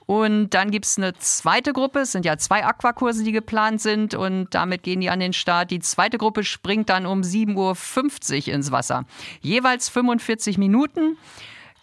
Und 0.08 0.54
dann 0.54 0.70
gibt 0.70 0.86
es 0.86 0.96
eine 0.96 1.12
zweite 1.18 1.74
Gruppe. 1.74 1.98
Es 1.98 2.12
sind 2.12 2.24
ja 2.24 2.38
zwei 2.38 2.64
Aquakurse, 2.64 3.22
die 3.24 3.32
geplant 3.32 3.82
sind. 3.82 4.14
Und 4.14 4.48
damit 4.54 4.82
gehen 4.82 5.02
die 5.02 5.10
an 5.10 5.20
den 5.20 5.34
Start. 5.34 5.70
Die 5.70 5.80
zweite 5.80 6.16
Gruppe 6.16 6.44
springt 6.44 6.88
dann 6.88 7.04
um 7.04 7.20
7.50 7.20 8.48
Uhr 8.48 8.54
ins 8.54 8.72
Wasser. 8.72 9.04
Jeweils 9.42 9.90
45 9.90 10.56
Minuten. 10.56 11.18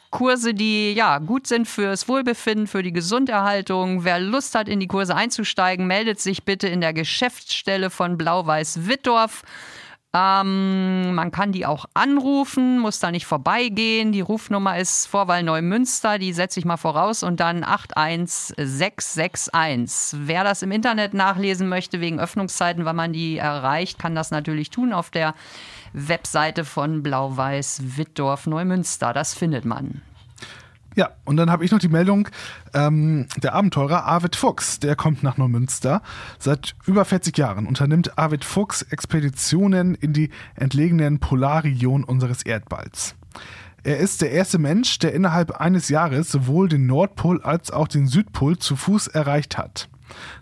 Kurse, 0.10 0.56
die 0.56 0.94
ja 0.94 1.20
gut 1.20 1.46
sind 1.46 1.68
fürs 1.68 2.08
Wohlbefinden, 2.08 2.66
für 2.66 2.82
die 2.82 2.94
Gesunderhaltung. 2.94 4.06
Wer 4.06 4.20
Lust 4.20 4.56
hat, 4.56 4.70
in 4.70 4.80
die 4.80 4.88
Kurse 4.88 5.16
einzusteigen, 5.16 5.86
meldet 5.86 6.20
sich 6.20 6.46
bitte 6.46 6.68
in 6.68 6.82
der 6.82 6.94
Geschäftsstelle 6.94 7.92
von 7.92 8.18
Blau-Weiß 8.18 8.88
Wittdorf. 8.88 9.44
Ähm, 10.18 11.14
man 11.14 11.32
kann 11.32 11.52
die 11.52 11.66
auch 11.66 11.88
anrufen, 11.94 12.80
muss 12.80 13.00
da 13.00 13.12
nicht 13.12 13.26
vorbeigehen. 13.26 14.14
Die 14.14 14.22
Rufnummer 14.22 14.78
ist 14.78 15.08
Vorwahl 15.08 15.44
Neumünster, 15.44 16.20
die 16.20 16.32
setze 16.32 16.58
ich 16.58 16.66
mal 16.66 16.78
voraus 16.78 17.22
und 17.22 17.42
dann 17.42 17.66
81661. 17.66 20.22
Wer 20.26 20.46
das 20.46 20.62
im 20.62 20.72
Internet 20.72 21.14
nachlesen 21.14 21.68
möchte 21.68 22.00
wegen 22.00 22.22
Öffnungszeiten, 22.22 22.86
wann 22.86 22.96
man 22.96 23.12
die 23.12 23.38
erreicht, 23.38 24.00
kann 24.00 24.16
das 24.16 24.32
natürlich 24.32 24.70
tun 24.70 24.94
auf 24.94 25.10
der 25.10 25.36
Webseite 25.92 26.64
von 26.64 27.04
Blau-Weiß 27.04 27.98
Wittdorf 27.98 28.48
Neumünster. 28.48 29.12
Das 29.12 29.34
findet 29.34 29.66
man. 29.66 30.02
Ja, 30.96 31.10
und 31.26 31.36
dann 31.36 31.52
habe 31.52 31.66
ich 31.66 31.72
noch 31.72 31.80
die 31.80 31.90
Meldung, 31.90 32.30
ähm, 32.74 33.28
der 33.44 33.54
Abenteurer 33.54 34.06
Arvid 34.06 34.38
Fuchs, 34.38 34.80
der 34.80 34.96
kommt 34.96 35.24
nach 35.24 35.38
Neumünster. 35.38 36.02
Seit 36.40 36.76
über 36.86 37.04
40 37.04 37.38
Jahren 37.38 37.68
unternimmt 37.68 38.18
Arvid 38.18 38.46
Fuchs 38.46 38.82
Expeditionen 38.82 39.96
in 39.96 40.14
die 40.14 40.30
entlegenen 40.56 41.20
Polarregionen 41.20 42.06
unseres 42.06 42.44
Erdballs. 42.44 43.16
Er 43.84 43.98
ist 43.98 44.22
der 44.22 44.32
erste 44.32 44.58
Mensch, 44.58 44.98
der 45.00 45.14
innerhalb 45.14 45.52
eines 45.52 45.90
Jahres 45.90 46.32
sowohl 46.32 46.70
den 46.70 46.88
Nordpol 46.88 47.42
als 47.44 47.72
auch 47.72 47.88
den 47.88 48.08
Südpol 48.08 48.58
zu 48.58 48.76
Fuß 48.76 49.08
erreicht 49.08 49.58
hat. 49.58 49.90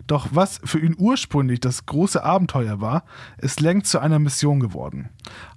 Doch 0.06 0.28
was 0.32 0.60
für 0.64 0.78
ihn 0.78 0.94
ursprünglich 0.98 1.60
das 1.60 1.86
große 1.86 2.22
Abenteuer 2.22 2.80
war, 2.80 3.04
ist 3.38 3.60
längst 3.60 3.90
zu 3.90 3.98
einer 3.98 4.18
Mission 4.18 4.60
geworden. 4.60 5.08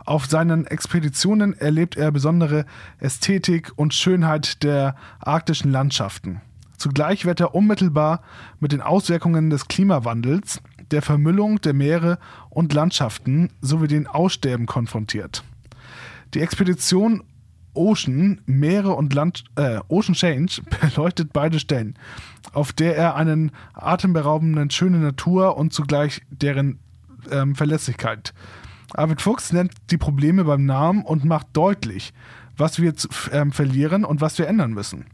Auf 0.05 0.25
seinen 0.25 0.65
Expeditionen 0.65 1.57
erlebt 1.57 1.97
er 1.97 2.11
besondere 2.11 2.65
Ästhetik 2.99 3.71
und 3.75 3.93
Schönheit 3.93 4.63
der 4.63 4.95
arktischen 5.19 5.71
Landschaften. 5.71 6.41
Zugleich 6.77 7.25
wird 7.25 7.39
er 7.39 7.55
unmittelbar 7.55 8.21
mit 8.59 8.71
den 8.71 8.81
Auswirkungen 8.81 9.49
des 9.49 9.67
Klimawandels, 9.67 10.61
der 10.91 11.01
Vermüllung 11.01 11.59
der 11.59 11.73
Meere 11.73 12.19
und 12.49 12.73
Landschaften 12.73 13.49
sowie 13.61 13.87
den 13.87 14.07
Aussterben 14.07 14.67
konfrontiert. 14.67 15.43
Die 16.33 16.41
Expedition 16.41 17.23
Ocean, 17.77 18.41
Meere 18.45 18.95
und 18.95 19.13
Land, 19.13 19.43
äh, 19.55 19.79
Ocean 19.87 20.15
Change 20.15 20.61
beleuchtet 20.81 21.31
beide 21.31 21.59
Stellen, 21.59 21.97
auf 22.53 22.73
der 22.73 22.95
er 22.95 23.15
einen 23.15 23.51
atemberaubenden 23.73 24.69
schöne 24.69 24.97
Natur 24.97 25.57
und 25.57 25.73
zugleich 25.73 26.21
deren 26.29 26.79
ähm, 27.31 27.55
Verlässlichkeit. 27.55 28.33
Arvid 28.93 29.21
Fuchs 29.21 29.51
nennt 29.51 29.73
die 29.91 29.97
Probleme 29.97 30.45
beim 30.45 30.65
Namen 30.65 31.03
und 31.03 31.25
macht 31.25 31.47
deutlich, 31.53 32.13
was 32.55 32.81
wir 32.81 32.95
zu, 32.95 33.09
ähm, 33.31 33.51
verlieren 33.51 34.05
und 34.05 34.21
was 34.21 34.37
wir 34.37 34.47
ändern 34.47 34.71
müssen. 34.71 35.05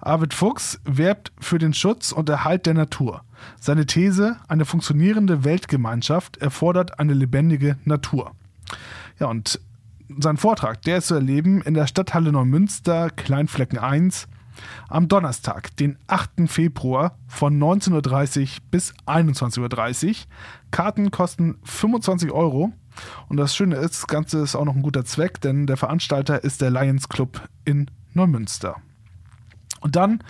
Arvid 0.00 0.34
Fuchs 0.34 0.80
werbt 0.84 1.32
für 1.40 1.58
den 1.58 1.74
Schutz 1.74 2.12
und 2.12 2.28
Erhalt 2.28 2.66
der 2.66 2.74
Natur. 2.74 3.22
Seine 3.60 3.86
These, 3.86 4.36
eine 4.48 4.64
funktionierende 4.64 5.44
Weltgemeinschaft 5.44 6.36
erfordert 6.38 6.98
eine 6.98 7.14
lebendige 7.14 7.76
Natur. 7.84 8.32
Ja, 9.18 9.26
und 9.28 9.60
sein 10.18 10.36
Vortrag, 10.36 10.82
der 10.82 10.98
ist 10.98 11.08
zu 11.08 11.14
erleben 11.14 11.62
in 11.62 11.74
der 11.74 11.86
Stadthalle 11.86 12.32
Neumünster, 12.32 13.10
Kleinflecken 13.10 13.78
1, 13.78 14.28
am 14.88 15.08
Donnerstag, 15.08 15.76
den 15.76 15.98
8. 16.06 16.48
Februar 16.48 17.16
von 17.26 17.58
19.30 17.58 18.40
Uhr 18.40 18.48
bis 18.70 18.94
21.30 19.06 20.08
Uhr. 20.08 20.14
Karten 20.70 21.10
kosten 21.10 21.56
25 21.64 22.32
Euro 22.32 22.72
Und 23.28 23.36
das 23.36 23.54
Schöne 23.54 23.76
ist, 23.76 23.94
das 24.02 24.06
Ganze 24.06 24.38
ist 24.38 24.54
auch 24.54 24.64
noch 24.64 24.74
ein 24.74 24.82
guter 24.82 25.04
Zweck, 25.04 25.40
denn 25.40 25.66
der 25.66 25.76
Veranstalter 25.76 26.42
ist 26.42 26.60
der 26.60 26.70
Lions 26.70 27.08
Club 27.08 27.40
in 27.64 27.90
Neumünster. 28.12 28.76
Und 29.80 29.96
dann 29.96 30.22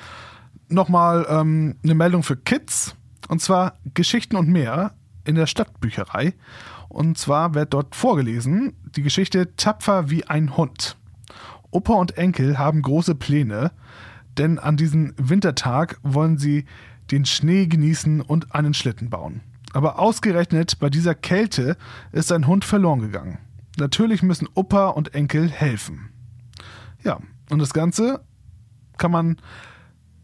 nochmal 0.68 1.27
ähm, 1.29 1.77
eine 1.83 1.95
Meldung 1.95 2.22
für 2.22 2.37
Kids, 2.37 2.97
und 3.29 3.41
zwar 3.41 3.75
Geschichten 3.95 4.37
und 4.37 4.49
mehr 4.49 4.93
in 5.25 5.35
der 5.35 5.47
Stadtbücherei. 5.47 6.35
Und 6.89 7.18
zwar 7.18 7.55
wird 7.55 7.75
dort 7.75 7.97
vorgelesen 7.97 8.75
die 8.97 9.03
Geschichte 9.03 9.57
Tapfer 9.57 10.11
wie 10.11 10.25
ein 10.25 10.57
Hund. 10.57 10.97
Opa 11.70 11.95
und 11.95 12.16
Enkel 12.16 12.59
haben 12.59 12.83
große 12.83 13.14
Pläne, 13.16 13.72
denn 14.39 14.59
an 14.59 14.76
diesem 14.76 15.14
Wintertag 15.16 15.99
wollen 16.03 16.39
sie 16.39 16.64
den 17.11 17.24
Schnee 17.24 17.66
genießen 17.66 18.20
und 18.20 18.55
einen 18.55 18.74
Schlitten 18.74 19.11
bauen. 19.11 19.41
Aber 19.72 19.99
ausgerechnet 19.99 20.78
bei 20.78 20.89
dieser 20.89 21.14
Kälte 21.14 21.76
ist 22.12 22.32
ein 22.32 22.47
Hund 22.47 22.64
verloren 22.64 23.01
gegangen. 23.01 23.39
Natürlich 23.76 24.22
müssen 24.22 24.49
Opa 24.55 24.89
und 24.89 25.14
Enkel 25.14 25.51
helfen. 25.51 26.11
Ja, 27.03 27.18
und 27.51 27.59
das 27.59 27.74
Ganze 27.74 28.20
kann 28.97 29.11
man 29.11 29.37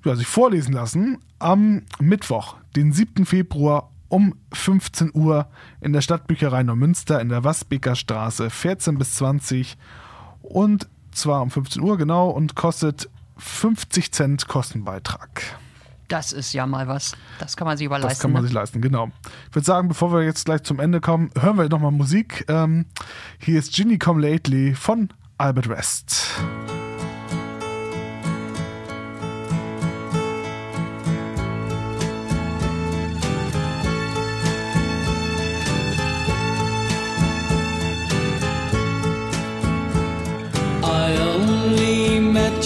ja, 0.05 0.15
sich 0.15 0.27
vorlesen 0.27 0.73
lassen 0.73 1.19
am 1.39 1.83
Mittwoch, 1.99 2.57
den 2.77 2.93
7. 2.93 3.27
Februar 3.27 3.91
um 4.09 4.35
15 4.53 5.11
Uhr 5.15 5.49
in 5.81 5.93
der 5.93 6.01
Stadtbücherei 6.01 6.63
Neumünster 6.63 7.21
in 7.21 7.29
der 7.29 7.45
Wasbeker 7.45 7.95
Straße 7.95 8.51
14 8.51 8.99
bis 8.99 9.17
20 9.17 9.77
und 10.43 10.89
zwar 11.13 11.43
um 11.43 11.51
15 11.51 11.83
Uhr 11.83 11.97
genau 11.97 12.31
und 12.31 12.55
kostet 12.55 13.09
50 13.41 14.13
Cent 14.13 14.49
Kostenbeitrag. 14.49 15.43
Das 16.09 16.33
ist 16.33 16.53
ja 16.53 16.67
mal 16.67 16.89
was. 16.89 17.17
Das 17.39 17.57
kann 17.57 17.67
man 17.67 17.77
sich 17.77 17.87
aber 17.87 18.01
Das 18.01 18.19
kann 18.19 18.33
man 18.33 18.43
ne? 18.43 18.49
sich 18.49 18.55
leisten, 18.55 18.81
genau. 18.81 19.11
Ich 19.49 19.55
würde 19.55 19.65
sagen, 19.65 19.89
bevor 19.89 20.13
wir 20.13 20.23
jetzt 20.25 20.45
gleich 20.45 20.65
zum 20.65 20.81
Ende 20.81 21.01
kommen, 21.01 21.31
hören 21.39 21.57
wir 21.57 21.69
nochmal 21.69 21.93
Musik. 21.93 22.45
Ähm, 22.49 22.87
hier 23.39 23.59
ist 23.61 23.73
Ginny 23.73 23.97
Come 23.97 24.21
Lately 24.21 24.75
von 24.75 25.11
Albert 25.39 25.69
West. 25.69 26.27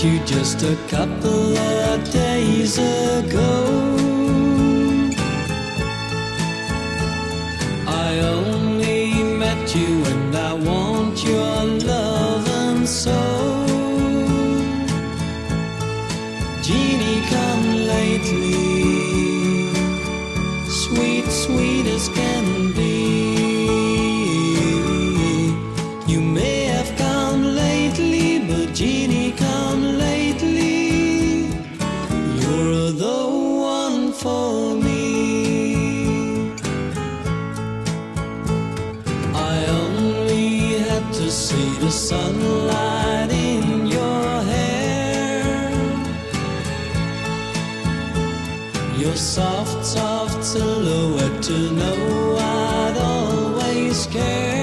You 0.05 0.19
just 0.27 0.63
a 0.63 0.77
couple 0.89 1.57
of 1.57 2.11
days 2.11 2.77
ago. 2.77 3.55
I 7.87 8.19
only 8.21 9.23
met 9.39 9.75
you 9.75 10.05
and 10.05 10.37
I 10.37 10.53
want 10.53 11.25
your 11.25 11.65
love 11.89 12.47
and 12.49 12.87
soul. 12.87 13.54
The 41.85 41.91
sunlight 41.91 43.31
in 43.31 43.87
your 43.87 44.43
hair. 44.53 45.71
Your 48.97 49.15
soft, 49.15 49.85
soft 49.85 50.43
silhouette 50.43 51.43
to 51.43 51.59
know 51.73 52.37
I'd 52.41 52.97
always 52.97 54.07
care. 54.07 54.54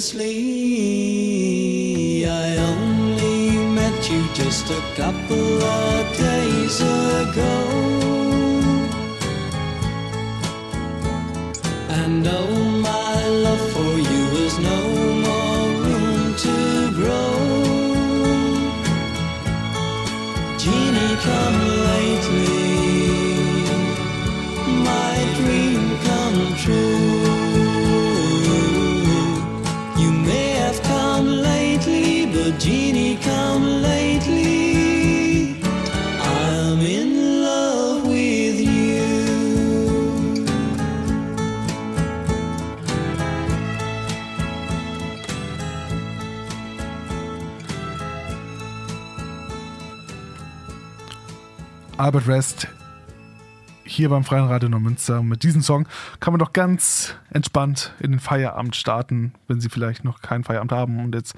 Recklessly. 0.00 0.30
I 2.26 2.56
only 2.56 3.58
met 3.74 4.10
you 4.10 4.22
just 4.32 4.70
a 4.70 4.80
couple 4.96 5.62
of 5.62 6.16
days 6.16 6.80
ago. 6.80 7.59
Albert 52.10 52.26
West 52.26 52.66
hier 53.84 54.08
beim 54.08 54.24
Freien 54.24 54.46
Radio 54.46 54.68
Neumünster. 54.68 55.22
Mit 55.22 55.44
diesem 55.44 55.62
Song 55.62 55.86
kann 56.18 56.32
man 56.32 56.40
doch 56.40 56.52
ganz 56.52 57.14
entspannt 57.30 57.94
in 58.00 58.10
den 58.10 58.18
Feierabend 58.18 58.74
starten, 58.74 59.32
wenn 59.46 59.60
Sie 59.60 59.68
vielleicht 59.68 60.02
noch 60.02 60.20
keinen 60.20 60.42
Feierabend 60.42 60.72
haben 60.72 60.98
und 60.98 61.14
jetzt 61.14 61.36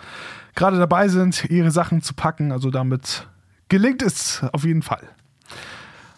gerade 0.55 0.79
dabei 0.79 1.09
sind, 1.09 1.45
Ihre 1.51 1.71
Sachen 1.71 2.01
zu 2.01 2.15
packen. 2.15 2.53
Also 2.53 2.71
damit 2.71 3.29
gelingt 3.69 4.01
es 4.01 4.43
auf 4.55 4.65
jeden 4.65 4.81
Fall. 4.81 5.07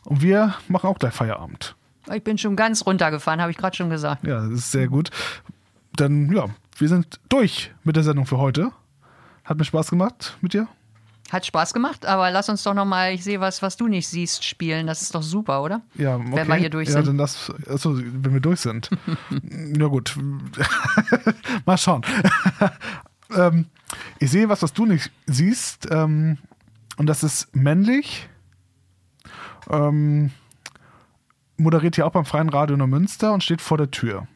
Und 0.04 0.22
wir 0.22 0.54
machen 0.68 0.86
auch 0.86 1.00
gleich 1.00 1.14
Feierabend. 1.14 1.74
Ich 2.14 2.22
bin 2.22 2.38
schon 2.38 2.54
ganz 2.54 2.86
runtergefahren, 2.86 3.40
habe 3.40 3.50
ich 3.50 3.56
gerade 3.56 3.74
schon 3.74 3.90
gesagt. 3.90 4.24
Ja, 4.24 4.40
das 4.42 4.52
ist 4.60 4.70
sehr 4.70 4.86
gut. 4.86 5.10
Dann, 5.96 6.30
ja, 6.30 6.46
wir 6.78 6.88
sind 6.88 7.18
durch 7.28 7.72
mit 7.82 7.96
der 7.96 8.04
Sendung 8.04 8.26
für 8.26 8.38
heute. 8.38 8.70
Hat 9.42 9.58
mir 9.58 9.64
Spaß 9.64 9.90
gemacht 9.90 10.38
mit 10.42 10.54
dir. 10.54 10.68
Hat 11.30 11.46
Spaß 11.46 11.72
gemacht, 11.72 12.04
aber 12.06 12.30
lass 12.30 12.48
uns 12.48 12.62
doch 12.62 12.74
nochmal, 12.74 13.12
ich 13.12 13.24
sehe 13.24 13.40
was, 13.40 13.62
was 13.62 13.76
du 13.76 13.88
nicht 13.88 14.06
siehst, 14.06 14.44
spielen. 14.44 14.86
Das 14.86 15.02
ist 15.02 15.14
doch 15.14 15.22
super, 15.22 15.62
oder? 15.62 15.80
Ja, 15.94 16.16
okay. 16.16 16.30
Wenn 16.32 16.48
wir 16.48 16.54
hier 16.56 16.70
durch 16.70 16.88
ja, 16.88 16.94
sind. 16.94 17.08
dann 17.08 17.18
das, 17.18 17.52
achso, 17.68 17.96
wenn 17.96 18.34
wir 18.34 18.40
durch 18.40 18.60
sind. 18.60 18.90
ja, 19.78 19.86
gut. 19.86 20.16
Mal 21.66 21.78
schauen. 21.78 22.02
ähm, 23.36 23.66
ich 24.18 24.30
sehe 24.30 24.48
was, 24.48 24.62
was 24.62 24.74
du 24.74 24.84
nicht 24.86 25.10
siehst. 25.26 25.88
Ähm, 25.90 26.38
und 26.98 27.06
das 27.06 27.22
ist 27.24 27.54
männlich. 27.56 28.28
Ähm, 29.70 30.30
moderiert 31.56 31.94
hier 31.94 32.06
auch 32.06 32.12
beim 32.12 32.24
Freien 32.24 32.48
Radio 32.48 32.76
Neumünster 32.76 33.32
und 33.32 33.42
steht 33.42 33.62
vor 33.62 33.78
der 33.78 33.90
Tür. 33.90 34.26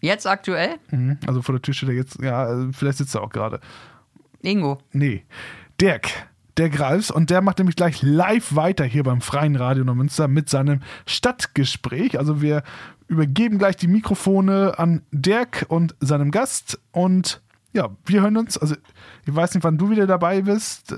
Jetzt 0.00 0.26
aktuell? 0.26 0.76
Mhm, 0.90 1.18
Also 1.26 1.42
vor 1.42 1.54
der 1.54 1.62
Tür 1.62 1.74
steht 1.74 1.88
er 1.88 1.94
jetzt, 1.94 2.22
ja, 2.22 2.42
also 2.42 2.70
vielleicht 2.72 2.98
sitzt 2.98 3.14
er 3.14 3.22
auch 3.22 3.30
gerade. 3.30 3.60
Ingo. 4.42 4.78
Nee. 4.92 5.24
Dirk. 5.80 6.10
Der 6.56 6.68
Greifs 6.68 7.10
und 7.10 7.30
der 7.30 7.40
macht 7.40 7.58
nämlich 7.58 7.76
gleich 7.76 8.02
live 8.02 8.54
weiter 8.54 8.84
hier 8.84 9.02
beim 9.02 9.20
Freien 9.20 9.56
Radio 9.56 9.82
Neumünster 9.82 10.28
mit 10.28 10.50
seinem 10.50 10.80
Stadtgespräch. 11.06 12.18
Also 12.18 12.42
wir 12.42 12.62
übergeben 13.08 13.58
gleich 13.58 13.76
die 13.76 13.88
Mikrofone 13.88 14.78
an 14.78 15.02
Dirk 15.10 15.64
und 15.68 15.94
seinem 16.00 16.30
Gast 16.30 16.78
und 16.92 17.40
ja, 17.72 17.88
wir 18.04 18.20
hören 18.20 18.36
uns. 18.36 18.58
Also, 18.58 18.74
ich 19.24 19.34
weiß 19.34 19.54
nicht, 19.54 19.64
wann 19.64 19.78
du 19.78 19.90
wieder 19.90 20.06
dabei 20.06 20.42
bist. 20.42 20.94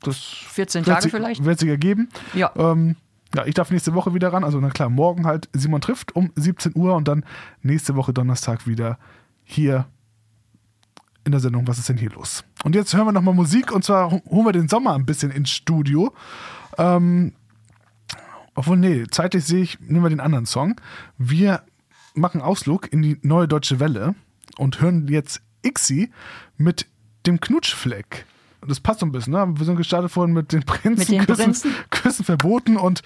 Das 0.00 0.16
14 0.16 0.86
wird 0.86 0.94
Tage 0.94 1.02
sich, 1.02 1.12
vielleicht? 1.12 1.44
Wird 1.44 1.58
sich 1.58 1.68
ergeben. 1.68 2.08
Ja. 2.32 2.50
Ähm, 2.56 2.96
ja, 3.34 3.44
ich 3.44 3.54
darf 3.54 3.70
nächste 3.70 3.94
Woche 3.94 4.14
wieder 4.14 4.32
ran. 4.32 4.42
Also, 4.42 4.58
na 4.58 4.70
klar, 4.70 4.88
morgen 4.88 5.26
halt 5.26 5.50
Simon 5.52 5.82
trifft 5.82 6.16
um 6.16 6.32
17 6.34 6.72
Uhr 6.74 6.94
und 6.94 7.08
dann 7.08 7.24
nächste 7.62 7.94
Woche 7.94 8.14
Donnerstag 8.14 8.66
wieder 8.66 8.98
hier 9.44 9.86
in 11.24 11.32
der 11.32 11.40
Sendung 11.40 11.66
Was 11.66 11.78
ist 11.78 11.88
denn 11.88 11.98
hier 11.98 12.10
los? 12.10 12.44
Und 12.64 12.74
jetzt 12.74 12.94
hören 12.94 13.06
wir 13.06 13.12
nochmal 13.12 13.34
Musik 13.34 13.72
und 13.72 13.84
zwar 13.84 14.10
holen 14.10 14.46
wir 14.46 14.52
den 14.52 14.68
Sommer 14.68 14.94
ein 14.94 15.06
bisschen 15.06 15.30
ins 15.30 15.50
Studio. 15.50 16.12
Ähm, 16.78 17.32
obwohl, 18.54 18.76
nee, 18.76 19.04
zeitlich 19.10 19.44
sehe 19.44 19.62
ich, 19.62 19.78
nehmen 19.80 20.02
wir 20.02 20.10
den 20.10 20.20
anderen 20.20 20.46
Song. 20.46 20.80
Wir 21.16 21.62
machen 22.14 22.40
Ausflug 22.40 22.92
in 22.92 23.02
die 23.02 23.18
neue 23.22 23.46
deutsche 23.46 23.78
Welle 23.78 24.14
und 24.56 24.80
hören 24.80 25.06
jetzt 25.08 25.40
Ixi 25.64 26.10
mit 26.56 26.86
dem 27.26 27.40
Knutschfleck. 27.40 28.26
Das 28.66 28.80
passt 28.80 29.00
so 29.00 29.06
ein 29.06 29.12
bisschen, 29.12 29.34
ne? 29.34 29.46
Wir 29.56 29.64
sind 29.64 29.76
gestartet 29.76 30.10
vorhin 30.10 30.34
mit 30.34 30.52
den 30.52 30.64
Prinzen, 30.64 30.98
Mit 30.98 31.08
den 31.08 31.26
Küssen, 31.26 31.44
Prinzen. 31.44 31.74
Küssen 31.90 32.24
verboten 32.24 32.76
und 32.76 33.02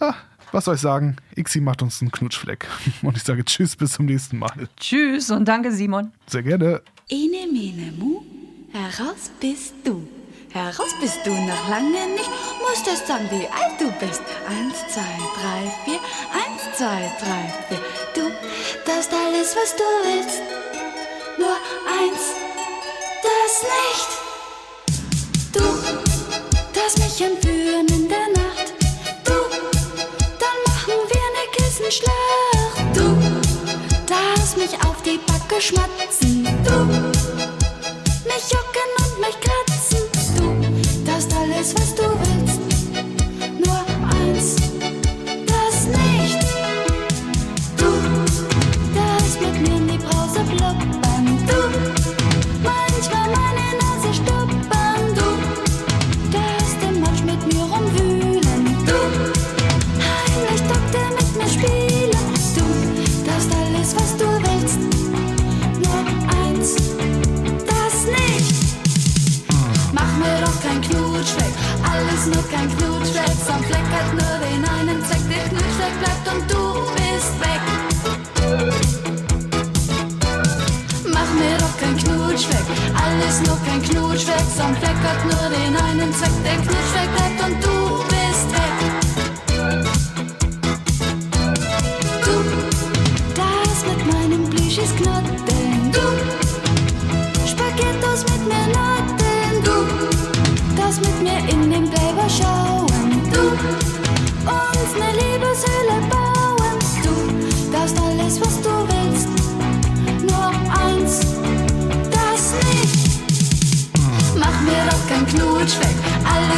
ja, 0.00 0.14
was 0.52 0.66
soll 0.66 0.76
ich 0.76 0.80
sagen? 0.80 1.16
Ixi 1.36 1.60
macht 1.60 1.82
uns 1.82 2.00
einen 2.00 2.12
Knutschfleck. 2.12 2.68
Und 3.02 3.16
ich 3.16 3.22
sage 3.24 3.44
Tschüss, 3.44 3.74
bis 3.74 3.92
zum 3.94 4.06
nächsten 4.06 4.38
Mal. 4.38 4.68
Tschüss 4.78 5.30
und 5.30 5.46
danke, 5.48 5.72
Simon. 5.72 6.12
Sehr 6.26 6.42
gerne. 6.42 6.82
Ene, 7.12 7.46
mene, 7.46 7.92
mu, 7.98 8.22
heraus 8.72 9.28
bist 9.38 9.74
du. 9.84 10.08
Heraus 10.50 10.92
bist 10.98 11.20
du 11.26 11.30
noch 11.30 11.68
lange 11.68 12.06
nicht, 12.16 12.30
musst 12.62 12.88
erst 12.88 13.06
sagen, 13.06 13.28
wie 13.30 13.46
alt 13.48 13.78
du 13.78 13.92
bist. 14.00 14.22
Eins, 14.48 14.78
zwei, 14.88 15.14
drei, 15.36 15.60
vier, 15.84 16.00
eins, 16.32 16.62
zwei, 16.74 17.12
drei, 17.20 17.52
vier. 17.68 17.82
Du 18.14 18.30
darfst 18.86 19.12
alles, 19.12 19.54
was 19.54 19.76
du 19.76 19.84
willst. 20.04 20.40
Nur 21.36 21.56
eins, 22.00 22.24
das 23.26 23.52
nicht. 23.76 24.10
Du 25.52 25.64
darfst 26.72 26.98
mich 26.98 27.20
entführen 27.20 27.88
in 27.88 28.08
der 28.08 28.28
Nacht. 28.40 28.72
Du, 29.22 29.36
dann 30.40 30.58
machen 30.66 30.96
wir 31.12 31.26
ne 31.36 31.44
Kissenschlacht. 31.58 32.96
Du 32.96 33.06
darfst 34.06 34.56
mich 34.56 34.72
auf 34.86 35.02
die 35.02 35.20
Backe 35.26 35.60
schmatzen. 35.60 36.41
Du 36.64 36.74
mich 38.28 38.46
jucken 38.50 38.90
und 38.98 39.20
mich 39.20 39.36
kratzen. 39.40 40.02
Du 40.36 41.04
darfst 41.04 41.32
alles, 41.34 41.74
was 41.74 41.94
du 41.94 42.01
kein 83.72 83.82
Knutschfleck. 83.82 84.44
So 84.54 84.62
ein 84.62 84.76
Fleck 84.76 84.96
hat 84.96 85.24
nur 85.24 85.50
den 85.50 85.76
einen 85.76 86.12
Zweck, 86.12 86.32
der 86.44 86.56
Knutschfleck 86.56 87.01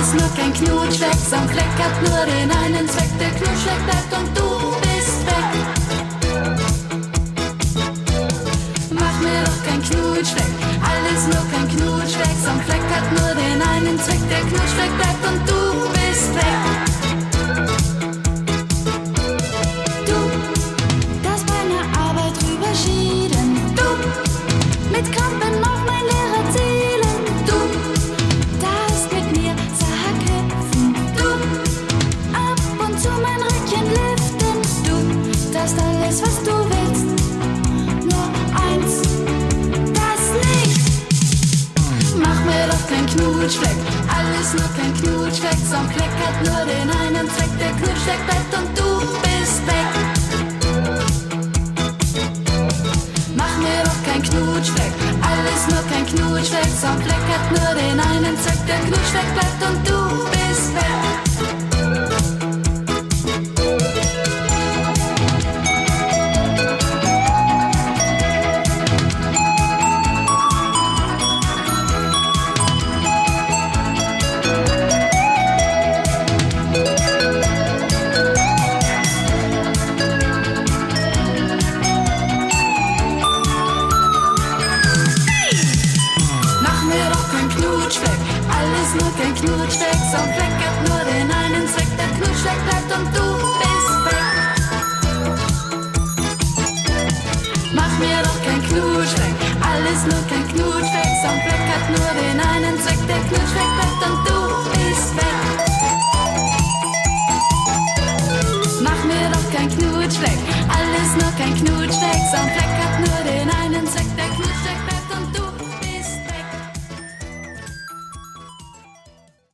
alles 0.04 0.20
nur 0.20 0.30
kein 0.36 0.52
Knutschfleck. 0.52 1.14
So 1.30 1.36
ein 1.36 1.48
Fleck 1.48 1.74
hat 1.78 2.02
nur 2.02 2.26
den 2.26 2.50
einen 2.50 2.88
Zweck, 2.88 3.08
der 3.18 3.30
Knutschfleck 3.30 3.84
bleibt 3.86 4.12
und 4.12 4.36
du 4.36 4.76
bist 4.82 5.26
weg. 5.26 5.50
Mach 8.90 9.20
mir 9.20 9.44
doch 9.44 9.64
kein 9.66 9.82
Knutschfleck, 9.82 10.52
alles 10.82 11.26
nur 11.26 11.44
kein 11.52 11.68
Knutschfleck. 11.68 12.36
So 12.44 12.50
ein 12.50 12.60
Fleck 12.66 12.84
hat 12.94 13.06
nur 13.18 13.34
den 13.34 13.62
einen 13.62 13.98
Zweck, 13.98 14.20
der 14.28 14.40
Knutschfleck 14.40 14.74
bleibt 14.74 14.93